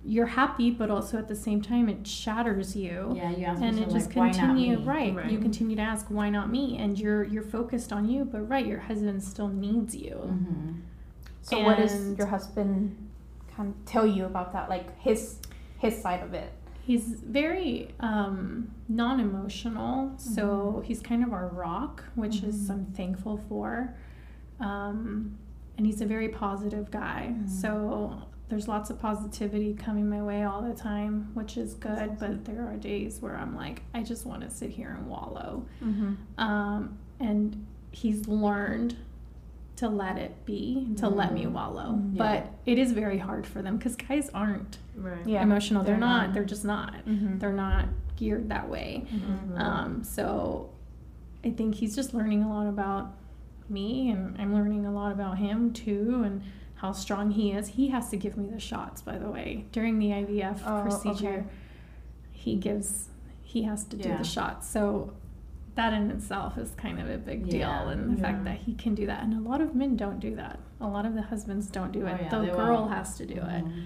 you're 0.04 0.26
happy 0.26 0.70
but 0.70 0.90
also 0.90 1.18
at 1.18 1.28
the 1.28 1.36
same 1.36 1.60
time 1.62 1.88
it 1.88 2.06
shatters 2.06 2.74
you 2.74 3.12
Yeah, 3.14 3.30
you 3.30 3.44
ask 3.46 3.62
and 3.62 3.78
it 3.78 3.90
just 3.90 4.08
like, 4.08 4.16
why 4.16 4.26
not 4.30 4.34
continue 4.40 4.78
me? 4.78 4.84
right. 4.84 5.14
Right. 5.14 5.30
you 5.30 5.38
continue 5.38 5.76
to 5.76 5.82
ask 5.82 6.06
why 6.08 6.30
not 6.30 6.50
me 6.50 6.76
and 6.78 6.98
you're 6.98 7.22
you're 7.24 7.42
focused 7.58 7.92
on 7.92 8.08
you 8.08 8.24
but 8.24 8.48
right 8.48 8.66
your 8.66 8.80
husband 8.80 9.22
still 9.22 9.48
needs 9.48 9.94
you 9.94 10.16
Mhm. 10.16 10.74
So 11.42 11.62
what 11.64 11.78
does 11.78 11.92
And- 11.94 12.18
your 12.18 12.26
husband 12.26 12.96
kind 13.60 13.74
of 13.74 13.84
tell 13.84 14.06
you 14.06 14.24
about 14.24 14.52
that? 14.52 14.68
Like 14.68 14.98
his 15.00 15.38
his 15.78 16.00
side 16.00 16.22
of 16.22 16.34
it. 16.34 16.52
he's 16.82 17.04
very 17.40 17.94
um 18.00 18.70
non-emotional 18.88 20.12
so 20.16 20.42
Mm-hmm. 20.42 20.82
he's 20.82 21.00
kind 21.00 21.22
of 21.24 21.32
our 21.32 21.48
rock 21.48 22.04
which 22.16 22.42
is 22.42 22.56
Mhm. 22.68 22.70
i'm 22.72 22.84
thankful 23.00 23.36
for 23.48 23.94
um, 24.58 25.38
and 25.76 25.86
he's 25.86 26.00
a 26.00 26.06
very 26.06 26.28
positive 26.28 26.90
guy 26.90 27.32
Mhm. 27.32 27.48
so 27.48 28.22
there's 28.48 28.66
lots 28.68 28.90
of 28.90 28.98
positivity 28.98 29.72
coming 29.74 30.08
my 30.10 30.22
way 30.22 30.42
all 30.42 30.62
the 30.62 30.74
time 30.74 31.30
which 31.34 31.56
is 31.56 31.74
good 31.74 32.18
but 32.18 32.44
there 32.44 32.66
are 32.66 32.76
days 32.76 33.20
where 33.22 33.36
i'm 33.36 33.54
like 33.54 33.82
i 33.94 34.02
just 34.02 34.26
want 34.26 34.40
to 34.42 34.50
sit 34.50 34.70
here 34.70 34.90
and 34.98 35.06
wallow 35.06 35.52
Mm-hmm. 35.84 36.12
um, 36.48 36.98
and 37.20 37.64
he's 37.92 38.26
learned 38.28 38.96
to 39.80 39.88
let 39.88 40.18
it 40.18 40.44
be 40.44 40.88
to 40.96 41.08
let 41.08 41.32
me 41.32 41.44
Mhm. 41.46 41.52
wallow 41.52 41.92
Mhm. 41.92 42.16
Yeah. 42.16 42.18
but 42.18 42.52
it 42.66 42.78
is 42.78 42.92
very 42.92 43.16
hard 43.16 43.46
for 43.46 43.62
them 43.62 43.78
because 43.78 43.96
guys 43.96 44.28
aren't 44.34 44.76
Right. 44.94 45.26
Yeah. 45.26 45.42
emotional 45.42 45.82
they're, 45.82 45.94
they're 45.94 46.00
not, 46.00 46.26
not. 46.26 46.34
they're 46.34 46.44
just 46.44 46.64
not 46.66 46.94
Mm-hmm. 47.06 47.38
they're 47.38 47.52
not 47.54 47.86
geared 48.16 48.50
that 48.50 48.68
way 48.68 49.06
Mhm. 49.10 49.58
um, 49.58 50.04
so 50.04 50.68
i 51.42 51.50
think 51.50 51.76
he's 51.76 51.96
just 51.96 52.12
learning 52.12 52.42
a 52.42 52.48
lot 52.50 52.66
about 52.66 53.14
me 53.70 54.10
and 54.10 54.36
i'm 54.38 54.52
learning 54.52 54.84
a 54.84 54.92
lot 54.92 55.12
about 55.12 55.38
him 55.38 55.72
too 55.72 56.22
and 56.26 56.42
how 56.74 56.92
strong 56.92 57.30
he 57.30 57.52
is 57.52 57.68
he 57.68 57.88
has 57.88 58.10
to 58.10 58.18
give 58.18 58.36
me 58.36 58.46
the 58.50 58.60
shots 58.60 59.00
by 59.00 59.16
the 59.16 59.30
way 59.30 59.64
during 59.72 59.98
the 59.98 60.08
ivf 60.10 60.60
Oh, 60.66 60.82
procedure 60.82 61.28
okay. 61.38 61.44
he 62.32 62.56
gives 62.56 63.08
he 63.40 63.62
has 63.62 63.84
to 63.84 63.96
do 63.96 64.10
Yeah. 64.10 64.18
the 64.18 64.24
shots 64.24 64.68
so 64.68 65.14
that 65.76 65.92
in 65.92 66.10
itself 66.10 66.58
is 66.58 66.72
kind 66.72 67.00
of 67.00 67.08
a 67.08 67.16
big 67.18 67.48
deal 67.48 67.60
Yeah. 67.60 67.90
and 67.90 68.10
the 68.10 68.16
Yeah. 68.20 68.22
fact 68.32 68.44
that 68.44 68.56
he 68.58 68.74
can 68.74 68.94
do 68.94 69.06
that 69.06 69.22
and 69.22 69.34
a 69.34 69.48
lot 69.48 69.60
of 69.60 69.74
men 69.74 69.96
don't 69.96 70.18
do 70.20 70.34
that 70.36 70.58
a 70.80 70.86
lot 70.88 71.06
of 71.06 71.14
the 71.14 71.22
husbands 71.22 71.68
don't 71.68 71.92
do 71.92 72.02
Oh, 72.04 72.06
it 72.08 72.20
yeah, 72.22 72.28
the 72.38 72.46
girl 72.52 72.80
won't. 72.82 72.92
has 72.92 73.16
to 73.18 73.26
do 73.26 73.34
it 73.34 73.64
Mhm. 73.64 73.82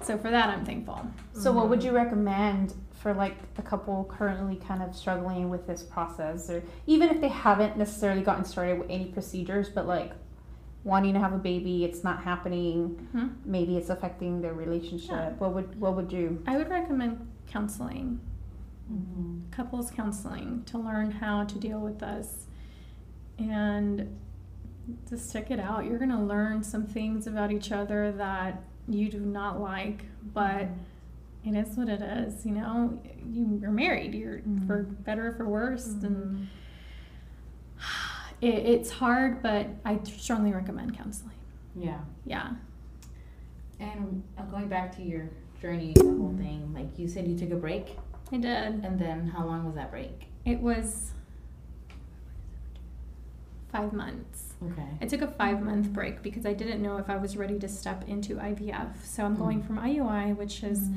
so 0.00 0.18
for 0.18 0.30
that 0.30 0.48
i'm 0.50 0.64
thankful 0.64 1.00
So 1.32 1.52
what 1.52 1.62
Mm-hmm. 1.62 1.70
would 1.70 1.84
you 1.84 1.92
recommend 1.92 2.74
for 2.92 3.14
like 3.14 3.36
a 3.56 3.62
couple 3.62 4.04
currently 4.04 4.56
kind 4.56 4.82
of 4.82 4.94
struggling 4.94 5.48
with 5.48 5.66
this 5.66 5.82
process, 5.82 6.50
or 6.50 6.62
even 6.86 7.08
if 7.08 7.20
they 7.22 7.28
haven't 7.28 7.78
necessarily 7.78 8.20
gotten 8.20 8.44
started 8.44 8.78
with 8.78 8.90
any 8.90 9.06
procedures, 9.06 9.70
but 9.70 9.86
like 9.86 10.12
wanting 10.84 11.14
to 11.14 11.20
have 11.20 11.32
a 11.32 11.38
baby, 11.38 11.84
it's 11.86 12.04
not 12.04 12.22
happening. 12.24 13.08
Mhm. 13.14 13.30
Maybe 13.46 13.78
it's 13.78 13.88
affecting 13.88 14.42
their 14.42 14.52
relationship. 14.52 15.10
Yeah. 15.12 15.30
What 15.38 15.54
would 15.54 15.80
what 15.80 15.96
would 15.96 16.12
you? 16.12 16.42
i 16.46 16.58
would 16.58 16.68
recommend 16.68 17.26
counseling 17.46 18.20
Mhm. 18.90 19.50
couples 19.50 19.90
counseling 19.90 20.62
to 20.64 20.78
learn 20.78 21.10
how 21.12 21.44
to 21.44 21.58
deal 21.58 21.80
with 21.80 21.98
this 22.00 22.46
and 23.38 24.16
to 25.06 25.16
stick 25.16 25.50
it 25.50 25.60
out 25.60 25.84
you're 25.84 25.98
going 25.98 26.10
to 26.10 26.18
learn 26.18 26.62
some 26.62 26.84
things 26.84 27.26
about 27.26 27.52
each 27.52 27.70
other 27.70 28.10
that 28.12 28.62
you 28.88 29.08
do 29.08 29.20
not 29.20 29.60
like 29.60 30.04
but 30.34 30.66
it 31.44 31.54
is 31.54 31.76
what 31.76 31.88
it 31.88 32.02
is 32.02 32.44
you 32.44 32.52
know 32.52 32.98
you, 33.30 33.58
you're 33.62 33.70
married 33.70 34.14
you're 34.14 34.38
Mhm. 34.40 34.66
for 34.66 34.82
better 34.82 35.28
or 35.28 35.32
for 35.32 35.48
worse 35.48 35.86
and 35.86 36.04
Mhm. 36.36 36.46
it, 38.40 38.54
it's 38.54 38.90
hard 38.90 39.42
but 39.42 39.68
i 39.84 39.98
strongly 40.04 40.52
recommend 40.52 40.94
counseling 40.96 41.34
Yeah. 41.76 42.00
yeah 42.24 42.54
And 43.78 44.22
uh, 44.36 44.42
going 44.46 44.68
back 44.68 44.94
to 44.96 45.02
your 45.02 45.30
journey, 45.62 45.94
the 45.94 46.02
whole 46.04 46.34
thing, 46.36 46.70
like 46.74 46.98
you 46.98 47.08
said, 47.08 47.26
you 47.26 47.34
took 47.38 47.50
a 47.50 47.56
break, 47.56 47.96
i 48.32 48.36
did 48.36 48.84
and 48.84 48.98
then 48.98 49.26
how 49.28 49.44
long 49.44 49.64
was 49.64 49.74
that 49.74 49.90
break? 49.90 50.26
it 50.44 50.60
was 50.60 51.12
five 53.72 53.92
months 53.92 54.46
Okay. 54.62 54.86
I 55.00 55.06
took 55.06 55.22
a 55.22 55.26
five 55.26 55.62
month 55.62 55.90
break 55.90 56.22
because 56.22 56.44
I 56.44 56.52
didn't 56.52 56.82
know 56.82 56.98
if 56.98 57.08
I 57.08 57.16
was 57.16 57.34
ready 57.34 57.58
to 57.60 57.66
step 57.66 58.06
into 58.06 58.34
IVF. 58.36 59.02
So 59.04 59.24
I'm 59.24 59.34
going 59.36 59.62
Mm. 59.62 59.66
from 59.66 59.78
IUI, 59.78 60.34
which 60.36 60.62
is, 60.62 60.90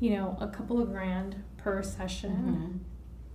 you 0.00 0.16
know, 0.16 0.38
a 0.40 0.48
couple 0.48 0.80
of 0.80 0.88
grand 0.90 1.36
per 1.58 1.82
session, 1.82 2.80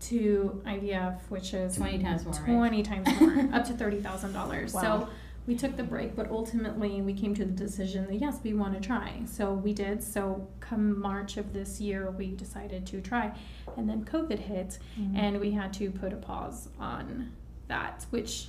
Mhm. 0.02 0.08
to 0.08 0.64
IVF, 0.66 1.30
which 1.30 1.54
is 1.54 1.76
Twenty 1.76 2.00
times 2.00 2.26
more, 2.26 2.34
right? 2.34 2.46
20 2.46 2.82
times 2.82 3.08
more, 3.22 3.48
up 3.56 3.64
to 3.66 3.74
$30,000. 3.74 4.74
Wow. 4.74 4.82
So 4.82 5.10
we 5.46 5.56
took 5.56 5.76
the 5.76 5.84
break, 5.84 6.16
but 6.16 6.30
ultimately 6.32 7.02
we 7.02 7.14
came 7.14 7.34
to 7.36 7.44
the 7.44 7.52
decision 7.52 8.08
that 8.08 8.16
yes, 8.16 8.40
we 8.44 8.54
want 8.54 8.74
to 8.76 8.80
try. 8.80 9.22
So 9.26 9.54
we 9.54 9.74
did. 9.74 10.02
So 10.02 10.48
come 10.62 11.00
March 11.00 11.36
of 11.38 11.52
this 11.54 11.82
year, 11.82 12.12
we 12.12 12.28
decided 12.32 12.86
to 12.88 13.02
try. 13.02 13.34
And 13.76 13.90
then 13.90 14.06
COVID 14.06 14.40
hit, 14.40 14.80
Mm-hmm. 15.00 15.16
and 15.18 15.40
we 15.40 15.52
had 15.52 15.74
to 15.74 15.92
put 15.92 16.14
a 16.14 16.16
pause 16.18 16.70
on 16.80 17.32
that, 17.68 18.06
which 18.10 18.48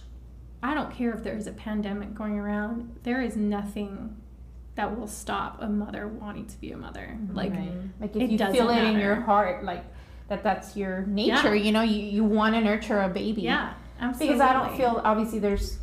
I 0.63 0.75
don't 0.75 0.91
care 0.93 1.13
if 1.13 1.23
there's 1.25 1.47
a 1.47 1.53
pandemic 1.53 2.15
going 2.15 2.39
around, 2.39 2.95
there 3.03 3.21
is 3.23 3.37
nothing 3.37 4.17
that 4.77 4.99
will 4.99 5.07
stop 5.09 5.59
a 5.63 5.69
mother 5.69 6.09
wanting 6.09 6.47
to 6.47 6.61
be 6.61 6.73
a 6.73 6.77
mother. 6.77 7.17
Like, 7.33 7.53
Right. 7.53 7.71
Like 8.01 8.17
if 8.17 8.31
you 8.31 8.39
feel 8.39 8.71
it 8.71 8.83
in 8.85 8.99
your 8.99 9.17
heart, 9.17 9.65
like 9.65 9.85
that 10.29 10.43
that's 10.43 10.77
your 10.77 11.01
Yeah. 11.01 11.05
nature. 11.37 11.55
You 11.55 11.73
know, 11.73 11.83
you 11.83 12.01
you 12.03 12.25
want 12.25 12.55
to 12.55 12.61
nurture 12.61 13.01
a 13.01 13.09
baby. 13.09 13.43
yeah, 13.43 13.75
absolutely. 14.01 14.35
because 14.37 14.41
I 14.49 14.53
don't 14.53 14.77
feel 14.77 15.01
obviously 15.05 15.39
there's 15.39 15.79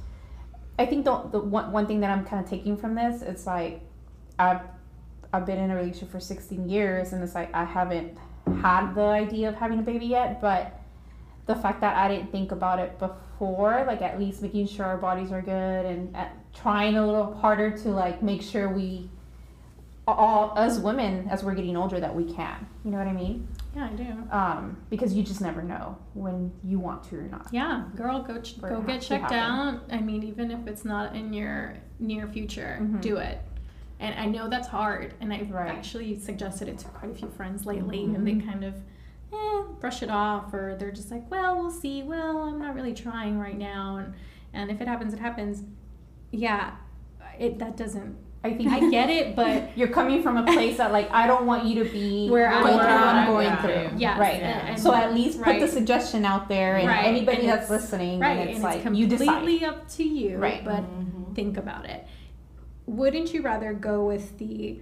I 0.79 0.85
think 0.85 1.05
the, 1.05 1.21
the 1.31 1.39
one, 1.39 1.71
one 1.71 1.87
thing 1.87 1.99
that 2.01 2.09
I'm 2.09 2.25
kind 2.25 2.43
of 2.43 2.49
taking 2.49 2.77
from 2.77 2.95
this 2.95 3.21
it's 3.21 3.45
like 3.45 3.81
I've 4.39 4.61
I've 5.33 5.45
been 5.45 5.59
in 5.59 5.71
a 5.71 5.75
relationship 5.75 6.11
for 6.11 6.19
16 6.19 6.67
years 6.67 7.13
and 7.13 7.23
it's 7.23 7.35
like 7.35 7.53
I 7.53 7.63
haven't 7.63 8.17
had 8.61 8.93
the 8.93 9.01
idea 9.01 9.49
of 9.49 9.55
having 9.55 9.79
a 9.79 9.83
baby 9.83 10.07
yet 10.07 10.41
but 10.41 10.79
the 11.45 11.55
fact 11.55 11.81
that 11.81 11.95
I 11.95 12.07
didn't 12.07 12.31
think 12.31 12.51
about 12.51 12.79
it 12.79 12.97
before 12.99 13.83
like 13.87 14.01
at 14.01 14.19
least 14.19 14.41
making 14.41 14.67
sure 14.67 14.85
our 14.85 14.97
bodies 14.97 15.31
are 15.31 15.41
good 15.41 15.85
and 15.85 16.15
uh, 16.15 16.27
trying 16.53 16.97
a 16.97 17.05
little 17.05 17.33
harder 17.35 17.77
to 17.79 17.89
like 17.89 18.21
make 18.21 18.41
sure 18.41 18.69
we 18.69 19.09
all 20.07 20.53
as 20.57 20.79
women 20.79 21.27
as 21.29 21.43
we're 21.43 21.53
getting 21.53 21.77
older 21.77 21.99
that 21.99 22.13
we 22.13 22.25
can. 22.33 22.67
You 22.83 22.91
know 22.91 22.97
what 22.97 23.07
I 23.07 23.13
mean 23.13 23.47
Yeah, 23.75 23.85
I 23.89 23.93
do. 23.93 24.05
um, 24.31 24.77
because 24.89 25.13
you 25.13 25.23
just 25.23 25.39
never 25.41 25.61
know 25.61 25.97
when 26.13 26.51
you 26.63 26.77
want 26.79 27.03
to 27.05 27.17
or 27.19 27.21
not 27.23 27.47
Yeah, 27.51 27.85
girl, 27.95 28.21
go 28.21 28.41
ch- 28.41 28.59
go 28.61 28.81
get 28.81 29.01
checked 29.01 29.31
out. 29.31 29.81
I 29.91 30.01
mean, 30.01 30.23
even 30.23 30.51
if 30.51 30.67
it's 30.67 30.83
not 30.83 31.15
in 31.15 31.31
your 31.31 31.75
near 31.99 32.27
future, 32.27 32.79
Mhm. 32.81 32.99
do 33.01 33.17
it. 33.17 33.39
And 33.99 34.19
I 34.19 34.25
know 34.25 34.49
that's 34.49 34.67
hard, 34.67 35.13
and 35.21 35.31
I've 35.31 35.51
Right. 35.51 35.69
actually 35.71 36.15
suggested 36.19 36.67
it 36.67 36.79
to 36.79 36.87
quite 36.89 37.11
a 37.11 37.13
few 37.13 37.29
friends 37.29 37.65
lately, 37.65 38.03
and 38.03 38.27
they 38.27 38.35
kind 38.35 38.63
of 38.65 38.75
eh, 39.33 39.61
brush 39.79 40.03
it 40.03 40.09
off, 40.09 40.53
or 40.53 40.75
they're 40.75 40.91
just 40.91 41.09
like, 41.09 41.31
"Well, 41.31 41.55
we'll 41.57 41.71
see. 41.71 42.03
Well, 42.03 42.39
I'm 42.39 42.59
not 42.59 42.75
really 42.75 42.93
trying 42.93 43.39
right 43.39 43.57
now, 43.57 43.95
and 43.97 44.13
and 44.53 44.69
if 44.69 44.81
it 44.81 44.87
happens, 44.89 45.13
it 45.13 45.19
happens." 45.21 45.63
Yeah, 46.31 46.71
it 47.39 47.57
that 47.59 47.77
doesn't. 47.77 48.17
I 48.43 48.53
think 48.53 48.71
I 48.71 48.89
get 48.89 49.09
it, 49.11 49.35
but 49.35 49.69
you're 49.77 49.87
coming 49.89 50.23
from 50.23 50.37
a 50.37 50.43
place 50.43 50.77
that 50.77 50.91
like 50.91 51.11
I 51.11 51.27
don't 51.27 51.45
want 51.45 51.65
you 51.65 51.83
to 51.83 51.89
be 51.91 52.27
Where 52.29 52.51
I'm 52.51 52.63
going 52.63 52.79
through 52.79 52.87
I'm 52.87 53.27
going 53.27 53.47
Yeah. 53.47 53.61
through. 53.61 53.97
yes, 53.99 54.19
Right. 54.19 54.41
and- 54.41 54.69
and- 54.69 54.79
So 54.79 54.93
at 54.95 55.13
least 55.13 55.37
put 55.37 55.47
right. 55.47 55.61
the 55.61 55.67
suggestion 55.67 56.25
out 56.25 56.47
there, 56.47 56.77
and 56.77 56.87
Right, 56.87 57.05
anybody 57.05 57.41
and 57.41 57.49
that's 57.49 57.69
listening, 57.69 58.19
right, 58.19 58.31
and 58.39 58.49
it's 58.49 58.55
and 58.55 58.63
like 58.63 58.83
it's 58.85 58.95
you 58.97 59.07
decide. 59.07 59.25
completely 59.27 59.65
up 59.65 59.87
to 59.89 60.03
you, 60.03 60.37
Right. 60.37 60.65
but 60.65 60.81
Mhm. 60.83 61.35
think 61.35 61.57
about 61.57 61.85
it. 61.87 62.05
Wouldn't 62.87 63.31
you 63.33 63.41
rather 63.43 63.73
go 63.73 64.05
with 64.05 64.37
the 64.39 64.79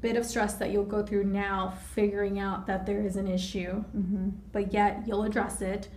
bit 0.00 0.16
of 0.16 0.26
stress 0.26 0.54
that 0.54 0.70
you'll 0.70 0.84
go 0.84 1.02
through 1.02 1.24
now 1.24 1.72
figuring 1.94 2.38
out 2.38 2.66
that 2.66 2.84
there 2.84 3.00
is 3.00 3.16
an 3.16 3.26
issue, 3.26 3.84
Mm-hmm. 3.96 4.28
but 4.52 4.72
yet 4.74 5.04
you'll 5.06 5.22
address 5.22 5.62
it, 5.62 5.88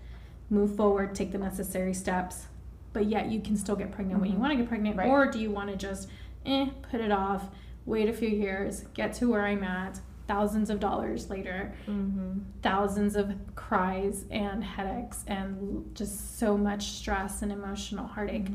move 0.50 0.76
forward, 0.78 1.14
take 1.14 1.32
the 1.34 1.38
necessary 1.38 1.94
steps, 1.94 2.48
but 2.94 3.06
yet 3.08 3.30
you 3.30 3.42
can 3.42 3.58
still 3.58 3.76
get 3.76 3.92
pregnant 3.92 4.22
when 4.22 4.32
you 4.32 4.38
Mhm. 4.38 4.42
want 4.42 4.52
to 4.54 4.58
get 4.58 4.70
pregnant, 4.70 4.96
Right. 4.98 5.10
or 5.10 5.26
do 5.30 5.40
you 5.40 5.52
want 5.52 5.70
to 5.70 5.76
just 5.76 6.08
eh, 6.46 6.68
put 6.90 7.02
it 7.02 7.12
off, 7.12 7.50
wait 7.86 8.10
a 8.10 8.14
few 8.14 8.30
years, 8.30 8.82
get 8.94 9.14
to 9.14 9.30
where 9.30 9.46
I'm 9.46 9.64
at, 9.64 10.00
thousands 10.28 10.70
of 10.70 10.80
dollars 10.80 11.30
later, 11.30 11.74
Mm-hmm. 11.88 12.40
thousands 12.62 13.16
of 13.16 13.34
cries 13.56 14.26
and 14.32 14.64
headaches 14.64 15.24
and 15.28 15.90
just 15.96 16.38
so 16.40 16.56
much 16.58 16.92
stress 16.92 17.42
and 17.42 17.52
emotional 17.52 18.06
heartache. 18.08 18.48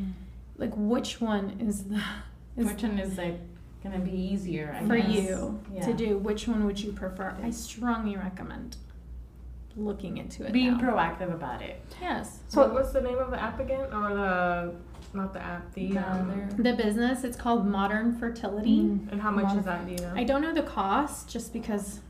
Like 0.56 0.72
which 0.76 1.20
one 1.20 1.56
is 1.60 1.84
the 1.84 2.00
is 2.56 2.66
Which 2.66 2.82
one 2.84 2.98
is 3.00 3.18
like 3.18 3.40
gonna 3.82 3.98
be 3.98 4.12
easier 4.12 4.76
I 4.80 4.86
for 4.86 4.96
guess. 4.96 5.08
you 5.08 5.60
Yeah. 5.74 5.84
to 5.86 5.92
do? 5.92 6.18
Which 6.18 6.46
one 6.46 6.64
would 6.64 6.78
you 6.78 6.92
prefer? 6.92 7.34
I 7.42 7.50
strongly 7.50 8.16
recommend 8.16 8.76
looking 9.76 10.18
into 10.18 10.46
it. 10.46 10.52
Being 10.52 10.78
now. 10.78 10.84
proactive 10.92 11.34
about 11.34 11.60
it. 11.60 11.82
yes. 12.00 12.38
So 12.46 12.60
what 12.60 12.72
was 12.74 12.92
the 12.92 13.00
name 13.00 13.18
of 13.18 13.32
the 13.32 13.42
app 13.42 13.58
again, 13.58 13.92
or 13.92 14.14
the 14.14 14.74
not 15.14 15.32
the 15.32 15.40
app, 15.40 15.72
the, 15.74 15.92
The 15.92 15.98
um, 15.98 16.30
other- 16.30 16.62
The 16.62 16.72
business 16.74 17.24
it's 17.24 17.36
called 17.36 17.66
Modern 17.66 18.16
Fertility. 18.18 18.80
and 18.80 19.20
how 19.20 19.30
much 19.30 19.56
is 19.56 19.64
that? 19.64 19.86
Do 19.86 19.92
you 19.92 19.98
know? 19.98 20.12
I 20.14 20.24
don't 20.24 20.42
know 20.42 20.52
the 20.52 20.62
cost 20.62 21.28
just 21.28 21.52
because 21.52 22.00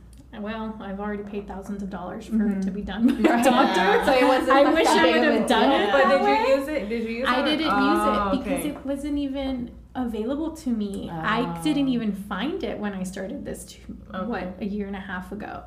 well, 0.41 0.77
I've 0.81 0.99
already 0.99 1.23
paid 1.23 1.47
thousands 1.47 1.81
of 1.85 1.91
dollars 1.91 2.27
for 2.27 2.33
Mhm. 2.35 2.59
it 2.59 2.63
to 2.63 2.73
be 2.73 2.83
done 2.83 3.07
by 3.23 3.29
a 3.31 3.33
Right. 3.37 3.45
doctor. 3.45 4.05
So 4.05 4.13
it 4.19 4.27
wasn't 4.27 4.51
I 4.51 4.73
wish 4.73 4.87
I 4.89 5.05
would 5.13 5.23
have 5.23 5.47
done 5.47 5.71
deal. 5.71 5.79
it. 5.81 5.93
but 5.93 6.09
that 6.09 6.19
did 6.19 6.23
way. 6.25 6.39
you 6.49 6.57
use 6.57 6.69
it? 6.69 6.89
Did 6.89 7.03
you 7.05 7.09
use 7.19 7.29
it? 7.29 7.33
I 7.33 7.43
didn't 7.45 7.69
Oh, 7.71 7.93
use 7.93 8.03
it 8.37 8.43
because 8.45 8.59
okay. 8.61 8.69
it 8.71 8.85
wasn't 8.85 9.19
even 9.19 9.71
available 9.95 10.51
to 10.57 10.71
me. 10.71 11.09
I 11.09 11.43
Oh. 11.57 11.63
didn't 11.63 11.87
even 11.87 12.11
find 12.13 12.65
it 12.65 12.81
when 12.81 12.95
I 12.95 13.05
started 13.05 13.45
this 13.45 13.65
two, 13.65 13.97
Okay. 14.13 14.27
what 14.27 14.57
a 14.61 14.65
year 14.65 14.89
and 14.89 14.97
a 14.97 15.01
half 15.01 15.31
ago. 15.31 15.63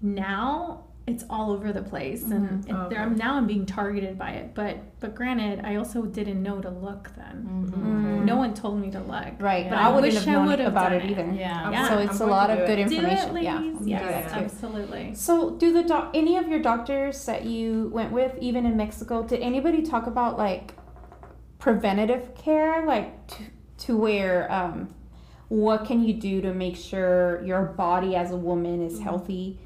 Now 0.00 0.84
it's 1.08 1.24
all 1.30 1.50
over 1.50 1.72
the 1.72 1.82
place, 1.82 2.22
and 2.30 2.48
Mhm. 2.64 2.68
it, 2.68 2.72
Okay. 2.74 2.94
there, 2.94 3.02
I'm 3.02 3.16
now 3.16 3.34
I'm 3.36 3.46
being 3.46 3.64
targeted 3.64 4.18
by 4.18 4.30
it. 4.32 4.54
But 4.54 4.76
but 5.00 5.14
granted, 5.14 5.64
I 5.64 5.76
also 5.76 6.02
didn't 6.02 6.42
know 6.42 6.60
to 6.60 6.68
look 6.70 7.10
then. 7.16 7.36
Mhm. 7.72 8.24
No 8.24 8.36
one 8.36 8.52
told 8.52 8.80
me 8.80 8.90
to 8.90 8.98
look. 9.00 9.40
Right, 9.40 9.64
Yeah. 9.64 9.70
but 9.70 9.78
I 9.78 9.82
I 9.84 9.88
wouldn't 9.94 10.12
wish 10.14 10.24
have 10.24 10.26
known 10.44 10.60
about 10.60 10.90
done 10.90 10.92
it 11.00 11.04
it. 11.04 11.10
either. 11.10 11.32
Yeah. 11.32 11.70
Yeah. 11.70 11.88
So 11.88 11.98
it's 11.98 12.20
I'm 12.20 12.28
a 12.28 12.30
lot 12.30 12.50
of 12.50 12.58
good 12.66 12.78
it. 12.78 12.88
Do 12.88 12.96
information. 12.96 13.36
it, 13.36 13.42
yeah. 13.42 13.58
ladies. 13.58 13.78
Do 13.78 13.88
Yes, 13.90 14.32
it. 14.32 14.36
absolutely. 14.36 15.14
So, 15.14 15.50
do 15.50 15.72
the 15.72 15.82
doc- 15.84 16.10
any 16.14 16.36
of 16.36 16.46
your 16.48 16.60
doctors 16.60 17.24
that 17.26 17.44
you 17.46 17.90
went 17.92 18.12
with, 18.12 18.36
even 18.40 18.66
in 18.66 18.76
Mexico, 18.76 19.22
did 19.22 19.40
anybody 19.40 19.82
talk 19.82 20.06
about 20.06 20.36
like 20.36 20.74
preventative 21.58 22.34
care, 22.34 22.84
like 22.86 23.26
to, 23.28 23.36
to 23.78 23.96
where 23.96 24.50
um, 24.52 24.88
what 25.48 25.84
can 25.84 26.02
you 26.02 26.12
do 26.14 26.40
to 26.42 26.52
make 26.52 26.76
sure 26.76 27.42
your 27.44 27.62
body 27.64 28.14
as 28.14 28.30
a 28.30 28.36
woman 28.36 28.82
is 28.82 29.00
healthy 29.00 29.58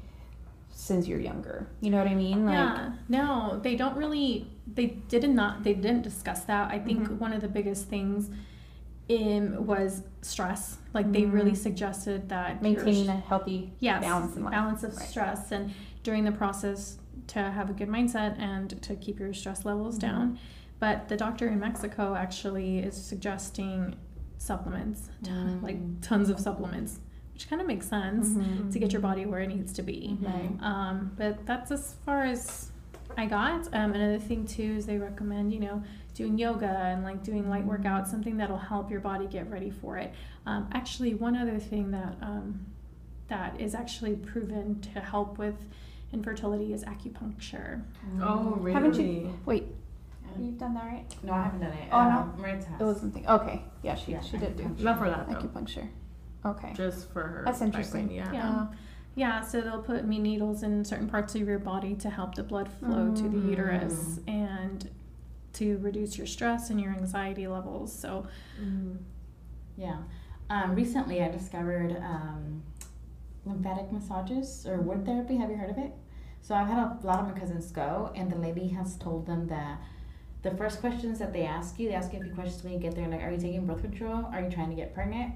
since 0.75 1.07
you're 1.07 1.19
younger? 1.19 1.67
You 1.81 1.91
know 1.91 1.97
what 1.99 2.07
I 2.07 2.15
mean? 2.15 2.45
Like, 2.45 2.53
yeah 2.55 2.91
no 3.09 3.59
they 3.63 3.75
don't 3.75 3.95
really 3.95 4.47
they 4.73 4.87
did 4.87 5.29
not 5.29 5.63
they 5.63 5.73
didn't 5.73 6.01
discuss 6.03 6.41
that 6.45 6.71
i 6.71 6.79
think 6.79 7.07
Mhm. 7.07 7.19
one 7.19 7.33
of 7.33 7.41
the 7.41 7.47
biggest 7.49 7.87
things 7.89 8.29
um, 9.09 9.65
was 9.65 10.03
stress 10.21 10.77
like 10.93 11.11
they 11.11 11.25
really 11.25 11.51
Mm. 11.51 11.57
suggested 11.57 12.29
that 12.29 12.61
maintaining 12.61 13.09
a 13.09 13.17
healthy 13.17 13.73
yes, 13.79 14.01
balance 14.01 14.35
in 14.37 14.43
life. 14.45 14.51
balance 14.53 14.83
of 14.83 14.95
Right. 14.95 15.07
stress 15.09 15.51
and 15.51 15.71
during 16.03 16.23
the 16.23 16.31
process 16.31 16.97
to 17.27 17.39
have 17.39 17.69
a 17.69 17.73
good 17.73 17.89
mindset 17.89 18.39
and 18.39 18.81
to 18.81 18.95
keep 18.95 19.19
your 19.19 19.33
stress 19.33 19.65
levels 19.65 19.97
Mhm. 19.97 20.01
down 20.01 20.39
but 20.79 21.07
the 21.09 21.17
doctor 21.17 21.47
in 21.47 21.59
mexico 21.59 22.15
actually 22.15 22.79
is 22.79 22.95
suggesting 22.95 23.95
supplements 24.37 25.09
ton- 25.23 25.59
Mm. 25.59 25.63
like 25.63 26.01
tons 26.01 26.29
of 26.29 26.39
supplements 26.39 26.99
which 27.33 27.49
kind 27.49 27.61
of 27.61 27.67
makes 27.67 27.87
sense 27.87 28.29
Mhm. 28.29 28.71
to 28.71 28.79
get 28.79 28.91
your 28.93 29.01
body 29.01 29.25
where 29.25 29.39
it 29.41 29.47
needs 29.47 29.73
to 29.73 29.81
be 29.83 30.17
Right. 30.21 30.51
um, 30.61 31.11
but 31.17 31.45
that's 31.45 31.71
as 31.71 31.93
far 32.05 32.23
as 32.23 32.69
I 33.17 33.25
got. 33.27 33.67
Um, 33.75 33.93
another 33.93 34.17
thing 34.19 34.45
too 34.45 34.63
is 34.77 34.85
they 34.85 34.97
recommend 34.97 35.51
you 35.53 35.59
know 35.59 35.83
doing 36.15 36.37
yoga 36.37 36.67
and 36.67 37.03
like 37.03 37.23
doing 37.23 37.49
light 37.49 37.67
workouts, 37.67 38.07
something 38.07 38.37
that'll 38.37 38.57
help 38.57 38.89
your 38.91 38.99
body 38.99 39.25
get 39.27 39.49
ready 39.49 39.69
for 39.71 39.97
it. 39.97 40.13
Um, 40.45 40.67
actually, 40.71 41.13
one 41.15 41.35
other 41.35 41.57
thing 41.59 41.91
that 41.91 42.15
um, 42.21 42.65
that 43.29 43.59
is 43.59 43.73
actually 43.75 44.15
proven 44.15 44.79
to 44.81 44.99
help 44.99 45.37
with 45.39 45.55
infertility 46.11 46.71
is 46.73 46.83
acupuncture. 46.85 47.81
Oh, 48.21 48.55
really? 48.59 48.73
Haven't 48.73 48.95
you- 48.95 49.33
Wait, 49.45 49.65
you've 50.39 50.57
done 50.59 50.73
that 50.75 50.83
right? 50.85 51.15
No, 51.23 51.33
I 51.33 51.43
haven't 51.43 51.61
done 51.61 51.71
it. 51.71 51.89
Oh, 51.91 52.03
no? 52.09 52.17
Um, 52.19 52.33
Maritza 52.39 52.69
has. 52.69 52.81
It 52.81 52.83
was 52.83 52.99
something. 52.99 53.27
Okay, 53.27 53.63
yeah, 53.81 53.95
she 53.95 54.11
Yeah, 54.11 54.21
she 54.21 54.37
did 54.37 54.55
do 54.57 54.69
Not 54.83 54.99
for 54.99 55.09
that 55.09 55.27
though. 55.27 55.35
acupuncture. 55.35 55.87
Okay. 56.45 56.73
Just 56.73 57.09
for 57.11 57.23
her. 57.23 57.43
That's 57.45 57.61
interesting. 57.61 58.07
background, 58.07 58.33
Yeah. 58.35 58.49
Uh, 58.61 58.67
Yeah, 59.15 59.41
so 59.41 59.61
they'll 59.61 59.81
put 59.83 60.05
me 60.05 60.17
needles 60.17 60.63
in 60.63 60.83
certain 60.83 61.07
parts 61.07 61.35
of 61.35 61.41
your 61.47 61.59
body 61.59 61.93
to 61.97 62.09
help 62.09 62.33
the 62.35 62.41
blood 62.43 62.67
flow 62.71 63.13
to 63.13 63.29
the 63.29 63.37
uterus 63.37 64.19
and 64.27 64.89
to 65.53 65.77
reduce 65.77 66.17
your 66.17 66.25
stress 66.25 66.71
and 66.71 66.81
your 66.81 66.91
anxiety 66.93 67.45
levels. 67.47 67.93
So 67.93 68.25
Mhm. 68.59 68.97
Yeah. 69.77 69.97
Um, 70.49 70.73
recently, 70.75 71.21
I 71.21 71.29
discovered 71.29 71.95
um, 72.01 72.63
lymphatic 73.45 73.91
massages 73.91 74.65
or 74.65 74.77
wood 74.81 75.05
therapy. 75.05 75.37
Have 75.37 75.49
you 75.51 75.57
heard 75.57 75.69
of 75.69 75.77
it? 75.77 75.93
So 76.41 76.55
I've 76.55 76.67
had 76.67 76.79
a 76.79 76.97
lot 77.05 77.19
of 77.19 77.27
my 77.27 77.39
cousins 77.39 77.71
go, 77.71 78.11
and 78.15 78.31
the 78.31 78.37
lady 78.37 78.67
has 78.69 78.97
told 78.97 79.25
them 79.27 79.47
that 79.47 79.79
the 80.41 80.51
first 80.51 80.79
questions 80.81 81.19
that 81.19 81.31
they 81.33 81.43
ask 81.45 81.79
you, 81.79 81.87
they 81.87 81.93
ask 81.95 82.11
you 82.13 82.19
a 82.19 82.23
few 82.23 82.33
questions 82.33 82.63
when 82.63 82.73
you 82.73 82.79
get 82.79 82.95
there, 82.95 83.07
like, 83.07 83.21
are 83.21 83.31
you 83.31 83.37
taking 83.39 83.65
birth 83.65 83.81
control? 83.81 84.25
Are 84.25 84.41
you 84.41 84.49
trying 84.49 84.69
to 84.69 84.75
get 84.75 84.93
pregnant? 84.93 85.35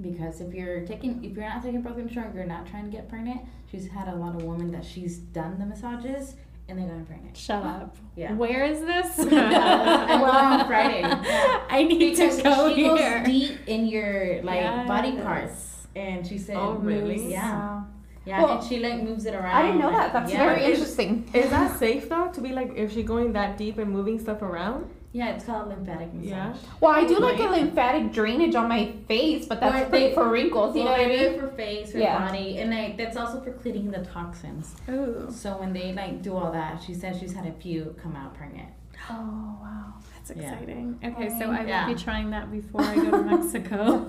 Because 0.00 0.40
if 0.40 0.54
you're 0.54 0.80
taking, 0.86 1.24
if 1.24 1.32
you're 1.36 1.48
not 1.48 1.62
taking 1.62 1.82
birth 1.82 1.96
control, 1.96 2.26
you're 2.34 2.44
not 2.44 2.66
trying 2.66 2.84
to 2.84 2.90
get 2.90 3.08
pregnant. 3.08 3.40
She's 3.70 3.88
had 3.88 4.08
a 4.08 4.14
lot 4.14 4.34
of 4.36 4.42
women 4.44 4.70
that 4.72 4.84
she's 4.84 5.18
done 5.18 5.58
the 5.58 5.66
massages, 5.66 6.34
and 6.68 6.78
they 6.78 6.84
got 6.84 7.04
pregnant. 7.06 7.36
shut 7.36 7.64
up. 7.64 7.96
Yeah. 8.14 8.32
Where 8.34 8.64
is 8.64 8.80
this? 8.80 9.18
I 9.18 10.22
went 10.22 10.34
on 10.34 10.66
Friday. 10.66 11.00
Yeah. 11.00 11.62
I 11.68 11.82
need 11.82 11.98
because 11.98 12.36
to 12.36 12.42
go 12.44 12.68
she 12.74 12.84
here. 12.84 13.18
goes 13.18 13.26
deep 13.26 13.58
in 13.66 13.86
your 13.86 14.40
like 14.42 14.86
body 14.86 15.16
parts, 15.16 15.86
and 15.96 16.24
she 16.26 16.38
said, 16.38 16.56
Oh, 16.56 16.74
really? 16.74 17.16
moves- 17.16 17.30
Yeah, 17.32 17.82
yeah, 18.24 18.42
Well, 18.42 18.58
and 18.60 18.68
she 18.68 18.78
like 18.78 19.02
moves 19.02 19.26
it 19.26 19.34
around. 19.34 19.56
I 19.56 19.62
didn't 19.62 19.80
know 19.80 19.90
that. 19.90 20.12
That's 20.12 20.30
yeah. 20.32 20.44
very 20.46 20.62
Is- 20.64 20.78
interesting. 20.78 21.28
Is 21.34 21.50
that 21.50 21.76
safe 21.84 22.08
though? 22.08 22.28
To 22.32 22.40
be 22.40 22.50
like, 22.52 22.72
if 22.76 22.92
she's 22.92 23.04
going 23.06 23.32
that 23.32 23.56
deep 23.58 23.78
and 23.78 23.90
moving 23.90 24.18
stuff 24.20 24.42
around? 24.42 24.88
Yeah, 25.12 25.30
it's 25.34 25.44
called 25.44 25.68
lymphatic 25.68 26.12
massage. 26.12 26.28
Yeah. 26.30 26.54
Well, 26.80 26.92
I 26.92 27.06
do 27.06 27.18
like 27.18 27.38
a 27.38 27.44
lymphatic 27.44 28.12
drainage 28.12 28.54
on 28.54 28.68
my 28.68 28.92
face, 29.08 29.46
but 29.46 29.58
that's 29.58 29.74
Or 29.82 29.84
for, 29.86 29.90
they- 29.90 30.14
for 30.14 30.28
wrinkles. 30.28 30.76
You 30.76 30.84
know 30.84 30.90
Well, 30.90 30.98
what 30.98 31.10
I 31.10 31.16
do 31.16 31.22
mean? 31.24 31.32
it 31.34 31.40
for 31.40 31.48
face, 31.48 31.92
for 31.92 31.98
Yeah. 31.98 32.26
body, 32.26 32.58
and 32.58 32.70
like 32.70 32.98
that's 32.98 33.16
also 33.16 33.40
for 33.40 33.52
cleaning 33.52 33.90
the 33.90 34.04
toxins. 34.04 34.76
Ooh. 34.88 35.26
So 35.30 35.56
when 35.58 35.72
they 35.72 35.92
like 35.94 36.20
do 36.22 36.36
all 36.36 36.52
that, 36.52 36.82
she 36.82 36.92
says 36.94 37.18
she's 37.18 37.32
had 37.32 37.46
a 37.46 37.52
few 37.52 37.94
come 38.02 38.16
out 38.16 38.34
pregnant. 38.34 38.68
Oh 39.10 39.58
wow, 39.62 39.94
that's 40.12 40.30
Yeah. 40.38 40.52
exciting. 40.52 40.98
Okay, 41.02 41.28
so 41.38 41.46
I 41.50 41.60
will 41.62 41.68
yeah. 41.68 41.86
be 41.86 41.94
trying 41.94 42.28
that 42.30 42.50
before 42.52 42.82
I 42.82 42.94
go 42.96 43.10
to 43.12 43.22
Mexico. 43.36 44.06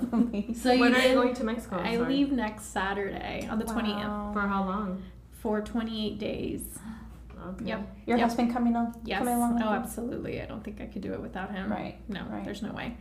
So 0.54 0.72
you 0.74 0.80
when 0.82 0.96
are 0.96 1.08
you 1.08 1.14
going 1.14 1.34
to 1.36 1.44
Mexico? 1.46 1.78
I 1.80 1.96
Sorry. 1.96 2.14
leave 2.14 2.32
next 2.34 2.66
Saturday 2.74 3.48
on 3.50 3.58
the 3.60 3.66
twentieth 3.66 3.96
Wow. 3.98 4.32
For 4.34 4.42
how 4.42 4.66
long? 4.66 5.04
for 5.32 5.62
twenty 5.62 6.06
eight 6.06 6.20
days. 6.20 6.64
Okay. 7.48 7.66
Yep. 7.66 7.98
Your 8.06 8.18
Yep. 8.18 8.28
husband 8.28 8.54
coming 8.54 8.76
on? 8.76 8.94
Yes. 9.04 9.20
Coming 9.20 9.36
along 9.36 9.56
with 9.56 9.64
Oh, 9.64 9.70
absolutely. 9.70 10.42
I 10.42 10.46
don't 10.46 10.64
think 10.64 10.82
I 10.82 10.86
could 10.86 11.02
do 11.02 11.14
it 11.14 11.22
without 11.22 11.52
him. 11.52 11.72
Right. 11.72 11.98
No, 12.10 12.24
right. 12.30 12.44
there's 12.44 12.62
no 12.62 12.72
way. 12.74 12.98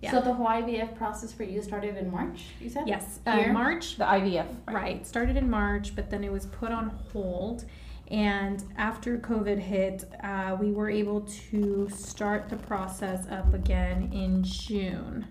Yeah. 0.00 0.12
So 0.12 0.20
the 0.22 0.32
whole 0.32 0.46
IVF 0.46 0.96
process 0.96 1.32
for 1.32 1.42
you 1.44 1.60
started 1.60 1.96
in 1.96 2.10
March. 2.10 2.44
You 2.60 2.70
said. 2.70 2.88
Yes, 2.88 3.20
uh, 3.26 3.36
Here? 3.36 3.52
March. 3.52 3.96
The 3.96 4.04
IVF. 4.04 4.46
Right. 4.66 5.06
Started 5.06 5.36
in 5.36 5.50
March, 5.50 5.94
but 5.94 6.08
then 6.10 6.24
it 6.24 6.32
was 6.32 6.46
put 6.46 6.72
on 6.72 6.88
hold. 7.12 7.66
And 8.10 8.64
after 8.76 9.18
COVID 9.18 9.58
hit, 9.58 10.04
uh, 10.22 10.56
we 10.58 10.72
were 10.72 10.90
able 10.90 11.20
to 11.50 11.88
start 11.90 12.48
the 12.48 12.56
process 12.56 13.28
up 13.28 13.52
again 13.54 14.10
in 14.12 14.42
June. 14.42 15.26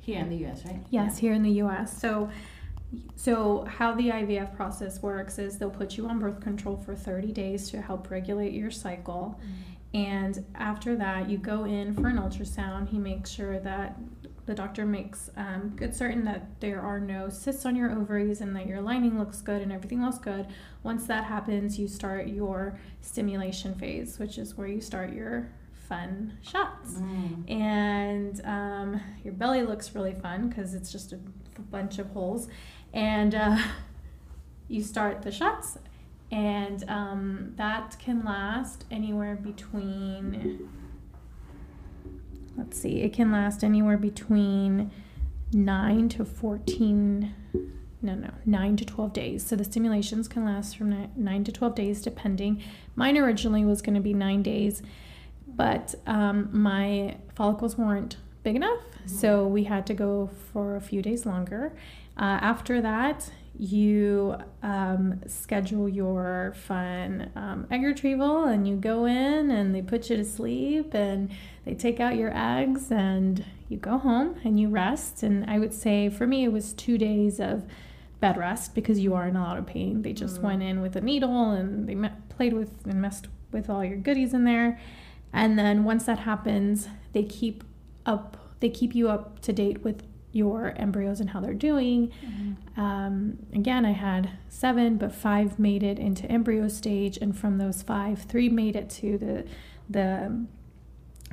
Here 0.00 0.18
in 0.18 0.28
the 0.28 0.36
U.S., 0.38 0.64
right? 0.66 0.82
Yes, 0.90 1.16
here 1.18 1.32
in 1.32 1.44
the 1.44 1.52
U.S. 1.52 1.96
So, 1.96 2.28
so 3.16 3.64
how 3.64 3.94
the 3.94 4.08
IVF 4.10 4.54
process 4.56 5.00
works 5.02 5.38
is 5.38 5.58
they'll 5.58 5.70
put 5.70 5.96
you 5.96 6.06
on 6.08 6.18
birth 6.18 6.40
control 6.40 6.76
for 6.76 6.94
30 6.94 7.32
days 7.32 7.70
to 7.70 7.80
help 7.80 8.10
regulate 8.10 8.52
your 8.52 8.70
cycle, 8.70 9.38
and 9.94 10.44
after 10.54 10.96
that, 10.96 11.28
you 11.28 11.36
go 11.38 11.64
in 11.64 11.94
for 11.94 12.08
an 12.08 12.16
ultrasound. 12.16 12.88
He 12.88 12.98
makes 12.98 13.30
sure 13.30 13.58
that 13.60 13.98
the 14.46 14.54
doctor 14.54 14.84
makes 14.86 15.30
um, 15.36 15.72
good 15.76 15.94
certain 15.94 16.24
that 16.24 16.58
there 16.60 16.80
are 16.80 16.98
no 16.98 17.28
cysts 17.28 17.64
on 17.64 17.76
your 17.76 17.92
ovaries 17.92 18.40
and 18.40 18.56
that 18.56 18.66
your 18.66 18.80
lining 18.80 19.16
looks 19.18 19.40
good 19.40 19.62
and 19.62 19.70
everything 19.70 20.02
looks 20.02 20.18
good. 20.18 20.46
Once 20.82 21.06
that 21.06 21.24
happens, 21.24 21.78
you 21.78 21.86
start 21.86 22.26
your 22.26 22.78
stimulation 23.02 23.74
phase, 23.74 24.18
which 24.18 24.38
is 24.38 24.56
where 24.56 24.66
you 24.66 24.80
start 24.80 25.12
your 25.12 25.48
fun 25.88 26.32
shots 26.42 26.94
Mm. 26.94 27.50
and 27.50 28.40
um, 28.46 29.00
your 29.24 29.34
belly 29.34 29.62
looks 29.62 29.94
really 29.94 30.14
fun 30.14 30.48
because 30.48 30.74
it's 30.74 30.90
just 30.90 31.12
a 31.12 31.18
bunch 31.70 31.98
of 31.98 32.08
holes 32.10 32.48
and 32.92 33.34
uh, 33.34 33.58
you 34.68 34.82
start 34.82 35.22
the 35.22 35.32
shots 35.32 35.78
and 36.30 36.88
um, 36.88 37.52
that 37.56 37.96
can 37.98 38.24
last 38.24 38.84
anywhere 38.90 39.36
between 39.36 40.68
let's 42.56 42.78
see 42.80 43.02
it 43.02 43.12
can 43.12 43.30
last 43.30 43.62
anywhere 43.62 43.98
between 43.98 44.90
nine 45.52 46.08
to 46.08 46.24
14 46.24 47.34
no 48.02 48.14
no 48.14 48.30
9 48.44 48.76
to 48.76 48.84
12 48.84 49.12
days. 49.12 49.46
So 49.46 49.56
the 49.56 49.64
stimulations 49.64 50.28
can 50.28 50.44
last 50.44 50.76
from 50.76 51.08
9 51.14 51.44
to 51.44 51.52
12 51.52 51.74
days 51.74 52.02
depending. 52.02 52.62
Mine 52.96 53.16
originally 53.16 53.64
was 53.64 53.80
going 53.80 53.94
to 53.94 54.00
be 54.00 54.12
9 54.12 54.42
days 54.42 54.82
but 55.46 55.94
um, 56.06 56.48
my 56.52 57.16
follicles 57.34 57.76
weren't 57.76 58.16
big 58.42 58.56
enough 58.56 58.80
so 59.06 59.46
we 59.46 59.64
had 59.64 59.86
to 59.86 59.94
go 59.94 60.30
for 60.52 60.76
a 60.76 60.80
few 60.80 61.02
days 61.02 61.26
longer 61.26 61.72
uh, 62.16 62.38
after 62.40 62.80
that 62.80 63.30
you 63.58 64.34
um, 64.62 65.20
schedule 65.26 65.86
your 65.88 66.54
fun 66.66 67.30
um, 67.36 67.66
egg 67.70 67.82
retrieval 67.82 68.44
and 68.44 68.66
you 68.66 68.74
go 68.76 69.04
in 69.04 69.50
and 69.50 69.74
they 69.74 69.82
put 69.82 70.08
you 70.08 70.16
to 70.16 70.24
sleep 70.24 70.94
and 70.94 71.30
they 71.66 71.74
take 71.74 72.00
out 72.00 72.16
your 72.16 72.32
eggs 72.34 72.90
and 72.90 73.44
you 73.68 73.76
go 73.76 73.98
home 73.98 74.34
and 74.42 74.58
you 74.58 74.68
rest. 74.68 75.22
And 75.22 75.48
i 75.50 75.58
would 75.58 75.74
say 75.74 76.08
for 76.08 76.26
me 76.26 76.44
it 76.44 76.52
was 76.52 76.72
two 76.72 76.96
days 76.96 77.38
of 77.38 77.64
bed 78.20 78.36
rest 78.38 78.74
because 78.74 78.98
you 79.00 79.14
are 79.14 79.28
in 79.28 79.36
a 79.36 79.42
lot 79.42 79.58
of 79.58 79.66
pain. 79.66 80.00
They 80.02 80.12
just 80.14 80.40
Mm. 80.40 80.44
went 80.44 80.62
in 80.62 80.80
with 80.80 80.96
a 80.96 81.00
needle 81.02 81.50
and 81.50 81.86
they 81.88 81.94
me- 81.94 82.08
played 82.30 82.54
with 82.54 82.86
and 82.86 83.02
messed 83.02 83.28
with 83.52 83.68
all 83.68 83.84
your 83.84 83.96
goodies 83.98 84.32
in 84.32 84.44
there. 84.44 84.80
And 85.32 85.58
then 85.58 85.84
once 85.84 86.04
that 86.06 86.20
happens 86.20 86.88
they 87.12 87.22
keep 87.24 87.64
up 88.06 88.38
they 88.60 88.70
keep 88.70 88.94
you 88.94 89.10
up 89.10 89.40
to 89.40 89.52
date 89.52 89.84
with 89.84 90.02
your 90.32 90.72
embryos 90.76 91.20
and 91.20 91.30
how 91.30 91.40
they're 91.40 91.54
doing 91.54 92.10
um, 92.76 93.38
again, 93.52 93.84
I 93.84 93.92
had 93.92 94.30
seven, 94.48 94.96
but 94.96 95.14
five 95.14 95.58
made 95.58 95.82
it 95.82 95.98
into 95.98 96.24
embryo 96.30 96.68
stage, 96.68 97.18
and 97.18 97.36
from 97.36 97.58
those 97.58 97.82
five, 97.82 98.22
three 98.22 98.48
made 98.48 98.76
it 98.76 98.88
to 98.90 99.18
the 99.18 99.44
the 99.90 100.46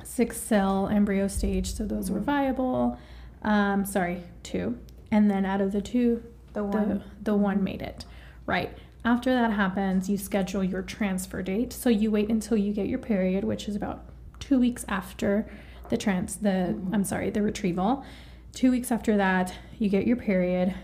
six 0.04 0.38
cell 0.40 0.88
embryo 0.88 1.28
stage. 1.28 1.72
So 1.74 1.84
those 1.86 2.10
were 2.10 2.20
viable. 2.20 2.98
Um, 3.42 3.84
sorry, 3.86 4.22
two, 4.42 4.78
and 5.10 5.30
then 5.30 5.46
out 5.46 5.60
of 5.62 5.72
the 5.72 5.80
two, 5.80 6.22
The 6.52 6.60
the 6.60 6.64
one. 6.66 7.04
the 7.22 7.34
one 7.34 7.64
made 7.64 7.80
it. 7.82 8.04
Right. 8.46 8.76
After 9.02 9.30
that 9.32 9.52
happens, 9.52 10.10
you 10.10 10.18
schedule 10.18 10.62
your 10.62 10.82
transfer 10.82 11.40
date. 11.42 11.72
So 11.72 11.88
you 11.88 12.10
wait 12.10 12.28
until 12.28 12.58
you 12.58 12.74
get 12.74 12.86
your 12.86 12.98
period, 12.98 13.44
which 13.44 13.66
is 13.66 13.74
about 13.76 14.04
two 14.40 14.58
weeks 14.60 14.84
after 14.88 15.50
the 15.88 15.96
trans 15.96 16.36
the 16.36 16.78
I'm 16.92 17.04
sorry, 17.04 17.30
the 17.30 17.40
retrieval. 17.42 18.04
Two 18.52 18.70
weeks 18.70 18.90
after 18.90 19.16
that, 19.16 19.54
you 19.78 19.88
get 19.88 20.06
your 20.06 20.16
period, 20.16 20.74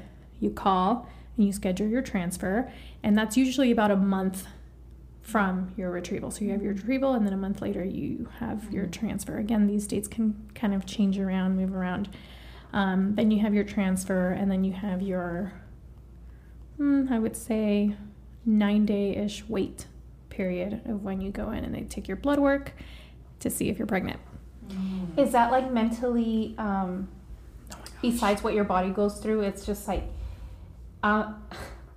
you 0.40 0.50
call 0.50 1.08
and 1.36 1.46
you 1.46 1.52
schedule 1.52 1.86
your 1.86 2.02
transfer, 2.02 2.72
and 3.02 3.16
that's 3.16 3.36
usually 3.36 3.70
about 3.70 3.90
a 3.90 3.96
month 3.96 4.46
from 5.20 5.74
your 5.76 5.90
retrieval. 5.90 6.30
So 6.30 6.44
you 6.44 6.52
have 6.52 6.62
your 6.62 6.72
retrieval, 6.72 7.14
and 7.14 7.26
then 7.26 7.32
a 7.32 7.36
month 7.36 7.60
later 7.60 7.84
you 7.84 8.28
have 8.38 8.72
your 8.72 8.86
transfer. 8.86 9.38
Again, 9.38 9.66
these 9.66 9.86
dates 9.86 10.06
can 10.08 10.48
kind 10.54 10.72
of 10.72 10.86
change 10.86 11.18
around, 11.18 11.56
move 11.56 11.74
around. 11.74 12.08
Um, 12.72 13.14
then 13.16 13.30
you 13.30 13.40
have 13.40 13.52
your 13.52 13.64
transfer, 13.64 14.30
and 14.30 14.50
then 14.50 14.62
you 14.62 14.72
have 14.72 15.02
your, 15.02 15.52
hmm, 16.76 17.06
I 17.10 17.18
would 17.18 17.36
say, 17.36 17.96
nine 18.44 18.86
day 18.86 19.16
ish 19.16 19.44
wait 19.48 19.86
period 20.30 20.80
of 20.84 21.02
when 21.02 21.20
you 21.20 21.30
go 21.30 21.50
in 21.50 21.64
and 21.64 21.74
they 21.74 21.82
take 21.82 22.06
your 22.06 22.16
blood 22.16 22.38
work 22.38 22.72
to 23.40 23.50
see 23.50 23.68
if 23.68 23.78
you're 23.78 23.86
pregnant. 23.86 24.20
Is 25.16 25.32
that 25.32 25.50
like 25.50 25.72
mentally, 25.72 26.54
um, 26.58 27.08
my 27.08 27.14
gosh. 27.14 27.15
Besides 28.02 28.42
what 28.42 28.54
your 28.54 28.64
body 28.64 28.90
goes 28.90 29.18
through, 29.18 29.42
it's 29.42 29.64
just 29.66 29.88
like, 29.88 30.04
uh, 31.02 31.32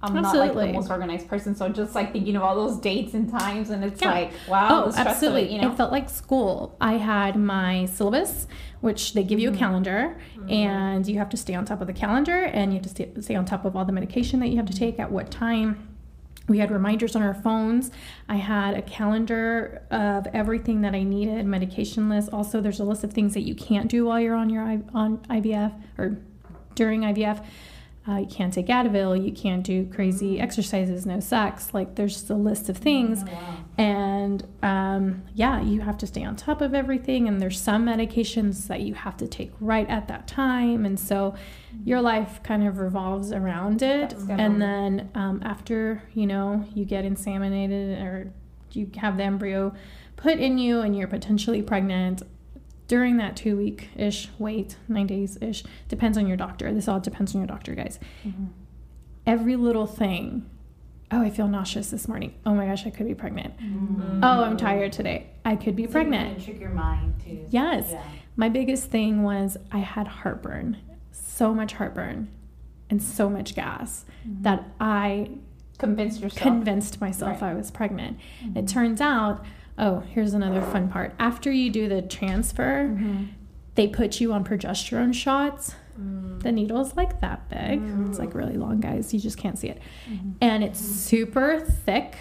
I'm 0.02 0.14
not 0.22 0.34
like 0.34 0.54
the 0.54 0.72
most 0.72 0.90
organized 0.90 1.28
person, 1.28 1.56
so 1.56 1.68
just 1.68 1.94
like 1.94 2.14
thinking 2.14 2.38
of 2.38 2.42
all 2.42 2.56
those 2.56 2.78
dates 2.78 3.14
and 3.14 3.30
times, 3.30 3.70
and 3.70 3.84
it's 3.84 4.02
Yeah. 4.02 4.12
like, 4.12 4.32
wow, 4.48 4.86
Oh, 4.86 4.94
absolutely. 4.96 5.44
it, 5.44 5.52
you 5.52 5.62
know. 5.62 5.72
It 5.72 5.76
felt 5.76 5.92
like 5.92 6.10
school. 6.10 6.78
I 6.80 6.94
had 6.94 7.36
my 7.36 7.86
syllabus, 7.86 8.48
which 8.80 9.14
they 9.14 9.24
give 9.24 9.40
you 9.40 9.50
a 9.50 9.52
mm-hmm. 9.52 9.60
calendar, 9.60 10.18
mm-hmm. 10.38 10.50
and 10.50 11.06
you 11.06 11.18
have 11.18 11.28
to 11.30 11.38
stay 11.38 11.54
on 11.54 11.66
top 11.66 11.82
of 11.82 11.88
the 11.88 11.94
calendar, 11.94 12.46
and 12.46 12.72
you 12.72 12.78
have 12.78 12.84
to 12.84 12.90
stay, 12.90 13.12
stay 13.20 13.36
on 13.36 13.44
top 13.44 13.66
of 13.66 13.76
all 13.76 13.84
the 13.84 13.92
medication 13.92 14.40
that 14.40 14.48
you 14.48 14.56
have 14.56 14.68
to 14.68 14.74
mm-hmm. 14.74 14.86
take 14.86 15.00
at 15.00 15.12
what 15.12 15.32
time. 15.32 15.89
We 16.50 16.58
had 16.58 16.72
reminders 16.72 17.16
on 17.16 17.22
our 17.22 17.36
phones. 17.36 17.92
I 18.28 18.38
had 18.38 18.74
a 18.74 18.82
calendar 18.82 19.84
of 19.92 20.28
everything 20.34 20.82
that 20.82 20.96
I 20.96 21.04
needed, 21.04 21.46
medication 21.46 22.10
list. 22.10 22.32
Also, 22.34 22.60
there's 22.60 22.80
a 22.80 22.84
list 22.84 23.04
of 23.04 23.14
things 23.14 23.36
that 23.36 23.44
you 23.44 23.56
can't 23.56 23.88
do 23.90 24.06
while 24.06 24.20
you're 24.20 24.36
on 24.36 24.50
your 24.50 24.64
on 24.64 25.20
IVF 25.30 25.74
or 25.98 26.18
during 26.76 27.02
IVF. 27.02 27.46
Uh, 28.08 28.16
you 28.18 28.26
can't 28.26 28.52
take 28.54 28.68
Advil. 28.68 29.24
You 29.24 29.32
can't 29.32 29.64
do 29.64 29.86
crazy 29.86 30.40
exercises. 30.40 31.06
No 31.06 31.20
sex. 31.20 31.74
Like 31.74 31.96
there's 31.96 32.14
just 32.14 32.30
a 32.30 32.36
list 32.36 32.68
of 32.70 32.78
things. 32.78 33.24
And 33.78 34.48
um, 34.64 35.24
yeah, 35.36 35.62
you 35.62 35.82
have 35.82 35.98
to 36.00 36.08
stay 36.08 36.24
on 36.24 36.36
top 36.36 36.62
of 36.62 36.74
everything. 36.74 37.28
And 37.28 37.40
there's 37.40 37.62
some 37.62 37.86
medications 37.86 38.68
that 38.68 38.82
you 38.82 38.96
have 38.96 39.16
to 39.18 39.28
take 39.28 39.52
right 39.60 39.88
at 39.90 40.08
that 40.08 40.28
time. 40.28 40.86
And 40.86 41.00
so 41.00 41.36
your 41.84 42.02
life 42.02 42.42
kind 42.42 42.66
of 42.68 42.80
revolves 42.80 43.32
around 43.32 43.82
it. 43.84 44.14
And 44.40 44.62
then 44.62 45.12
um, 45.14 45.42
after, 45.46 46.02
you 46.14 46.26
know, 46.26 46.66
you 46.74 46.86
get 46.86 47.06
inseminated 47.06 48.02
or 48.02 48.34
you 48.72 48.90
have 48.98 49.18
the 49.18 49.24
embryo 49.24 49.74
put 50.16 50.40
in 50.40 50.58
you 50.58 50.82
and 50.82 50.98
you're 50.98 51.08
potentially 51.08 51.62
pregnant 51.62 52.24
during 52.90 53.16
that 53.18 53.38
two 53.38 53.56
week 53.56 53.88
ish 53.96 54.28
wait, 54.40 54.76
nine 54.90 55.08
days 55.08 55.38
ish, 55.42 55.64
depends 55.88 56.18
on 56.18 56.28
your 56.28 56.36
doctor. 56.36 56.74
This 56.74 56.88
all 56.90 57.00
depends 57.00 57.34
on 57.34 57.40
your 57.40 57.48
doctor, 57.48 57.74
guys. 57.76 58.00
Mhm. 58.26 58.48
Every 59.26 59.56
little 59.56 59.86
thing. 59.86 60.46
Oh, 61.12 61.22
I 61.22 61.30
feel 61.30 61.48
nauseous 61.48 61.92
this 61.92 62.08
morning. 62.08 62.34
Oh 62.46 62.54
my 62.54 62.66
gosh, 62.66 62.86
I 62.86 62.90
could 62.90 63.08
be 63.08 63.16
pregnant. 63.16 63.56
Mm. 63.58 64.20
Oh, 64.24 64.44
I'm 64.44 64.58
tired 64.58 64.92
today. 64.92 65.28
I 65.46 65.56
could 65.56 65.76
be 65.76 65.86
So 65.86 65.92
pregnant. 65.94 66.36
can 66.38 66.46
trick 66.46 66.60
your 66.60 66.70
mind 66.72 67.14
too. 67.24 67.46
Yes. 67.50 67.90
Yeah. 67.92 68.04
My 68.36 68.50
biggest 68.50 68.90
thing 68.90 69.24
was 69.24 69.58
I 69.72 69.80
had 69.80 70.08
heartburn, 70.08 70.78
so 71.12 71.54
much 71.54 71.74
heartburn, 71.74 72.28
and 72.90 73.02
so 73.02 73.30
much 73.30 73.54
gas 73.56 74.06
that 74.42 74.64
I 74.80 75.30
convinced 75.78 76.22
yourself. 76.22 76.42
convinced 76.42 77.00
myself 77.02 77.42
Right. 77.42 77.52
I 77.52 77.54
was 77.54 77.70
pregnant. 77.72 78.18
It 78.56 78.68
turns 78.68 79.00
out, 79.00 79.44
oh, 79.80 80.02
here's 80.14 80.34
another 80.34 80.62
fun 80.62 80.90
part. 80.90 81.14
After 81.20 81.52
you 81.52 81.70
do 81.72 81.88
the 81.90 82.02
transfer, 82.02 82.88
Mhm. 82.90 83.30
they 83.76 83.88
put 83.88 84.20
you 84.22 84.34
on 84.34 84.44
progesterone 84.44 85.14
shots. 85.14 85.76
Mm. 86.00 86.42
The 86.44 86.52
needle's 86.52 86.96
like 86.96 87.20
that 87.22 87.50
big. 87.50 87.82
It's 88.08 88.18
Mm. 88.18 88.20
like 88.20 88.34
really 88.36 88.58
long, 88.58 88.80
guys. 88.80 89.14
You 89.14 89.20
just 89.20 89.38
can't 89.38 89.58
see 89.58 89.68
it. 89.70 89.82
Mhm. 90.10 90.34
And 90.42 90.64
it's 90.64 90.80
super 90.80 91.60
thick, 91.60 92.16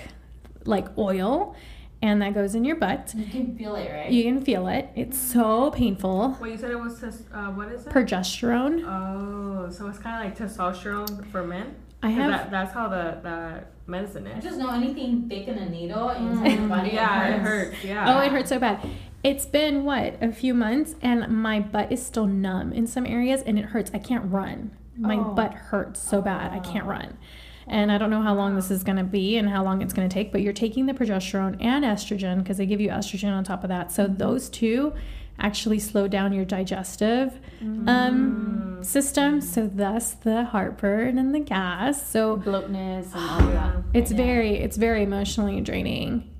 like 0.64 0.86
oil, 0.98 1.54
and 2.02 2.20
that 2.22 2.32
goes 2.34 2.54
in 2.54 2.64
your 2.64 2.76
butt. 2.76 3.12
You 3.16 3.24
can 3.26 3.56
feel 3.56 3.74
it, 3.76 3.90
right? 3.92 4.10
You 4.10 4.22
can 4.24 4.40
feel 4.40 4.66
it. 4.68 4.88
It's 4.94 5.18
so 5.18 5.70
painful. 5.72 6.36
Wait, 6.40 6.52
you 6.52 6.58
said 6.58 6.70
it 6.70 6.80
was 6.80 7.00
tes- 7.00 7.24
uh, 7.32 7.46
what 7.52 7.68
is 7.72 7.86
it? 7.86 7.92
Progesterone. 7.92 8.84
oh, 8.86 9.68
so 9.70 9.86
it's 9.88 9.98
kind 9.98 10.16
of 10.32 10.38
like 10.38 10.50
testosterone 10.50 11.24
for 11.26 11.44
men. 11.44 11.74
I 12.02 12.08
'Cause 12.08 12.16
have 12.16 12.30
that, 12.30 12.50
that's 12.50 12.72
how 12.72 12.88
the, 12.88 13.18
the 13.22 13.64
medicine 13.90 14.26
is. 14.26 14.36
I 14.36 14.40
just 14.40 14.58
know 14.58 14.70
anything 14.70 15.28
thick 15.28 15.48
in 15.48 15.58
a 15.58 15.68
needle 15.68 16.08
mm. 16.08 16.30
inside 16.30 16.58
your 16.58 16.68
body. 16.68 16.90
yeah, 16.90 17.28
it 17.28 17.38
hurts. 17.40 17.70
hurts. 17.74 17.84
Yeah. 17.84 18.16
Oh, 18.16 18.20
it 18.20 18.30
hurts 18.30 18.48
so 18.50 18.58
bad. 18.58 18.88
It's 19.24 19.46
been 19.46 19.84
what 19.84 20.16
a 20.22 20.30
few 20.32 20.54
months, 20.54 20.94
and 21.02 21.28
my 21.42 21.58
butt 21.58 21.90
is 21.90 22.04
still 22.04 22.26
numb 22.26 22.72
in 22.72 22.86
some 22.86 23.04
areas, 23.04 23.42
and 23.42 23.58
it 23.58 23.66
hurts. 23.66 23.90
I 23.92 23.98
can't 23.98 24.30
run. 24.30 24.70
My 24.96 25.16
Oh. 25.16 25.34
butt 25.34 25.54
hurts 25.54 26.00
so 26.00 26.22
bad. 26.22 26.52
I 26.52 26.60
can't 26.60 26.86
oh. 26.86 26.90
run. 26.90 27.18
And 27.66 27.92
I 27.92 27.98
don't 27.98 28.10
know 28.10 28.22
how 28.22 28.34
long 28.34 28.54
this 28.54 28.70
is 28.70 28.82
going 28.82 28.96
to 28.96 29.04
be 29.04 29.36
and 29.36 29.48
how 29.48 29.62
long 29.62 29.82
it's 29.82 29.92
going 29.92 30.08
to 30.08 30.12
take, 30.12 30.32
but 30.32 30.40
you're 30.40 30.54
taking 30.54 30.86
the 30.86 30.94
progesterone 30.94 31.62
and 31.62 31.84
estrogen 31.84 32.38
because 32.38 32.56
they 32.56 32.64
give 32.64 32.80
you 32.80 32.88
estrogen 32.88 33.30
on 33.30 33.44
top 33.44 33.62
of 33.62 33.68
that. 33.68 33.92
So 33.92 34.04
mm-hmm. 34.06 34.16
those 34.16 34.48
two 34.48 34.94
actually 35.38 35.78
slow 35.78 36.08
down 36.08 36.32
your 36.32 36.44
digestive 36.44 37.38
um, 37.86 38.78
system. 38.82 39.40
So 39.40 39.66
thus 39.66 40.14
the 40.14 40.44
heartburn 40.44 41.18
and 41.18 41.34
the 41.34 41.40
gas. 41.40 42.04
So 42.10 42.36
bloatness 42.36 43.12
and 43.14 43.30
all 43.30 43.50
that. 43.52 43.76
it's 43.94 44.10
Yeah. 44.10 44.16
very 44.16 44.56
it's 44.56 44.76
very 44.76 45.02
emotionally 45.02 45.60
draining. 45.60 46.30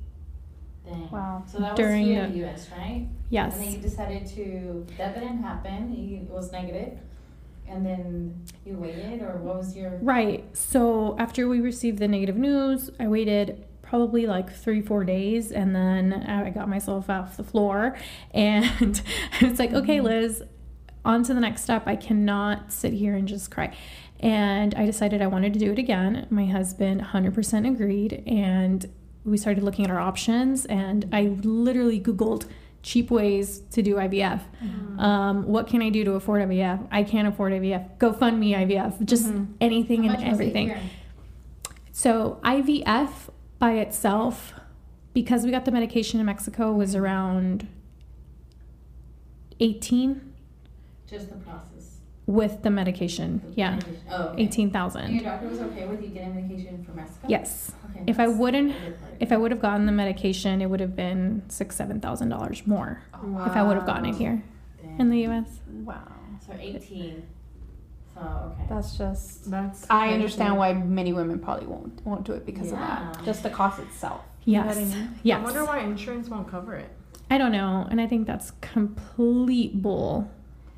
Dang. 0.85 1.11
Wow. 1.11 1.45
So 1.47 1.59
that 1.59 1.73
was 1.73 1.77
During 1.79 2.07
here 2.07 2.21
the- 2.23 2.27
in 2.27 2.33
the 2.33 2.39
U.S., 2.39 2.69
right? 2.77 3.09
Yes. 3.31 3.55
And 3.57 3.63
then 3.65 3.73
you 3.73 3.79
decided 3.79 4.27
to. 4.29 4.87
That 4.97 5.15
didn't 5.15 5.43
happen. 5.43 5.93
It 5.95 6.31
was 6.31 6.51
negative, 6.51 6.99
and 7.69 7.85
then 7.85 8.45
you 8.64 8.77
waited, 8.77 9.23
or 9.23 9.37
what 9.39 9.57
was 9.57 9.77
your? 9.77 9.99
Right. 10.03 10.45
So 10.57 11.16
after 11.19 11.49
we 11.49 11.61
received 11.61 11.99
the 11.99 12.09
negative 12.09 12.37
news, 12.37 12.91
I 12.99 13.09
waited 13.09 13.64
probably 13.83 14.27
like 14.27 14.53
three, 14.53 14.83
four 14.83 15.05
days, 15.05 15.51
and 15.51 15.75
then 15.75 16.12
I 16.12 16.51
got 16.51 16.69
myself 16.69 17.09
off 17.09 17.37
the 17.37 17.45
floor, 17.45 17.97
and 18.33 19.01
it's 19.41 19.59
like, 19.59 19.73
okay, 19.73 19.97
mm-hmm. 19.99 20.07
Liz, 20.07 20.43
on 21.05 21.23
to 21.25 21.35
the 21.35 21.41
next 21.41 21.62
step. 21.62 21.85
I 21.87 21.97
cannot 21.97 22.73
sit 22.73 22.93
here 22.93 23.14
and 23.14 23.27
just 23.27 23.51
cry. 23.51 23.75
And 24.21 24.75
I 24.75 24.85
decided 24.85 25.23
I 25.23 25.29
wanted 25.29 25.53
to 25.55 25.59
do 25.61 25.73
it 25.73 25.79
again. 25.79 26.27
My 26.29 26.47
husband 26.47 27.01
100% 27.01 27.69
agreed, 27.69 28.25
and 28.27 28.85
we 29.25 29.37
started 29.37 29.62
looking 29.62 29.85
at 29.85 29.91
our 29.91 30.01
options. 30.01 30.66
And 30.66 31.09
I 31.12 31.37
literally 31.43 32.01
Googled 32.01 32.47
cheap 32.83 33.11
ways 33.11 33.61
to 33.72 33.83
do 33.83 33.97
IVF. 33.97 34.41
Um, 34.99 35.47
what 35.49 35.66
can 35.66 35.83
I 35.83 35.91
do 35.91 36.05
to 36.05 36.12
afford 36.12 36.43
IVF? 36.43 36.87
I 36.91 37.03
can't 37.03 37.29
afford 37.29 37.53
IVF. 37.53 37.99
Go 37.99 38.12
fund 38.12 38.39
me 38.41 38.55
IVF. 38.55 39.05
Just 39.05 39.26
Mhm. 39.26 39.49
anything 39.61 40.05
How 40.05 40.11
and 40.11 40.12
much 40.22 40.29
was 40.31 40.41
it 40.41 40.43
everything. 40.43 40.74
So 41.93 42.39
IVF 42.45 43.31
by 43.59 43.72
itself, 43.79 44.55
because 45.12 45.45
we 45.45 45.51
got 45.51 45.64
the 45.64 45.72
medication 45.72 46.20
in 46.20 46.26
Mexico, 46.26 46.72
was 46.72 46.95
around 46.95 47.66
18. 49.61 50.33
Just 51.09 51.31
the 51.31 51.37
process. 51.37 51.78
With 52.29 52.62
the 52.62 52.68
medication. 52.70 53.41
Yeah, 53.57 53.81
Oh, 54.11 54.24
okay. 54.29 54.43
eighteen 54.43 54.70
And 54.74 55.14
your 55.14 55.24
doctor 55.24 55.49
was 55.49 55.61
okay 55.61 55.87
with 55.87 56.03
you 56.03 56.09
getting 56.09 56.35
medication 56.35 56.85
from 56.85 56.97
Mexico? 56.97 57.26
Yes. 57.26 57.72
Okay, 57.91 58.05
If 58.07 58.20
I 58.20 58.29
wouldn't, 58.29 58.70
a 58.70 58.79
good 58.79 59.01
part. 59.01 59.12
if 59.18 59.33
I 59.33 59.37
would 59.39 59.51
have 59.51 59.61
gotten 59.62 59.87
the 59.87 59.93
medication, 59.93 60.61
it 60.61 60.66
would 60.66 60.81
have 60.81 60.95
been 60.95 61.43
six, 61.49 61.74
seven 61.74 62.01
thousand 62.01 62.29
dollars 62.29 62.66
more 62.66 63.03
oh, 63.14 63.45
if 63.47 63.57
I 63.57 63.62
would 63.62 63.76
have 63.76 63.87
gotten 63.87 64.05
it 64.05 64.14
here 64.14 64.43
in 64.99 65.09
the 65.09 65.20
U.S. 65.20 65.47
Wow. 65.70 66.03
So 66.47 66.53
eighteen. 66.61 67.22
So 68.14 68.20
okay. 68.53 68.64
That's 68.68 68.99
just. 68.99 69.51
That's 69.51 69.87
I 69.89 70.01
crazy. 70.01 70.14
understand 70.14 70.59
why 70.59 70.74
many 70.74 71.14
women 71.14 71.39
probably 71.39 71.66
won't 71.66 72.05
won't 72.05 72.24
do 72.24 72.33
it 72.35 72.45
because 72.45 72.72
of 72.72 72.79
that. 72.79 73.24
Just 73.24 73.43
the 73.43 73.51
cost 73.51 73.81
itself. 73.81 74.20
You 74.45 74.59
know 74.59 74.64
Yes. 74.66 74.76
I 74.76 74.81
mean? 74.85 75.18
Yes. 75.22 75.41
I 75.41 75.43
wonder 75.45 75.64
why 75.64 75.79
insurance 75.79 76.29
won't 76.29 76.47
cover 76.49 76.74
it. 76.74 76.91
I 77.31 77.39
don't 77.39 77.53
know, 77.53 77.87
and 77.91 78.01
I 78.03 78.07
think 78.07 78.26
that's 78.26 78.51
complete 78.61 79.81
bull. 79.83 80.31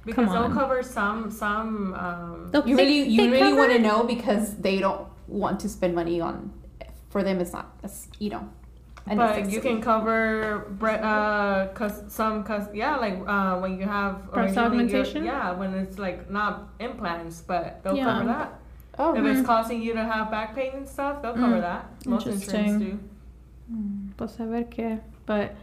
Because 0.05 0.27
Come 0.29 0.35
they'll 0.35 0.55
cover 0.61 0.83
some 0.83 1.31
some 1.31 1.95
um 1.95 2.51
You 2.67 2.77
they- 2.77 2.83
really 2.85 3.03
you 3.09 3.21
they 3.23 3.29
really 3.31 3.53
want 3.53 3.73
to 3.73 3.79
know 3.79 4.05
because 4.05 4.57
they 4.57 4.79
don't 4.79 5.07
want 5.29 5.61
to 5.61 5.69
spend 5.69 5.95
money 5.95 6.21
on. 6.21 6.53
For 7.11 7.23
them, 7.23 7.41
it's 7.41 7.53
not. 7.53 7.67
It's, 7.85 8.09
you 8.19 8.31
know. 8.31 8.49
but 9.07 9.51
you 9.51 9.61
can 9.61 9.81
cover 9.83 10.67
bre- 10.79 11.03
uh 11.13 11.67
cause 11.75 12.05
some 12.09 12.45
cause 12.45 12.67
yeah 12.73 12.95
like 12.97 13.17
uh 13.27 13.59
when 13.59 13.73
you 13.79 13.85
have 13.87 14.31
Breast 14.31 14.57
originally 14.57 14.77
your- 14.87 15.01
augmentation? 15.01 15.25
yeah 15.25 15.51
when 15.53 15.75
it's 15.75 15.99
like 15.99 16.31
not 16.31 16.69
implants 16.79 17.41
but 17.41 17.83
they'll 17.83 17.97
Yeah. 17.97 18.05
cover 18.13 18.27
that 18.27 18.49
Oh, 18.99 19.15
if 19.15 19.23
Mhm. 19.25 19.33
it's 19.33 19.47
causing 19.47 19.81
you 19.83 19.95
to 19.95 20.05
have 20.05 20.31
back 20.31 20.55
pain 20.55 20.73
and 20.75 20.87
stuff 20.89 21.23
they'll 21.23 21.35
cover 21.45 21.57
Mm. 21.59 21.69
that 21.71 21.83
most 22.07 22.27
insurance 22.27 22.55
Interesting. 22.55 22.99
do 23.71 24.15
Pues 24.17 24.39
a 24.41 24.47
ver 24.47 24.65
qué. 24.65 25.01
But 25.27 25.55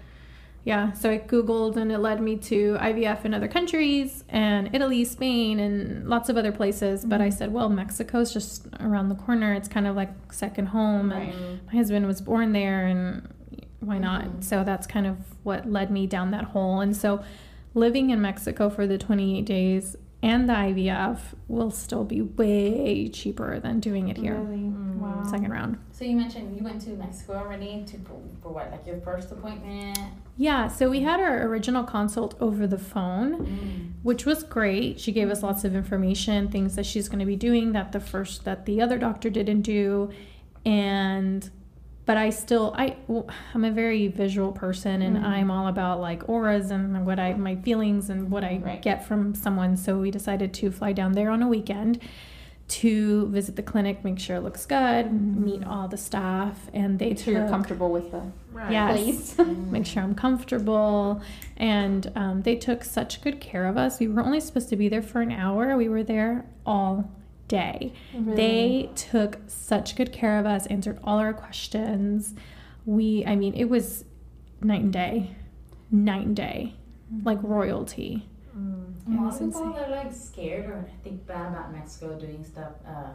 yeah, 0.67 0.91
so 0.91 1.09
I 1.09 1.17
Googled 1.19 1.77
and 1.77 1.93
it 1.93 1.99
led 1.99 2.19
me 2.19 2.35
to 2.35 2.75
IVF 2.81 3.23
in 3.23 3.33
other 3.33 3.47
countries 3.47 4.25
and 4.27 4.69
Italy, 4.75 5.05
Spain, 5.05 5.61
and 5.61 6.09
lots 6.09 6.27
of 6.27 6.35
other 6.35 6.51
places. 6.51 7.05
But 7.05 7.21
I 7.21 7.29
said, 7.29 7.53
well, 7.53 7.69
Mexico's 7.69 8.33
just 8.33 8.67
around 8.81 9.07
the 9.07 9.15
corner. 9.15 9.53
It's 9.53 9.69
kind 9.69 9.87
of 9.87 9.95
like 9.95 10.09
second 10.33 10.65
home. 10.65 11.13
And 11.13 11.61
my 11.67 11.71
husband 11.71 12.05
was 12.05 12.19
born 12.19 12.51
there, 12.51 12.85
and 12.85 13.29
why 13.79 13.97
not? 13.97 14.25
Mhm. 14.25 14.43
So 14.43 14.65
that's 14.65 14.85
kind 14.85 15.07
of 15.07 15.15
what 15.43 15.71
led 15.71 15.89
me 15.89 16.05
down 16.05 16.31
that 16.31 16.43
hole. 16.43 16.81
And 16.81 16.93
so 16.93 17.23
living 17.73 18.09
in 18.09 18.21
Mexico 18.21 18.69
for 18.69 18.85
the 18.85 18.97
28 18.97 19.45
days 19.45 19.95
and 20.21 20.49
the 20.49 20.53
IVF 20.53 21.33
will 21.47 21.71
still 21.71 22.03
be 22.03 22.21
way 22.21 23.07
cheaper 23.07 23.57
than 23.61 23.79
doing 23.79 24.09
it 24.09 24.17
here. 24.17 24.35
Really? 24.35 24.73
Mm. 25.27 25.31
Second 25.31 25.51
round. 25.51 25.77
So 25.91 26.05
you 26.05 26.15
mentioned 26.15 26.55
you 26.57 26.63
went 26.63 26.81
to 26.81 26.91
Mexico 26.91 27.33
already 27.35 27.83
to 27.87 27.97
for 28.41 28.49
what 28.51 28.71
like 28.71 28.85
your 28.87 28.99
first 29.01 29.31
appointment. 29.31 29.97
Yeah, 30.37 30.67
so 30.67 30.89
we 30.89 31.01
had 31.01 31.19
our 31.19 31.41
original 31.47 31.83
consult 31.83 32.35
over 32.39 32.67
the 32.67 32.77
phone. 32.77 33.93
which 34.03 34.25
was 34.25 34.43
great. 34.43 34.99
She 35.01 35.11
gave 35.11 35.29
us 35.29 35.43
lots 35.43 35.65
of 35.65 35.75
information, 35.75 36.47
things 36.49 36.75
that 36.77 36.85
she's 36.85 37.09
going 37.09 37.19
to 37.19 37.25
be 37.25 37.35
doing 37.35 37.73
that 37.73 37.91
the 37.91 37.99
first 37.99 38.45
that 38.45 38.65
the 38.65 38.81
other 38.81 38.97
doctor 38.97 39.29
didn't 39.29 39.63
do, 39.63 40.09
and 40.65 41.49
but 42.05 42.15
I 42.15 42.29
still 42.29 42.73
I 42.77 42.95
well, 43.07 43.27
I'm 43.53 43.65
a 43.65 43.71
very 43.71 44.07
visual 44.07 44.51
person 44.53 45.01
and 45.01 45.17
Mhm. 45.17 45.23
I'm 45.25 45.51
all 45.51 45.67
about 45.67 45.99
like 45.99 46.29
auras 46.29 46.71
and 46.71 47.05
what 47.05 47.19
I 47.19 47.33
my 47.33 47.55
feelings 47.57 48.09
and 48.09 48.31
what 48.31 48.43
I 48.45 48.61
Right. 48.63 48.81
get 48.81 49.05
from 49.05 49.35
someone. 49.35 49.75
So 49.75 49.99
we 49.99 50.09
decided 50.11 50.53
to 50.55 50.71
fly 50.71 50.93
down 50.93 51.11
there 51.13 51.29
on 51.29 51.41
a 51.43 51.47
weekend 51.49 51.99
to 52.67 53.27
visit 53.27 53.55
the 53.55 53.63
clinic, 53.63 54.03
make 54.03 54.19
sure 54.19 54.35
it 54.35 54.41
looks 54.41 54.65
good, 54.65 55.11
meet 55.11 55.63
all 55.63 55.87
the 55.87 55.97
staff, 55.97 56.69
and 56.73 56.99
they 56.99 57.09
Make 57.09 57.19
sure 57.19 57.33
you're 57.33 57.47
comfortable 57.47 57.89
with 57.89 58.11
the 58.11 58.21
right 58.51 58.71
Yes. 58.71 59.35
place. 59.35 59.47
make 59.71 59.85
sure 59.85 60.03
I'm 60.03 60.13
comfortable. 60.15 61.21
And 61.55 62.11
um, 62.15 62.41
they 62.41 62.55
took 62.57 62.83
such 62.83 63.21
good 63.21 63.39
care 63.39 63.65
of 63.67 63.77
us. 63.77 63.99
We 63.99 64.07
were 64.09 64.21
only 64.21 64.41
supposed 64.41 64.67
to 64.69 64.75
be 64.75 64.89
there 64.89 65.01
for 65.01 65.21
an 65.21 65.31
hour. 65.31 65.77
We 65.77 65.87
were 65.87 66.03
there 66.03 66.45
all 66.65 67.09
day. 67.47 67.93
They 68.13 68.89
took 68.95 69.39
such 69.47 69.95
good 69.95 70.11
care 70.11 70.37
of 70.37 70.45
us, 70.45 70.65
answered 70.67 70.99
all 71.05 71.19
our 71.19 71.33
questions. 71.33 72.35
We, 72.85 73.23
I 73.25 73.35
mean, 73.37 73.53
it 73.53 73.65
was 73.69 74.03
night 74.61 74.81
and 74.81 74.91
day, 74.91 75.35
night 75.89 76.25
and 76.25 76.35
day, 76.35 76.75
like 77.23 77.39
royalty. 77.41 78.27
Mm. 78.57 78.93
It 79.13 79.17
A 79.17 79.21
lot 79.21 79.33
of 79.33 79.39
people 79.39 79.63
insane. 79.63 79.83
are 79.85 79.89
like 79.89 80.13
scared 80.13 80.65
or 80.65 80.85
think 81.03 81.25
bad 81.27 81.53
about 81.53 81.71
Mexico 81.73 82.17
doing 82.17 82.43
stuff. 82.43 82.73
Uh, 82.87 83.09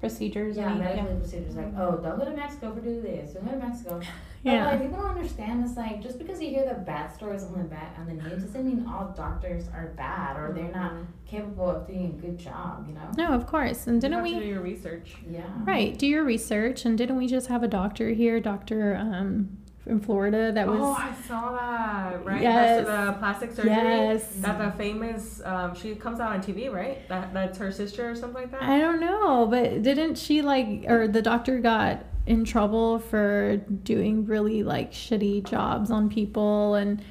procedures. 0.00 0.56
yeah, 0.56 0.70
and- 0.72 0.80
medical 0.80 1.14
procedures 1.16 1.54
like, 1.54 1.72
oh, 1.78 1.96
don't 1.96 2.18
go 2.18 2.24
to 2.24 2.32
Mexico 2.36 2.74
for 2.74 2.80
do 2.80 3.00
this. 3.02 3.34
Don't 3.34 3.44
go 3.44 3.52
to 3.52 3.58
Mexico. 3.58 4.00
But 4.44 4.50
Yeah. 4.54 4.66
like 4.70 4.82
people 4.82 4.96
don't 5.00 5.10
understand. 5.12 5.64
It's 5.64 5.76
like 5.76 6.02
just 6.02 6.18
because 6.18 6.42
you 6.42 6.48
hear 6.48 6.68
the 6.68 6.74
bad 6.80 7.14
stories 7.14 7.44
on 7.44 7.52
the 7.56 7.62
back 7.62 7.94
on 7.96 8.06
the 8.06 8.14
news 8.14 8.42
doesn't 8.42 8.66
mean 8.66 8.84
all 8.88 9.14
doctors 9.16 9.68
are 9.68 9.92
bad 9.96 10.36
or 10.36 10.52
they're 10.52 10.72
not 10.72 10.94
capable 11.26 11.70
of 11.70 11.86
doing 11.86 12.06
a 12.06 12.20
good 12.20 12.38
job. 12.38 12.84
You 12.88 12.94
know. 12.94 13.08
No, 13.16 13.32
of 13.34 13.46
course. 13.46 13.86
And 13.86 14.00
didn't 14.00 14.14
have 14.14 14.24
we? 14.24 14.34
to 14.34 14.40
do 14.40 14.46
your 14.46 14.60
research 14.60 15.14
Yeah. 15.30 15.44
Right. 15.62 15.96
Do 15.96 16.08
your 16.08 16.24
research. 16.24 16.84
And 16.84 16.98
didn't 16.98 17.18
we 17.18 17.28
just 17.28 17.46
have 17.46 17.62
a 17.62 17.68
doctor 17.68 18.08
here, 18.10 18.40
Doctor 18.40 18.96
um, 18.96 19.58
in 19.86 19.98
Florida, 20.00 20.52
that 20.52 20.66
was. 20.68 20.78
oh 20.80 20.92
I 20.92 21.12
saw 21.26 21.52
that 21.52 22.24
right 22.24 22.40
Yes. 22.40 22.86
That's 22.86 23.06
the 23.14 23.18
plastic 23.18 23.50
surgery 23.52 23.72
Yes. 23.72 24.26
that 24.36 24.58
the 24.58 24.70
famous 24.78 25.42
um 25.44 25.74
she 25.74 25.94
comes 25.96 26.20
out 26.20 26.30
on 26.32 26.40
TV 26.40 26.72
right 26.72 27.06
that 27.08 27.32
that's 27.34 27.58
her 27.58 27.72
sister 27.72 28.08
or 28.10 28.14
something 28.14 28.42
like 28.42 28.52
that 28.52 28.62
I 28.62 28.78
don't 28.78 29.00
know, 29.00 29.46
but 29.46 29.82
didn't 29.82 30.16
she 30.18 30.40
like, 30.42 30.84
or 30.88 31.08
the 31.08 31.22
doctor 31.22 31.58
got 31.58 32.04
in 32.26 32.44
trouble 32.44 33.00
for 33.00 33.56
doing 33.82 34.24
really 34.26 34.62
like 34.62 34.92
shitty 34.92 35.42
jobs 35.44 35.90
on 35.90 36.08
people, 36.08 36.76
and 36.76 37.02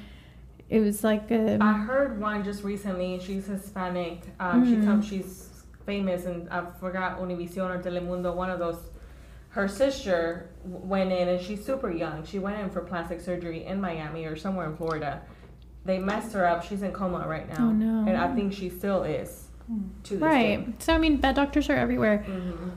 it 0.70 0.80
was 0.80 1.04
like 1.04 1.30
a. 1.30 1.58
I 1.60 1.74
heard 1.74 2.18
one 2.18 2.42
just 2.42 2.64
recently. 2.64 3.20
She's 3.20 3.46
Hispanic. 3.46 4.22
Um, 4.40 4.64
She 4.64 4.76
Mhm. 4.76 4.84
comes. 4.86 5.06
She's 5.06 5.50
famous, 5.84 6.24
and 6.24 6.48
I 6.48 6.64
forgot 6.80 7.20
Univision 7.20 7.68
or 7.68 7.78
Telemundo. 7.82 8.34
One 8.34 8.48
of 8.48 8.58
those. 8.58 8.80
Her 9.52 9.68
sister 9.68 10.48
went 10.64 11.12
in, 11.12 11.28
and 11.28 11.40
she's 11.40 11.64
super 11.64 11.90
young. 11.90 12.24
She 12.24 12.38
went 12.38 12.58
in 12.60 12.70
for 12.70 12.80
plastic 12.80 13.20
surgery 13.20 13.64
in 13.64 13.80
Miami 13.80 14.24
or 14.24 14.34
somewhere 14.36 14.66
in 14.66 14.76
Florida. 14.76 15.22
They 15.84 15.98
messed 15.98 16.32
her 16.32 16.46
up. 16.46 16.64
She's 16.64 16.82
in 16.82 16.92
coma 16.92 17.26
right 17.28 17.48
now, 17.48 17.68
Oh, 17.68 17.72
no. 17.72 18.08
and 18.08 18.16
I 18.16 18.34
think 18.34 18.52
she 18.52 18.68
still 18.70 19.02
is. 19.04 19.48
To 20.04 20.14
this 20.14 20.20
right. 20.22 20.82
So 20.82 20.92
I 20.94 20.98
mean, 20.98 21.16
bad 21.18 21.34
doctors 21.36 21.70
are 21.70 21.76
everywhere. 21.76 22.18
Day. 22.18 22.28
Mhm. 22.32 22.70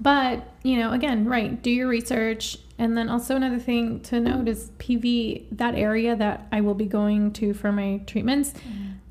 But, 0.00 0.48
you 0.64 0.78
know, 0.78 0.92
again, 0.92 1.26
right, 1.26 1.62
do 1.62 1.70
your 1.70 1.86
research. 1.86 2.58
And 2.78 2.96
then 2.96 3.08
also 3.08 3.36
another 3.36 3.58
thing 3.60 4.00
to 4.00 4.18
note 4.18 4.48
is 4.48 4.70
PV, 4.78 5.46
that 5.52 5.76
area 5.76 6.16
that 6.16 6.48
I 6.50 6.60
will 6.62 6.74
be 6.74 6.86
going 6.86 7.32
to 7.34 7.54
for 7.54 7.70
my 7.70 8.00
treatments, 8.06 8.54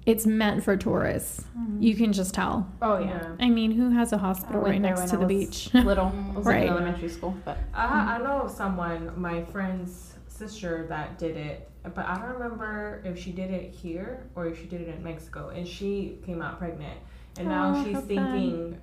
it's 0.06 0.26
meant 0.26 0.64
for 0.64 0.76
tourists. 0.76 1.46
You 1.80 1.96
can 1.96 2.12
just 2.14 2.34
tell. 2.34 2.68
Oh 2.82 3.00
yeah. 3.00 3.36
I 3.40 3.50
mean, 3.50 3.72
who 3.72 3.90
has 3.92 4.12
a 4.14 4.18
hospital 4.18 4.62
right 4.62 4.80
next 4.82 5.02
to 5.12 5.18
I 5.18 5.20
the 5.20 5.28
was 5.28 5.28
beach? 5.28 5.74
Little. 5.74 6.12
I 6.34 6.38
was 6.38 6.46
Right. 6.46 6.64
in 6.64 6.70
elementary 6.70 7.10
school, 7.10 7.36
but 7.46 7.58
I, 7.74 8.16
I 8.16 8.18
know 8.20 8.42
of 8.42 8.52
someone, 8.52 9.12
my 9.20 9.44
friend's 9.46 10.14
sister, 10.28 10.86
that 10.90 11.18
did 11.18 11.38
it, 11.38 11.70
but 11.96 12.06
I 12.06 12.16
don't 12.20 12.34
remember 12.34 13.02
if 13.06 13.18
she 13.20 13.32
did 13.32 13.52
it 13.52 13.74
here 13.74 14.26
or 14.36 14.48
if 14.48 14.60
she 14.60 14.66
did 14.66 14.82
it 14.82 14.90
in 14.90 15.04
Mexico. 15.04 15.50
And 15.50 15.68
she 15.68 16.18
came 16.26 16.42
out 16.42 16.58
pregnant, 16.60 16.98
and 17.38 17.48
Oh, 17.48 17.52
now 17.52 17.74
how 17.76 17.84
she's 17.84 17.94
fun. 17.98 18.08
thinking 18.08 18.78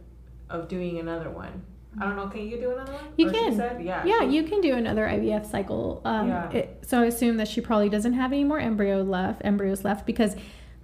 of 0.49 0.69
doing 0.69 0.99
another 0.99 1.31
one. 1.31 1.63
I 2.01 2.05
don't 2.05 2.15
know. 2.15 2.29
Can 2.29 2.49
you 2.49 2.57
do 2.57 2.71
another 2.71 2.93
one? 2.93 3.05
You 3.17 3.29
Or 3.29 3.33
she 3.35 3.39
can. 3.41 3.57
said, 3.57 3.83
yeah. 3.83 4.05
Yeah, 4.07 4.23
you 4.23 4.45
can 4.45 4.61
do 4.61 4.75
another 4.75 5.07
IVF 5.09 5.45
cycle. 5.51 6.01
Um, 6.05 6.29
Yeah. 6.29 6.51
it, 6.53 6.85
so 6.87 7.03
I 7.03 7.07
assume 7.07 7.37
that 7.39 7.49
she 7.49 7.61
probably 7.61 7.89
doesn't 7.89 8.13
have 8.13 8.33
any 8.33 8.45
more 8.45 8.61
embryo 8.61 9.03
left, 9.03 9.43
embryos 9.45 9.85
left, 9.85 10.07
because 10.07 10.37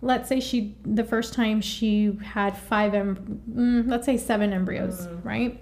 let's 0.07 0.29
say 0.29 0.41
she 0.41 0.75
the 0.85 1.05
first 1.05 1.35
time 1.35 1.61
she 1.61 2.19
had 2.23 2.57
five, 2.57 2.95
em- 2.95 3.41
mm, 3.53 3.89
let's 3.89 4.07
say 4.07 4.17
seven 4.17 4.53
embryos, 4.53 5.07
Mhm. 5.07 5.25
right? 5.25 5.61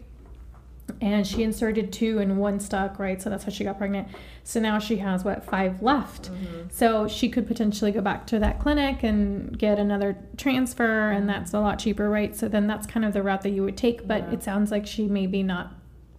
And 1.00 1.26
she 1.26 1.42
inserted 1.42 1.92
two 1.92 2.18
and 2.18 2.36
one 2.38 2.60
stuck, 2.60 2.98
right? 2.98 3.20
So 3.20 3.30
that's 3.30 3.44
how 3.44 3.50
she 3.50 3.64
got 3.64 3.78
pregnant. 3.78 4.08
So 4.44 4.60
now 4.60 4.78
she 4.78 4.96
has 4.98 5.24
what 5.24 5.42
five 5.44 5.82
left. 5.82 6.30
Mhm. 6.30 6.70
So 6.70 7.08
she 7.08 7.30
could 7.30 7.46
potentially 7.46 7.90
go 7.90 8.02
back 8.02 8.26
to 8.28 8.38
that 8.38 8.60
clinic 8.60 9.02
and 9.02 9.58
get 9.58 9.78
another 9.78 10.16
transfer, 10.36 11.10
and 11.10 11.26
that's 11.28 11.54
a 11.54 11.60
lot 11.60 11.78
cheaper, 11.78 12.10
right? 12.10 12.36
So 12.36 12.48
then 12.48 12.66
that's 12.66 12.86
kind 12.86 13.04
of 13.06 13.14
the 13.14 13.22
route 13.22 13.42
that 13.42 13.50
you 13.50 13.62
would 13.64 13.78
take. 13.78 14.06
But 14.06 14.24
Yeah. 14.28 14.34
it 14.34 14.42
sounds 14.42 14.70
like 14.70 14.86
she 14.86 15.06
maybe 15.08 15.42
not, 15.42 15.72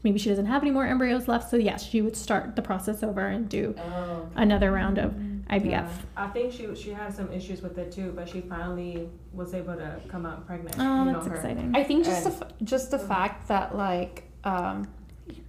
maybe 0.04 0.18
she 0.18 0.30
doesn't 0.30 0.48
have 0.48 0.64
any 0.64 0.72
more 0.72 0.86
embryos 0.88 1.28
left. 1.28 1.50
So 1.52 1.58
yes, 1.58 1.84
she 1.86 2.02
would 2.02 2.16
start 2.16 2.56
the 2.56 2.62
process 2.64 3.04
over 3.04 3.22
and 3.28 3.48
do 3.48 3.76
Oh. 3.78 4.26
another 4.36 4.72
round 4.72 4.98
of 4.98 5.14
IVF. 5.50 5.66
Yeah. 5.70 5.88
I 6.18 6.28
think 6.28 6.52
she 6.52 6.74
she 6.76 6.90
had 6.92 7.14
some 7.14 7.32
issues 7.32 7.62
with 7.62 7.78
it 7.78 7.92
too, 7.92 8.12
but 8.16 8.28
she 8.28 8.42
finally 8.42 9.10
was 9.32 9.54
able 9.54 9.76
to 9.76 10.00
come 10.08 10.26
out 10.26 10.46
pregnant. 10.48 10.76
Oh, 10.80 11.06
you 11.06 11.14
that's 11.14 11.28
her. 11.28 11.36
exciting. 11.36 11.72
I 11.76 11.84
think 11.84 12.04
just 12.06 12.24
the 12.24 12.32
And- 12.32 12.44
f- 12.44 12.52
just 12.64 12.92
the 12.92 13.00
fact 13.00 13.48
that 13.48 13.76
like 13.76 14.24
um, 14.44 14.88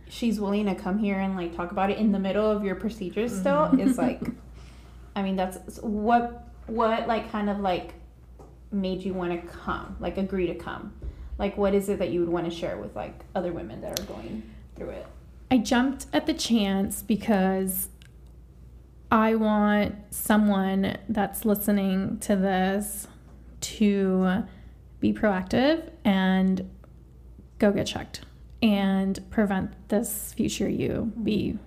she's 0.09 0.39
willing 0.41 0.67
to 0.67 0.75
come 0.75 0.99
here 0.99 1.19
and 1.19 1.35
like 1.37 1.55
talk 1.57 1.71
about 1.73 1.91
it 1.91 1.99
in 1.99 2.13
the 2.13 2.19
middle 2.19 2.49
of 2.51 2.63
your 2.65 2.75
procedures 2.75 3.35
still 3.39 3.69
Mhm. 3.69 3.81
is 3.87 3.97
like, 4.07 4.21
I 5.15 5.23
mean 5.23 5.37
that's 5.37 5.79
what 5.83 6.45
what 6.67 7.07
like 7.09 7.31
kind 7.33 7.49
of 7.49 7.61
like 7.61 7.95
made 8.73 9.03
you 9.03 9.15
want 9.15 9.33
to 9.33 9.47
come 9.49 9.97
like 10.01 10.19
agree 10.19 10.47
to 10.49 10.55
come, 10.55 10.93
like 11.39 11.57
what 11.57 11.75
is 11.75 11.89
it 11.89 11.99
that 12.01 12.11
you 12.11 12.21
would 12.21 12.29
want 12.29 12.45
to 12.45 12.51
share 12.51 12.77
with 12.77 12.95
like 12.95 13.25
other 13.35 13.53
women 13.53 13.81
that 13.81 13.99
are 13.99 14.03
going 14.05 14.43
through 14.77 14.91
it? 14.91 15.07
I 15.51 15.59
jumped 15.59 16.07
at 16.13 16.27
the 16.27 16.35
chance 16.35 17.03
because 17.03 17.89
I 19.11 19.35
want 19.37 19.95
someone 20.11 20.99
that's 21.09 21.45
listening 21.45 22.19
to 22.21 22.37
this 22.37 23.07
to 23.61 24.45
be 25.01 25.13
proactive 25.13 25.91
and 26.05 26.69
go 27.59 27.71
get 27.73 27.87
checked 27.87 28.23
and 28.63 29.19
prevent 29.31 29.89
this 29.89 30.33
future 30.35 30.69
you 30.69 31.13
be 31.23 31.59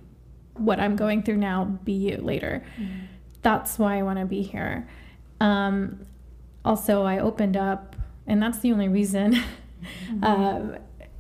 what 0.56 0.80
I'm 0.80 0.96
going 0.96 1.24
through 1.24 1.38
now 1.38 1.66
be 1.66 1.94
you 1.94 2.18
later. 2.18 2.64
That's 3.42 3.80
why 3.80 3.98
I 3.98 4.04
want 4.04 4.20
to 4.20 4.26
be 4.26 4.42
here. 4.42 4.88
Um, 5.40 6.06
also, 6.66 7.04
I 7.04 7.20
opened 7.20 7.56
up, 7.56 7.96
and 8.28 8.44
that's 8.44 8.60
the 8.60 8.72
only 8.74 8.90
reason 8.90 9.42
um, 10.22 10.78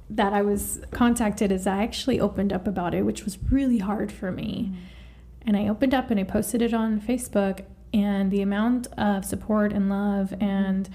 that 0.09 0.33
I 0.33 0.41
was 0.41 0.81
contacted 0.91 1.51
is 1.51 1.65
I 1.65 1.83
actually 1.83 2.19
opened 2.19 2.51
up 2.51 2.67
about 2.67 2.93
it, 2.93 3.03
which 3.03 3.23
was 3.23 3.37
really 3.49 3.77
hard 3.77 4.11
for 4.11 4.31
me. 4.31 4.73
And 5.49 5.57
I 5.57 5.67
opened 5.67 5.95
up 5.95 6.11
and 6.11 6.19
I 6.19 6.23
posted 6.23 6.61
it 6.61 6.75
on 6.75 7.01
Facebook, 7.01 7.61
and 7.91 8.29
the 8.29 8.43
amount 8.43 8.85
of 8.99 9.25
support 9.25 9.73
and 9.73 9.89
love 9.89 10.31
and 10.39 10.87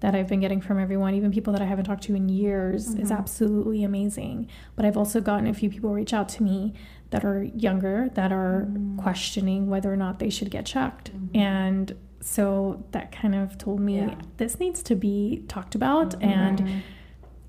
that 0.00 0.12
I've 0.16 0.26
been 0.26 0.40
getting 0.40 0.60
from 0.60 0.80
everyone, 0.80 1.14
even 1.14 1.30
people 1.30 1.52
that 1.52 1.62
I 1.62 1.66
haven't 1.66 1.84
talked 1.84 2.02
to 2.04 2.16
in 2.16 2.28
years, 2.28 2.96
is 2.96 3.12
Mhm. 3.12 3.16
absolutely 3.18 3.84
amazing. 3.84 4.48
But 4.74 4.84
I've 4.86 4.96
also 4.96 5.20
gotten 5.20 5.46
a 5.46 5.54
few 5.54 5.70
people 5.70 5.92
reach 5.94 6.12
out 6.12 6.28
to 6.30 6.42
me 6.42 6.74
that 7.10 7.24
are 7.24 7.44
younger 7.44 8.10
that 8.14 8.32
are 8.32 8.66
Mm. 8.68 8.96
questioning 8.98 9.70
whether 9.70 9.92
or 9.92 9.96
not 9.96 10.18
they 10.18 10.30
should 10.30 10.50
get 10.50 10.66
checked. 10.66 11.12
Mhm. 11.16 11.36
And 11.36 11.94
so 12.18 12.82
that 12.90 13.12
kind 13.12 13.36
of 13.36 13.56
told 13.56 13.78
me 13.78 13.98
Yeah. 13.98 14.14
this 14.38 14.58
needs 14.58 14.82
to 14.82 14.96
be 14.96 15.44
talked 15.46 15.76
about 15.76 16.18
Mhm. 16.18 16.24
and 16.26 16.64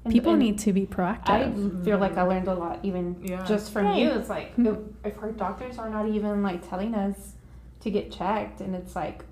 And- 0.05 0.11
people 0.13 0.31
and 0.33 0.39
need 0.39 0.59
to 0.59 0.73
be 0.73 0.85
proactive. 0.85 1.29
I 1.29 1.83
feel 1.85 1.97
like 1.97 2.17
I 2.17 2.23
learned 2.23 2.47
a 2.47 2.53
lot 2.55 2.79
even 2.83 3.15
Yeah. 3.21 3.43
just 3.45 3.71
from 3.71 3.85
Right. 3.85 3.99
you. 3.99 4.09
It's 4.11 4.29
like 4.29 4.55
Mhm. 4.57 4.67
if, 5.05 5.15
if 5.15 5.23
our 5.23 5.31
doctors 5.31 5.77
are 5.77 5.89
not 5.89 6.07
even 6.07 6.43
like 6.43 6.67
telling 6.67 6.93
us 6.93 7.35
to 7.81 7.89
get 7.91 8.11
checked, 8.11 8.59
and 8.61 8.75
it's 8.75 8.95
like, 8.95 9.23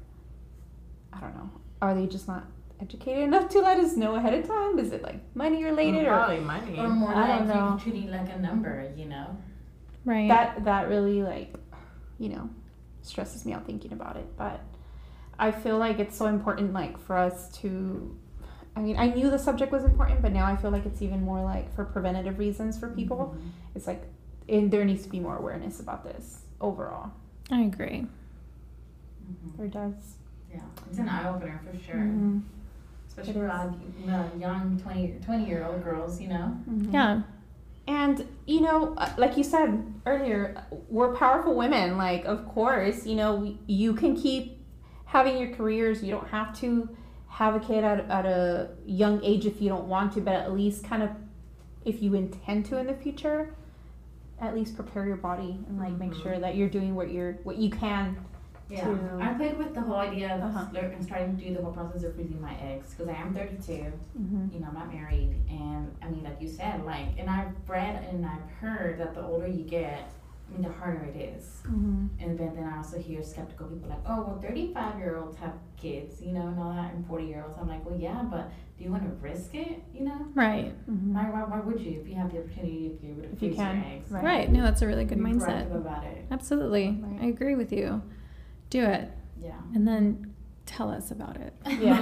I 1.14 1.20
don't 1.20 1.36
know, 1.36 1.50
are 1.82 1.94
they 1.94 2.08
just 2.08 2.28
not 2.28 2.44
educated 2.80 3.24
enough 3.24 3.50
to 3.50 3.60
let 3.62 3.80
us 3.80 3.96
know 3.96 4.16
ahead 4.16 4.34
of 4.34 4.48
time? 4.48 4.80
Is 4.80 4.92
it 4.92 5.04
like 5.04 5.20
money 5.36 5.64
related 5.64 6.06
or 6.08 6.12
Probably 6.12 6.40
money. 6.40 6.80
Or 6.80 6.88
more 6.90 7.14
I 7.14 7.30
like 7.40 7.48
don't 7.48 7.48
know. 7.50 7.78
treating 7.82 8.10
like 8.10 8.30
a 8.34 8.40
number, 8.40 8.92
you 8.96 9.06
know? 9.06 9.28
right. 10.04 10.30
that 10.30 10.64
that 10.66 10.90
really 10.90 11.22
like 11.22 11.54
you 12.18 12.28
know 12.30 12.50
stresses 13.04 13.46
me 13.46 13.54
out 13.54 13.64
thinking 13.68 13.94
about 13.94 14.16
it 14.18 14.26
but 14.36 14.60
i 15.38 15.52
feel 15.52 15.78
like 15.78 16.00
it's 16.00 16.18
so 16.18 16.26
important 16.26 16.74
like 16.74 16.98
for 16.98 17.16
us 17.16 17.52
to 17.60 18.16
i 18.76 18.80
mean 18.80 18.96
i 18.98 19.08
knew 19.08 19.30
the 19.30 19.38
subject 19.40 19.72
was 19.72 19.84
important 19.84 20.22
but 20.22 20.32
now 20.32 20.46
i 20.46 20.56
feel 20.56 20.72
like 20.72 20.86
it's 20.86 21.02
even 21.02 21.22
more 21.24 21.42
like 21.44 21.74
for 21.76 21.84
preventative 21.86 22.40
reasons 22.40 22.78
for 22.78 22.90
people 22.90 23.36
Mhm. 23.36 23.50
it's 23.76 23.88
like 23.88 24.04
and 24.50 24.72
there 24.72 24.84
needs 24.86 25.04
to 25.04 25.10
be 25.10 25.20
more 25.20 25.38
awareness 25.38 25.80
about 25.80 26.04
this 26.04 26.42
overall 26.60 27.12
I 27.50 27.62
agree. 27.62 28.08
Mhm. 29.30 29.58
there 29.58 29.68
does 29.68 30.16
Yeah, 30.54 30.62
it's 30.90 30.98
an 31.00 31.08
eye 31.10 31.28
opener 31.30 31.60
for 31.70 31.78
sure. 31.78 31.96
Mhm. 32.00 32.42
Especially 33.08 33.32
It 33.32 33.36
for 33.36 33.46
is. 33.46 33.52
uh, 34.10 34.12
uh, 34.12 34.26
young 34.38 34.78
20, 34.82 35.16
20 35.24 35.46
year 35.46 35.66
old 35.66 35.84
girls, 35.84 36.20
you 36.22 36.28
know? 36.30 36.58
Mhm. 36.70 36.94
Yeah. 36.94 37.22
And 37.88 38.26
you 38.46 38.62
know, 38.62 38.94
uh, 38.96 39.10
like 39.18 39.36
you 39.38 39.44
said 39.44 39.84
earlier, 40.06 40.56
we're 40.90 41.14
powerful 41.16 41.56
women. 41.56 41.98
Like, 41.98 42.26
of 42.26 42.46
course, 42.48 43.06
you 43.06 43.16
know, 43.16 43.56
you 43.68 43.94
can 43.94 44.16
keep 44.16 44.64
having 45.06 45.38
your 45.38 45.50
careers. 45.56 46.04
You 46.04 46.12
don't 46.12 46.28
have 46.30 46.58
to 46.60 46.88
have 47.32 47.56
a 47.56 47.60
kid 47.60 47.84
at, 47.84 48.10
at 48.10 48.26
a 48.26 48.70
young 48.86 49.24
age 49.24 49.46
if 49.46 49.62
you 49.62 49.70
don't 49.70 49.88
want 49.88 50.12
to, 50.14 50.22
but 50.22 50.36
at 50.36 50.52
least 50.54 50.84
kind 50.84 51.02
of, 51.02 51.10
if 51.86 52.02
you 52.04 52.14
intend 52.14 52.66
to 52.66 52.78
in 52.78 52.88
the 52.88 52.94
future, 52.94 53.56
at 54.42 54.54
least 54.54 54.76
prepare 54.76 55.06
your 55.06 55.16
body 55.16 55.58
and 55.68 55.80
like 55.80 55.94
make 55.94 56.12
Mhm. 56.12 56.24
sure 56.24 56.40
that 56.40 56.56
you're 56.56 56.70
doing 56.70 56.94
what 56.94 57.10
you're 57.12 57.34
what 57.44 57.56
you 57.58 57.70
can. 57.70 58.18
Yeah. 58.70 58.86
To- 58.86 59.20
I 59.22 59.34
played 59.34 59.58
with 59.58 59.74
the 59.74 59.82
whole 59.82 59.98
idea 59.98 60.36
of 60.36 60.42
Uh-huh. 60.42 60.66
and 60.78 61.04
starting 61.04 61.38
to 61.38 61.44
do 61.48 61.54
the 61.56 61.62
whole 61.62 61.74
process 61.74 62.04
of 62.04 62.16
freezing 62.16 62.42
my 62.42 62.56
eggs 62.62 62.94
because 62.94 63.08
I 63.10 63.14
am 63.20 63.34
32. 63.34 63.92
Mm-hmm. 64.20 64.48
you 64.54 64.60
know, 64.60 64.68
I'm 64.68 64.74
not 64.74 64.94
married, 64.94 65.36
and 65.50 65.94
I 66.02 66.10
mean, 66.10 66.24
like 66.24 66.42
you 66.42 66.48
said, 66.50 66.84
like, 66.86 67.08
and 67.18 67.30
I've 67.30 67.54
read 67.68 68.04
and 68.10 68.26
I've 68.26 68.50
heard 68.60 68.98
that 69.00 69.14
the 69.14 69.24
older 69.24 69.48
you 69.48 69.64
get, 69.64 70.10
I 70.52 70.54
mean, 70.54 70.64
the 70.64 70.74
harder 70.74 71.06
it 71.06 71.16
is. 71.18 71.62
Mm-hmm. 71.66 72.08
And 72.20 72.38
then, 72.38 72.56
then 72.56 72.66
I 72.66 72.78
also 72.78 73.00
hear 73.00 73.24
skeptical 73.24 73.68
people 73.68 73.90
like, 73.90 74.00
oh, 74.06 74.22
well, 74.24 74.40
35 74.42 74.98
year 75.00 75.18
olds 75.18 75.38
have 75.38 75.54
kids, 75.78 76.22
you 76.22 76.34
know, 76.34 76.48
and 76.48 76.60
all 76.60 76.74
that, 76.74 76.94
and 76.94 77.08
40 77.08 77.26
year 77.26 77.44
olds. 77.48 77.58
I'm 77.60 77.70
like, 77.70 77.86
well, 77.86 77.98
yeah, 77.98 78.22
but 78.30 78.52
do 78.78 78.84
you 78.84 78.92
want 78.92 79.04
to 79.04 79.10
risk 79.26 79.56
it, 79.56 79.82
you 79.94 80.04
know? 80.04 80.28
Right. 80.34 80.74
Mm-hmm. 80.90 81.14
Why, 81.14 81.30
why, 81.30 81.44
why 81.44 81.60
would 81.62 81.80
you 81.80 82.02
if 82.02 82.08
you 82.08 82.16
have 82.16 82.32
the 82.34 82.40
opportunity 82.40 82.92
if 82.98 83.02
you're 83.04 83.14
able 83.14 83.24
to 83.24 83.32
If 83.32 83.42
you 83.42 83.54
can, 83.54 83.78
your 83.78 83.86
eggs? 83.86 84.12
Right. 84.12 84.24
Right. 84.24 84.52
No, 84.52 84.62
that's 84.64 84.82
a 84.82 84.88
really 84.88 85.06
good 85.06 85.20
Be 85.20 85.24
mindset. 85.32 85.74
about 85.74 86.04
it. 86.04 86.26
Absolutely. 86.32 87.00
Right. 87.02 87.22
I 87.22 87.26
agree 87.28 87.56
with 87.56 87.72
you. 87.72 88.02
Do 88.70 88.84
it. 88.84 89.10
Yeah. 89.42 89.54
And 89.74 89.88
then 89.88 90.34
tell 90.66 90.90
us 90.90 91.12
about 91.12 91.38
it. 91.38 91.54
Yeah. 91.66 92.02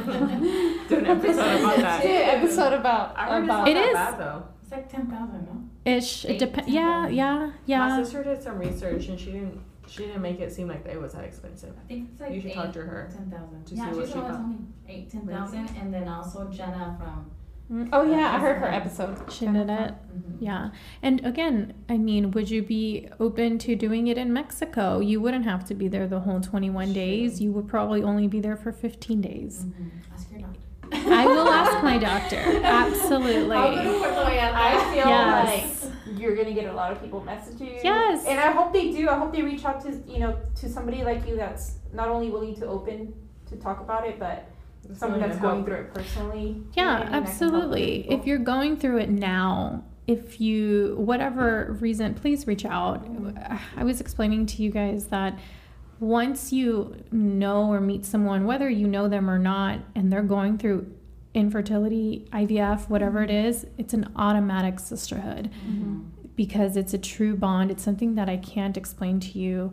Do 0.87 0.97
an 0.97 1.05
episode 1.05 1.59
about 1.61 1.77
that. 1.77 2.01
Do 2.01 2.07
an 2.09 2.41
episode 2.41 2.73
about 2.73 3.11
about 3.11 3.39
it's 3.39 3.47
not 3.47 3.67
It 3.67 3.73
that 3.75 3.85
is. 3.87 3.93
bad 3.93 4.19
though. 4.19 4.43
It's 4.69 4.77
like 4.77 4.89
10,000, 4.91 5.45
no? 5.47 5.63
Ish. 5.91 6.25
It 6.25 6.37
depends. 6.37 6.67
ten 6.67 6.75
Yeah. 6.75 7.07
Yeah. 7.07 7.37
My 7.39 7.53
Yeah. 7.65 8.03
sister 8.03 8.23
did 8.23 8.43
some 8.43 8.59
research 8.59 9.07
and 9.07 9.19
she 9.19 9.31
didn't 9.31 9.59
she 9.87 10.05
didn't 10.05 10.21
make 10.21 10.39
it 10.39 10.53
seem 10.53 10.67
like 10.67 10.85
it 10.85 11.01
was 11.01 11.13
that 11.13 11.23
expensive. 11.23 11.73
I 11.83 11.87
think 11.87 12.09
it's 12.11 12.21
like 12.21 12.31
You 12.31 12.41
should 12.41 12.51
eight, 12.51 12.53
talk 12.53 12.73
to 12.73 12.81
her 12.83 13.09
10,000. 13.11 13.65
to 13.65 13.73
yeah, 13.75 13.83
see 13.85 13.89
she's 13.89 13.97
what 13.97 14.07
she 14.09 14.13
one 14.13 14.23
that 14.23 14.29
thought. 14.33 14.37
told 14.37 14.49
me. 14.49 14.57
Eight, 14.87 15.09
10,000. 15.09 15.69
And 15.81 15.91
then 15.91 16.07
also 16.07 16.47
Jenna 16.51 16.95
from. 16.99 17.89
Oh 17.91 18.03
yeah, 18.03 18.35
I 18.35 18.39
heard 18.39 18.57
her 18.59 18.67
episode. 18.67 19.31
She 19.31 19.47
did 19.47 19.55
it. 19.69 19.93
mhm. 19.93 20.37
Yeah. 20.39 20.69
And 21.01 21.25
again, 21.25 21.73
I 21.87 21.97
mean, 21.97 22.29
would 22.31 22.51
you 22.51 22.61
be 22.61 23.09
open 23.19 23.57
to 23.59 23.75
doing 23.75 24.05
it 24.07 24.17
in 24.19 24.31
Mexico? 24.31 24.99
You 24.99 25.19
wouldn't 25.21 25.45
have 25.45 25.65
to 25.65 25.73
be 25.73 25.87
there 25.87 26.07
the 26.07 26.19
whole 26.19 26.39
21 26.39 26.85
Sure. 26.87 26.93
days. 26.93 27.41
You 27.41 27.51
would 27.53 27.67
probably 27.67 28.03
only 28.03 28.27
be 28.27 28.39
there 28.39 28.57
for 28.57 28.71
15 28.71 29.21
days. 29.21 29.65
Mhm. 29.65 29.89
Ask 30.13 30.31
your 30.31 30.41
doctor. 30.41 30.59
I 30.91 31.25
will 31.25 31.47
ask 31.47 31.83
my 31.83 31.97
doctor. 31.97 32.37
Absolutely. 32.63 33.55
I'll 33.55 33.75
go 33.75 33.83
to 33.93 33.99
Puerto 33.99 34.15
I 34.21 34.77
feel 34.93 35.07
Yes. 35.07 35.83
like 35.85 36.19
you're 36.19 36.35
gonna 36.35 36.53
get 36.53 36.65
a 36.69 36.73
lot 36.73 36.91
of 36.91 37.01
people 37.01 37.21
message 37.23 37.61
you. 37.61 37.77
Yes. 37.83 38.25
And 38.25 38.39
I 38.39 38.51
hope 38.51 38.73
they 38.73 38.91
do. 38.91 39.09
I 39.09 39.17
hope 39.17 39.31
they 39.31 39.41
reach 39.41 39.65
out 39.65 39.81
to 39.85 39.91
you 40.07 40.19
know 40.19 40.37
to 40.55 40.69
somebody 40.69 41.03
like 41.03 41.27
you 41.27 41.35
that's 41.35 41.77
not 41.93 42.09
only 42.09 42.29
willing 42.29 42.55
to 42.55 42.65
open 42.67 43.13
to 43.47 43.55
talk 43.55 43.79
about 43.79 44.07
it, 44.07 44.19
but 44.19 44.47
someone 44.93 45.19
Willing 45.19 45.29
that's 45.29 45.41
going 45.41 45.55
help. 45.55 45.65
through 45.67 45.75
it 45.77 45.93
personally. 45.93 46.63
Yeah, 46.73 46.99
what 46.99 47.01
I 47.01 47.03
mean? 47.03 47.11
That 47.11 47.11
can 47.11 47.11
help 47.11 47.13
other 47.13 47.31
absolutely. 47.31 48.11
If 48.11 48.25
you're 48.25 48.37
going 48.39 48.77
through 48.77 48.97
it 48.99 49.09
now, 49.09 49.83
if 50.07 50.41
you, 50.41 50.95
whatever 50.97 51.77
reason, 51.79 52.15
please 52.15 52.47
reach 52.47 52.65
out. 52.65 53.05
Mm-hmm. 53.05 53.79
I 53.79 53.83
was 53.83 54.01
explaining 54.01 54.45
to 54.47 54.63
you 54.63 54.71
guys 54.71 55.07
that 55.07 55.37
once 55.99 56.51
you 56.53 56.95
know 57.11 57.69
or 57.71 57.81
meet 57.81 58.05
someone, 58.05 58.45
whether 58.45 58.69
you 58.69 58.87
know 58.87 59.07
them 59.07 59.29
or 59.29 59.37
not, 59.39 59.79
and 59.95 60.11
they're 60.11 60.21
going 60.23 60.57
through 60.57 60.91
infertility, 61.33 62.25
IVF, 62.31 62.89
whatever 62.89 63.21
it 63.21 63.29
is, 63.29 63.65
it's 63.77 63.93
an 63.93 64.09
automatic 64.15 64.79
sisterhood 64.79 65.49
Mhm. 65.69 66.01
because 66.35 66.75
it's 66.77 66.93
a 66.93 66.97
true 66.97 67.35
bond. 67.35 67.69
It's 67.71 67.83
something 67.83 68.15
that 68.15 68.29
I 68.29 68.37
can't 68.37 68.77
explain 68.77 69.19
to 69.21 69.37
you. 69.39 69.71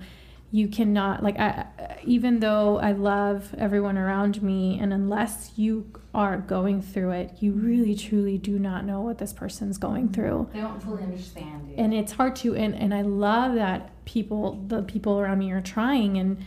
You 0.57 0.69
cannot 0.69 1.23
like 1.23 1.39
I, 1.39 1.67
even 2.03 2.41
though 2.41 2.79
I 2.79 2.93
love 2.93 3.55
everyone 3.59 3.99
around 3.99 4.43
me 4.43 4.79
and 4.81 4.91
unless 4.91 5.53
you 5.57 5.93
are 6.15 6.39
going 6.39 6.81
through 6.81 7.11
it, 7.11 7.37
you 7.41 7.53
really 7.53 7.95
truly 7.95 8.39
do 8.39 8.59
not 8.59 8.87
know 8.87 9.03
what 9.03 9.19
this 9.19 9.35
person's 9.35 9.77
going 9.77 10.09
through. 10.15 10.49
They 10.55 10.61
don't 10.61 10.83
fully 10.83 11.03
understand 11.03 11.73
it. 11.73 11.79
And 11.79 11.93
it's 11.93 12.13
hard 12.13 12.37
to 12.37 12.57
and, 12.57 12.75
and 12.75 12.95
I 12.95 13.03
love 13.03 13.55
that 13.57 14.03
people 14.07 14.65
the 14.67 14.81
people 14.81 15.21
around 15.21 15.41
me 15.41 15.53
are 15.53 15.61
trying 15.61 16.17
and 16.17 16.43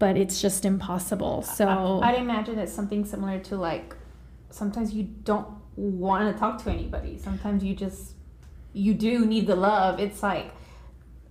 but 0.00 0.16
it's 0.16 0.42
just 0.42 0.64
impossible. 0.64 1.42
So 1.42 2.00
I, 2.02 2.08
I'd 2.08 2.18
imagine 2.18 2.58
it's 2.58 2.72
something 2.72 3.04
similar 3.04 3.38
to 3.38 3.56
like 3.56 3.94
sometimes 4.50 4.92
you 4.92 5.04
don't 5.04 5.46
want 5.76 6.34
to 6.34 6.36
talk 6.36 6.64
to 6.64 6.70
anybody. 6.70 7.16
Sometimes 7.16 7.62
you 7.62 7.76
just 7.76 8.14
you 8.72 8.92
do 8.92 9.24
need 9.24 9.46
the 9.46 9.54
love. 9.54 10.00
It's 10.00 10.20
like 10.20 10.50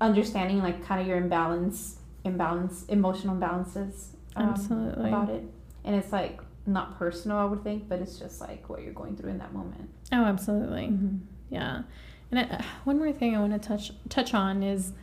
understanding 0.01 0.59
like 0.59 0.83
kind 0.85 1.01
of 1.01 1.07
your 1.07 1.17
imbalance, 1.17 1.97
imbalance, 2.23 2.85
emotional 2.87 3.35
imbalances. 3.35 4.07
um, 4.35 4.49
Absolutely. 4.49 5.09
about 5.09 5.29
it, 5.29 5.43
and 5.83 5.95
it's 5.95 6.11
like 6.11 6.39
not 6.65 6.97
personal, 6.99 7.37
I 7.37 7.45
would 7.45 7.63
think, 7.63 7.89
but 7.89 7.99
it's 7.99 8.17
just 8.19 8.39
like 8.41 8.69
what 8.69 8.83
you're 8.83 8.93
going 8.93 9.15
through 9.17 9.31
in 9.31 9.37
that 9.39 9.53
moment. 9.53 9.89
Oh, 10.11 10.23
absolutely. 10.23 10.87
Mm-hmm. 10.87 11.17
Yeah. 11.49 11.81
And 12.31 12.39
I, 12.41 12.63
one 12.83 12.99
more 12.99 13.11
thing 13.11 13.35
I 13.35 13.39
want 13.39 13.53
to 13.59 13.67
touch 13.67 13.91
touch 14.07 14.33
on 14.33 14.61
is 14.61 14.93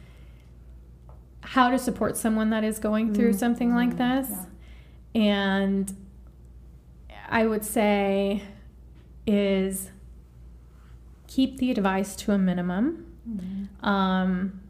how 1.41 1.71
to 1.71 1.79
support 1.79 2.17
someone 2.17 2.51
that 2.51 2.63
is 2.65 2.79
going 2.79 3.15
through 3.15 3.33
Mm, 3.33 3.39
something 3.39 3.75
like 3.75 3.97
mm, 3.97 3.99
this. 3.99 4.39
And 5.15 5.97
I 7.29 7.47
would 7.47 7.65
say 7.65 8.43
is 9.27 9.91
keep 11.27 11.59
the 11.59 11.71
advice 11.73 12.15
to 12.17 12.33
a 12.33 12.39
minimum. 12.39 13.07
Um, 13.83 14.61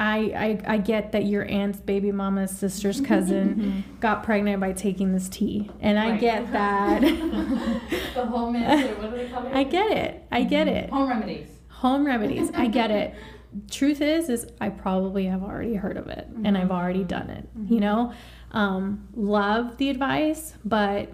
I, 0.00 0.60
I 0.66 0.74
I 0.74 0.78
get 0.78 1.12
that 1.12 1.24
your 1.26 1.44
aunt's 1.50 1.80
baby 1.80 2.12
mama's 2.12 2.52
sister's 2.52 3.00
cousin 3.00 3.48
mm-hmm. 3.84 3.98
got 3.98 4.22
pregnant 4.22 4.60
by 4.60 4.72
taking 4.72 5.12
this 5.12 5.28
tea, 5.28 5.70
and 5.80 5.98
I 5.98 6.10
Right. 6.10 6.20
get 6.20 6.52
that. 6.52 7.00
the 8.14 8.24
whole 8.24 8.52
minister, 8.52 8.94
what 8.94 9.10
do 9.10 9.16
they 9.16 9.28
call 9.28 9.46
it? 9.46 9.54
I 9.54 9.64
get 9.64 9.90
it. 9.90 10.26
I 10.30 10.44
get 10.44 10.68
mm-hmm. 10.68 10.76
it. 10.76 10.90
Home 10.90 11.08
remedies. 11.08 11.48
Home 11.68 12.06
remedies. 12.06 12.50
I 12.54 12.66
get 12.68 12.90
it. 12.90 13.14
Truth 13.70 14.02
is, 14.02 14.28
is 14.28 14.46
I 14.60 14.68
probably 14.68 15.24
have 15.26 15.42
already 15.42 15.74
heard 15.74 15.96
of 15.96 16.08
it 16.08 16.28
and 16.44 16.56
I've 16.56 16.64
mm-hmm. 16.64 16.72
already 16.72 17.02
done 17.02 17.30
it. 17.30 17.48
You 17.66 17.80
know, 17.80 18.12
um, 18.52 19.08
love 19.14 19.78
the 19.78 19.88
advice, 19.88 20.54
but 20.64 21.10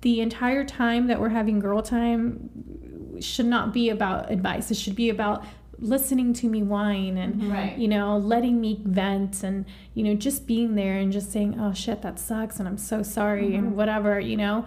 the 0.00 0.20
entire 0.20 0.64
time 0.64 1.06
that 1.06 1.20
we're 1.20 1.28
having 1.28 1.60
girl 1.60 1.82
time 1.82 3.20
should 3.20 3.46
not 3.46 3.72
be 3.72 3.90
about 3.90 4.30
advice. 4.30 4.70
It 4.70 4.76
should 4.76 4.96
be 4.96 5.08
about 5.08 5.44
listening 5.78 6.32
to 6.32 6.48
me 6.48 6.62
whine 6.62 7.16
and 7.16 7.34
mm-hmm. 7.34 7.52
Right. 7.52 7.76
you 7.76 7.88
know 7.88 8.16
letting 8.16 8.60
me 8.60 8.80
vent 8.84 9.42
and 9.42 9.66
you 9.94 10.02
know 10.04 10.14
just 10.14 10.46
being 10.46 10.74
there 10.74 10.96
and 10.96 11.12
just 11.12 11.30
saying 11.30 11.58
oh 11.60 11.74
shit 11.74 12.02
that 12.02 12.18
sucks 12.18 12.58
and 12.58 12.68
i'm 12.68 12.78
so 12.78 13.02
sorry 13.02 13.54
and 13.54 13.68
mm-hmm. 13.68 13.76
whatever 13.76 14.18
you 14.20 14.36
know. 14.36 14.66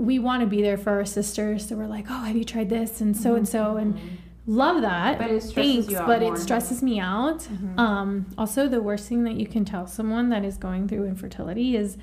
We 0.00 0.20
want 0.20 0.42
to 0.42 0.46
be 0.46 0.62
there 0.62 0.78
for 0.78 0.92
our 0.92 1.04
sisters 1.04 1.68
so 1.68 1.74
we're 1.74 1.86
like 1.86 2.06
oh 2.08 2.22
have 2.22 2.36
you 2.36 2.44
tried 2.44 2.68
this? 2.68 3.00
and 3.00 3.16
so 3.16 3.34
and 3.34 3.48
so 3.48 3.76
and 3.76 3.94
mm-hmm. 3.94 4.06
love 4.46 4.82
that. 4.82 5.18
But 5.18 5.30
it 5.30 5.42
stresses 5.42 5.74
thanks 5.74 5.90
you 5.90 5.98
out 5.98 6.06
but 6.06 6.20
more. 6.20 6.34
it 6.34 6.38
stresses 6.38 6.82
me 6.82 7.00
out. 7.00 7.48
Um 7.76 8.26
also 8.38 8.68
the 8.68 8.80
worst 8.80 9.08
thing 9.08 9.24
that 9.24 9.34
you 9.34 9.46
can 9.46 9.64
tell 9.64 9.86
someone 9.88 10.28
that 10.28 10.44
is 10.44 10.56
going 10.56 10.86
through 10.86 11.06
infertility 11.06 11.76
is 11.76 11.98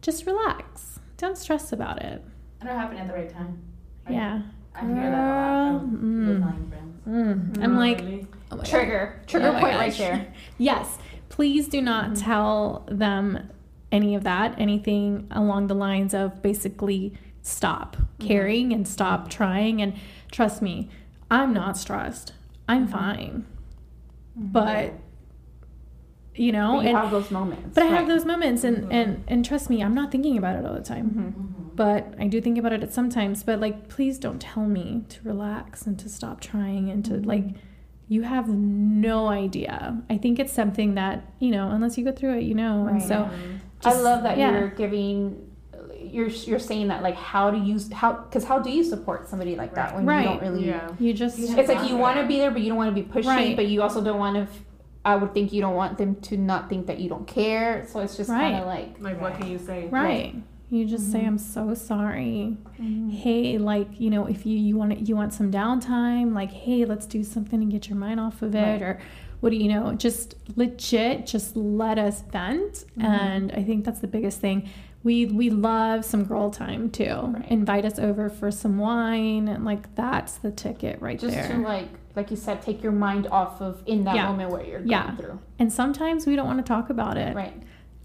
just 0.00 0.24
relax. 0.24 0.98
Don't 1.18 1.36
stress 1.36 1.72
about 1.72 2.02
it. 2.02 2.24
It'll 2.62 2.74
happen 2.74 2.96
at 2.96 3.06
the 3.06 3.12
right 3.12 3.30
time. 3.30 3.62
Right? 4.06 4.14
yeah 4.14 4.42
I 4.74 4.80
hear 4.86 4.94
that 4.94 5.14
a 5.14 5.72
lot 5.72 5.80
from 5.80 5.90
Girl, 6.00 6.34
people 6.34 6.34
mm. 6.34 6.40
telling 6.40 6.68
friends. 6.70 7.56
Mm. 7.58 7.64
i'm 7.64 7.74
mm. 7.74 7.78
like 7.78 8.00
oh 8.50 8.56
my 8.56 8.56
God. 8.56 8.66
Trigger. 8.66 9.22
Trigger 9.26 9.48
Oh 9.48 9.52
my 9.52 9.60
point 9.60 9.76
right 9.76 9.90
gosh. 9.90 9.98
there. 9.98 10.34
Yes, 10.58 10.98
please 11.28 11.68
do 11.68 11.80
not 11.80 12.06
mm-hmm. 12.06 12.14
tell 12.14 12.86
them 12.90 13.50
any 13.92 14.14
of 14.14 14.24
that, 14.24 14.58
anything 14.58 15.26
along 15.30 15.66
the 15.66 15.74
lines 15.74 16.14
of 16.14 16.42
basically 16.42 17.14
stop 17.42 17.96
mm-hmm. 17.96 18.28
caring 18.28 18.72
and 18.72 18.86
stop 18.86 19.30
trying. 19.30 19.80
And 19.82 19.94
trust 20.30 20.62
me, 20.62 20.88
I'm 21.30 21.52
not 21.52 21.76
stressed. 21.76 22.32
I'm 22.68 22.86
mm-hmm. 22.86 22.92
fine. 22.92 23.46
But, 24.36 24.94
you 26.34 26.52
know, 26.52 26.76
But 26.76 26.82
you 26.82 26.88
and, 26.88 26.98
have 26.98 27.10
those 27.10 27.30
moments. 27.30 27.74
but 27.74 27.82
I 27.82 27.86
have 27.88 28.08
those 28.08 28.24
moments, 28.24 28.64
and, 28.64 28.90
and, 28.92 29.24
and 29.28 29.44
trust 29.44 29.68
me, 29.68 29.82
I'm 29.82 29.94
not 29.94 30.10
thinking 30.10 30.38
about 30.38 30.56
it 30.56 30.64
all 30.64 30.74
the 30.74 30.80
time. 30.80 31.10
Mhm. 31.10 31.59
But 31.80 32.12
I 32.20 32.26
do 32.26 32.42
think 32.42 32.58
about 32.58 32.74
it 32.74 32.82
at 32.82 32.92
sometimes. 32.92 33.42
But 33.42 33.58
like, 33.58 33.88
please 33.88 34.18
don't 34.18 34.38
tell 34.38 34.66
me 34.66 35.04
to 35.08 35.18
relax 35.24 35.86
and 35.86 35.98
to 36.00 36.10
stop 36.10 36.40
trying 36.42 36.90
and 36.90 37.02
to 37.06 37.14
like. 37.32 37.44
You 38.08 38.22
have 38.22 38.48
no 38.48 39.28
idea. 39.28 40.02
I 40.10 40.18
think 40.18 40.38
it's 40.38 40.52
something 40.52 40.96
that 40.96 41.16
you 41.38 41.50
know, 41.52 41.70
unless 41.70 41.96
you 41.96 42.04
go 42.04 42.12
through 42.12 42.38
it, 42.38 42.42
you 42.42 42.54
know. 42.54 42.86
And 42.86 42.96
Right. 42.98 43.02
so, 43.02 43.30
I 43.84 43.94
love 43.98 44.24
that 44.24 44.36
yeah. 44.36 44.50
you're 44.58 44.68
giving. 44.68 45.46
You're 45.98 46.26
you're 46.48 46.58
saying 46.58 46.88
that 46.88 47.02
like 47.02 47.14
how 47.14 47.50
do 47.50 47.58
you 47.68 47.78
how 48.00 48.12
because 48.12 48.44
how 48.44 48.58
do 48.58 48.68
you 48.70 48.82
support 48.84 49.28
somebody 49.28 49.54
like 49.56 49.74
that 49.76 49.94
when 49.94 50.04
Right. 50.04 50.22
you 50.22 50.28
don't 50.28 50.42
really 50.42 50.66
Yeah. 50.66 50.88
you 50.98 51.14
just 51.14 51.38
You 51.38 51.56
it's 51.56 51.68
like 51.68 51.88
you 51.88 51.96
want 51.96 52.18
to 52.20 52.26
be 52.26 52.36
there 52.38 52.50
but 52.50 52.60
you 52.62 52.68
don't 52.68 52.76
want 52.78 52.94
to 52.94 53.00
be 53.02 53.06
pushing 53.08 53.30
Right. 53.30 53.54
but 53.56 53.68
you 53.68 53.80
also 53.80 54.02
don't 54.02 54.18
want 54.18 54.34
to 54.36 54.44
i 55.04 55.14
would 55.14 55.32
think 55.34 55.52
you 55.52 55.60
don't 55.60 55.76
want 55.76 55.98
them 55.98 56.16
to 56.28 56.36
not 56.36 56.68
think 56.70 56.86
that 56.88 56.98
you 57.00 57.08
don't 57.08 57.26
care 57.26 57.86
so 57.90 58.00
it's 58.00 58.16
just 58.16 58.28
kind 58.30 58.56
of 58.56 58.66
like 58.66 58.98
Like, 59.00 59.20
what 59.20 59.32
can 59.38 59.46
you 59.50 59.58
say? 59.58 59.88
right. 59.90 60.34
You 60.70 60.84
just 60.86 61.10
say, 61.10 61.20
Mhm. 61.22 61.26
"I'm 61.26 61.38
so 61.38 61.74
sorry." 61.74 62.56
mm-hmm. 62.80 63.08
Hey, 63.10 63.58
like 63.58 64.00
you 64.00 64.08
know, 64.10 64.26
if 64.26 64.46
you 64.46 64.56
you 64.56 64.76
want 64.76 65.08
you 65.08 65.16
want 65.16 65.32
some 65.34 65.50
downtime, 65.50 66.32
like 66.34 66.52
hey, 66.52 66.84
let's 66.84 67.06
do 67.06 67.22
something 67.24 67.60
and 67.60 67.70
get 67.70 67.88
your 67.88 67.98
mind 67.98 68.20
off 68.20 68.40
of 68.42 68.54
it, 68.54 68.58
Right. 68.60 68.82
or 68.82 69.00
what 69.40 69.50
do 69.50 69.56
you 69.56 69.68
know? 69.68 69.94
Just 69.94 70.36
legit, 70.56 71.26
just 71.26 71.56
let 71.56 71.98
us 71.98 72.22
vent, 72.22 72.84
Mhm. 72.98 73.04
and 73.04 73.52
I 73.52 73.62
think 73.64 73.84
that's 73.84 74.00
the 74.00 74.06
biggest 74.08 74.40
thing. 74.40 74.68
We 75.02 75.26
we 75.26 75.50
love 75.50 76.04
some 76.04 76.24
girl 76.24 76.50
time 76.50 76.90
too. 76.90 77.04
Right. 77.34 77.50
Invite 77.50 77.84
us 77.84 77.98
over 77.98 78.28
for 78.28 78.50
some 78.50 78.78
wine, 78.78 79.48
and 79.48 79.64
like 79.64 79.94
that's 79.96 80.36
the 80.36 80.50
ticket 80.52 81.00
right 81.00 81.18
just 81.18 81.34
there. 81.34 81.48
to 81.48 81.58
like 81.58 81.88
like 82.16 82.30
you 82.30 82.36
said 82.36 82.60
take 82.60 82.82
your 82.82 82.92
mind 82.92 83.26
off 83.30 83.60
of 83.62 83.82
in 83.86 84.04
that 84.04 84.14
Yeah. 84.16 84.28
moment 84.28 84.50
where 84.50 84.64
you're 84.64 84.78
going 84.80 84.90
Yeah. 84.90 85.14
through 85.16 85.38
and 85.60 85.72
sometimes 85.72 86.26
we 86.26 86.34
don't 86.36 86.46
want 86.46 86.58
to 86.58 86.64
talk 86.64 86.90
about 86.90 87.16
it. 87.16 87.34
right 87.36 87.54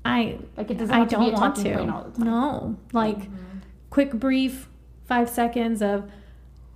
I 0.06 0.38
like 0.56 0.70
it 0.72 0.78
doesn't 0.78 0.94
I 0.94 1.00
have 1.00 1.10
to 1.10 1.16
don't 1.16 1.26
be 1.26 1.32
want 1.32 1.56
talking 1.56 1.72
to. 1.72 1.78
point 1.80 1.90
all 1.92 2.04
the 2.04 2.12
time 2.12 2.26
No, 2.26 2.78
like 2.94 3.18
Mm-hmm. 3.20 3.58
quick 3.90 4.12
brief, 4.14 4.70
five 5.06 5.30
seconds 5.30 5.82
of 5.82 6.10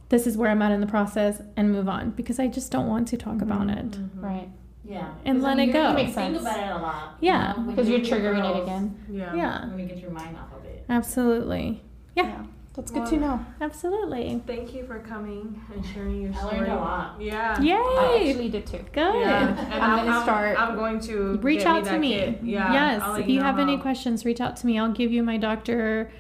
this 0.10 0.26
is 0.26 0.36
where 0.38 0.50
I'm 0.50 0.62
at 0.62 0.72
in 0.72 0.82
the 0.82 0.88
process 0.88 1.42
and 1.56 1.72
move 1.72 1.88
on 1.88 2.12
because 2.12 2.40
I 2.40 2.48
just 2.48 2.72
don't 2.72 2.88
want 2.88 3.08
to 3.10 3.18
talk 3.18 3.42
about 3.42 3.68
Mhm. 3.68 3.78
it. 3.78 3.92
Mm-hmm. 3.92 4.22
right 4.26 4.50
Yeah. 4.84 5.10
And 5.26 5.38
'Cause, 5.38 5.46
I 5.46 5.48
let 5.50 5.58
mean, 5.58 5.70
it 5.70 5.74
go. 5.74 5.90
You 5.90 5.96
Makes 5.96 6.16
think 6.16 6.34
sense. 6.36 6.42
about 6.42 6.60
it 6.60 6.72
a 6.72 6.78
lot. 6.82 7.18
Yeah. 7.22 7.54
You 7.56 7.62
know, 7.62 7.70
because 7.70 7.88
you're 7.90 8.00
with 8.00 8.08
your 8.10 8.20
triggering 8.20 8.56
it 8.58 8.64
again 8.64 8.96
Yeah. 9.10 9.36
Yeah, 9.36 9.60
Let 9.68 9.76
me 9.76 9.86
get 9.86 9.98
your 10.00 10.10
mind 10.12 10.36
off 10.38 10.58
of 10.58 10.66
it. 10.66 10.84
absolutely. 10.90 11.84
Yeah. 12.16 12.44
That's 12.80 12.92
good 12.92 13.06
to 13.08 13.18
know 13.18 13.46
Absolutely. 13.62 14.42
Thank 14.48 14.74
you 14.74 14.86
for 14.86 15.00
coming 15.00 15.62
and 15.74 15.86
sharing 15.86 16.22
your 16.22 16.34
story. 16.34 16.46
I 16.46 16.50
story. 16.56 16.68
learned 16.68 16.80
a 16.80 16.82
lot. 16.82 17.22
Yeah. 17.22 17.62
Yay! 17.62 17.74
i 17.74 18.26
actually 18.28 18.50
did 18.50 18.66
too 18.66 18.86
Good. 18.94 19.20
Yeah. 19.20 19.50
And 19.72 19.84
I'm 19.84 20.06
gonna 20.06 20.24
start- 20.24 20.60
I'm 20.60 20.76
going 20.76 21.00
to 21.02 21.38
Reach 21.38 21.60
get 21.60 21.68
out 21.68 21.84
that 21.86 21.94
to 21.94 22.00
me. 22.00 22.14
kit. 22.14 22.40
Yeah. 22.44 22.74
yes. 22.74 23.20
If 23.20 23.28
you 23.28 23.40
know 23.40 23.46
have 23.46 23.60
any 23.60 23.78
questions, 23.78 24.26
reach 24.26 24.42
out 24.42 24.56
to 24.58 24.66
me. 24.66 24.80
I'll 24.80 24.92
give 24.92 25.12
you 25.12 25.24
my 25.24 25.38
doctor 25.38 26.12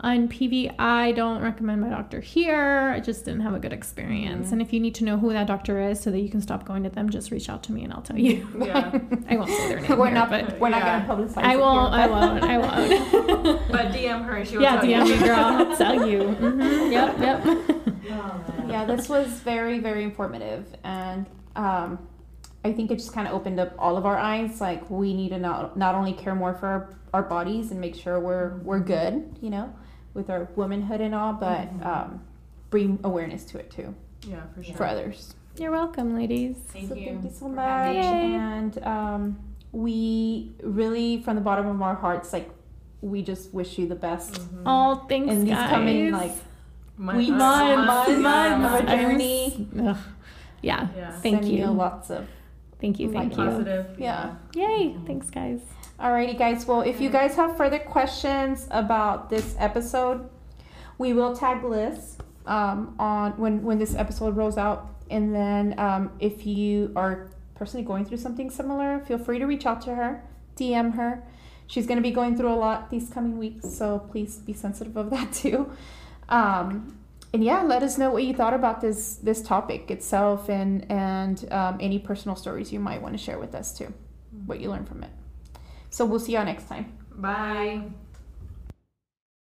on 0.00 0.28
PV. 0.28 0.74
I 0.78 1.12
don't 1.12 1.42
recommend 1.42 1.80
my 1.80 1.88
doctor 1.88 2.20
here. 2.20 2.92
I 2.94 3.00
just 3.00 3.24
didn't 3.24 3.40
have 3.40 3.54
a 3.54 3.58
good 3.58 3.72
experience. 3.72 4.48
Mhm. 4.48 4.52
And 4.52 4.62
if 4.62 4.72
you 4.72 4.78
need 4.78 4.94
to 4.96 5.04
know 5.04 5.16
who 5.18 5.32
that 5.32 5.46
doctor 5.48 5.80
is 5.80 5.98
so 6.00 6.10
that 6.12 6.20
you 6.20 6.28
can 6.28 6.40
stop 6.40 6.64
going 6.64 6.84
to 6.84 6.88
them, 6.90 7.10
just 7.10 7.30
reach 7.32 7.48
out 7.50 7.62
to 7.64 7.72
me 7.72 7.82
and 7.84 7.92
I'll 7.92 8.02
tell 8.02 8.18
you. 8.18 8.46
Yeah. 8.58 8.96
I 9.28 9.36
won't 9.36 9.50
say 9.50 9.68
their 9.68 9.80
name 9.88 9.98
we're 9.98 10.06
here, 10.06 10.14
not 10.14 10.30
but 10.30 10.60
we're 10.60 10.68
not 10.68 10.82
Yeah. 10.82 11.06
gonna 11.06 11.22
publicize 11.26 11.42
I 11.42 11.56
won't. 11.56 11.94
here, 11.94 12.02
I 12.02 12.06
won't. 12.06 12.44
I 12.44 12.58
won't. 12.58 13.68
But 13.72 13.86
DM 13.92 14.24
her 14.24 14.36
and 14.36 14.48
she 14.48 14.56
will 14.56 14.62
yeah, 14.62 14.76
tell 14.80 14.84
DM 14.84 15.06
you. 15.08 15.14
me, 15.16 15.18
girl. 15.26 15.38
I'll 15.38 15.76
tell 15.76 16.08
you. 16.08 16.28
hmm 16.32 16.60
Yep, 16.92 17.18
yep. 17.18 17.40
Oh, 18.10 18.44
yeah 18.68 18.84
this 18.84 19.08
was 19.08 19.28
very 19.40 19.78
very 19.80 20.02
informative 20.02 20.66
and 20.84 21.26
um, 21.56 21.98
i 22.64 22.72
think 22.72 22.90
it 22.90 22.96
just 22.96 23.12
kind 23.14 23.26
of 23.26 23.34
opened 23.34 23.58
up 23.60 23.72
all 23.78 23.96
of 23.96 24.04
our 24.06 24.16
eyes 24.18 24.60
like 24.60 24.88
we 24.90 25.12
need 25.14 25.30
to 25.30 25.38
not, 25.38 25.76
not 25.76 25.94
only 25.94 26.12
care 26.12 26.34
more 26.34 26.54
for 26.54 26.66
our, 26.66 26.90
our 27.14 27.22
bodies 27.22 27.70
and 27.70 27.80
make 27.80 27.94
sure 27.94 28.18
we're 28.20 28.58
we're 28.58 28.80
good 28.80 29.36
you 29.40 29.50
know 29.50 29.72
with 30.18 30.28
our 30.28 30.48
womanhood 30.56 31.00
and 31.00 31.14
all 31.14 31.32
but 31.32 31.66
Mhm. 31.80 31.86
um, 31.86 32.20
bring 32.70 32.98
awareness 33.04 33.44
to 33.46 33.58
it 33.58 33.70
too 33.70 33.94
Yeah, 34.26 34.42
for 34.54 34.62
sure. 34.62 34.74
for 34.76 34.84
others 34.84 35.34
You're 35.56 35.72
welcome, 35.72 36.14
ladies. 36.14 36.56
Thank 36.68 36.88
so 36.88 36.94
you. 36.94 37.06
thank 37.06 37.24
you 37.24 37.30
so 37.32 37.48
much. 37.48 37.94
Yay. 37.94 38.34
and 38.34 38.72
um, 38.84 39.38
we 39.72 40.52
really 40.62 41.20
from 41.22 41.34
the 41.36 41.40
bottom 41.40 41.66
of 41.66 41.80
our 41.82 41.94
hearts 41.96 42.32
like 42.32 42.48
we 43.00 43.22
just 43.22 43.52
wish 43.54 43.78
you 43.78 43.86
the 43.88 43.94
best 44.08 44.34
Mhm. 44.34 44.62
Oh, 44.66 44.94
thanks, 45.08 45.32
in 45.32 45.44
these 45.44 45.54
guys. 45.54 45.70
coming 45.70 46.12
like 46.12 46.32
Months, 46.96 47.18
weeks, 47.18 47.30
months, 47.30 47.86
months, 47.86 48.10
yeah. 48.10 48.18
months 48.18 48.66
of 48.66 48.88
a 48.88 48.90
I'm 48.92 48.98
journey. 48.98 49.68
Yeah. 50.62 50.88
Yeah. 50.96 51.10
Thank 51.12 51.42
sending 51.42 51.58
you. 51.58 51.66
lots 51.68 52.10
of 52.10 52.26
Thank 52.80 52.98
you. 53.00 53.10
Thank 53.12 53.36
you. 53.36 53.44
Positive. 53.44 53.86
Yeah. 53.98 54.34
Yay. 54.54 54.96
Thanks, 55.06 55.30
guys. 55.30 55.60
Alrighty, 56.00 56.38
guys. 56.38 56.64
Well, 56.64 56.82
if 56.82 57.00
you 57.00 57.10
guys 57.10 57.34
have 57.34 57.56
further 57.56 57.80
questions 57.80 58.68
about 58.70 59.30
this 59.30 59.56
episode, 59.58 60.30
we 60.96 61.12
will 61.12 61.34
tag 61.34 61.64
Liz 61.64 62.16
um, 62.46 62.94
on 63.00 63.32
when 63.32 63.64
when 63.64 63.80
this 63.80 63.96
episode 63.96 64.36
rolls 64.36 64.56
out, 64.56 64.94
and 65.10 65.34
then 65.34 65.74
um, 65.76 66.12
if 66.20 66.46
you 66.46 66.92
are 66.94 67.30
personally 67.56 67.84
going 67.84 68.04
through 68.04 68.18
something 68.18 68.48
similar, 68.48 69.00
feel 69.08 69.18
free 69.18 69.40
to 69.40 69.46
reach 69.46 69.66
out 69.66 69.80
to 69.82 69.96
her, 69.96 70.22
DM 70.56 70.94
her. 70.94 71.24
She's 71.66 71.88
going 71.88 71.98
to 71.98 72.02
be 72.02 72.12
going 72.12 72.36
through 72.36 72.52
a 72.52 72.54
lot 72.54 72.90
these 72.90 73.10
coming 73.10 73.36
weeks, 73.36 73.68
so 73.68 73.98
please 73.98 74.36
be 74.36 74.52
sensitive 74.52 74.96
of 74.96 75.10
that 75.10 75.32
too. 75.42 75.68
Um, 76.28 76.96
and 77.32 77.42
yeah, 77.42 77.62
let 77.62 77.82
us 77.82 77.98
know 77.98 78.12
what 78.12 78.22
you 78.22 78.34
thought 78.34 78.54
about 78.54 78.80
this 78.80 79.16
this 79.16 79.42
topic 79.42 79.90
itself, 79.90 80.48
and 80.48 80.88
and 80.92 81.44
um, 81.50 81.76
any 81.80 81.98
personal 81.98 82.36
stories 82.36 82.72
you 82.72 82.78
might 82.78 83.02
want 83.02 83.14
to 83.14 83.18
share 83.18 83.40
with 83.40 83.56
us 83.56 83.76
too, 83.76 83.92
what 84.46 84.60
you 84.60 84.70
learned 84.70 84.86
from 84.86 85.02
it. 85.02 85.10
So 85.90 86.04
we'll 86.04 86.20
see 86.20 86.32
y'all 86.32 86.44
next 86.44 86.68
time. 86.68 86.98
Bye. 87.14 87.82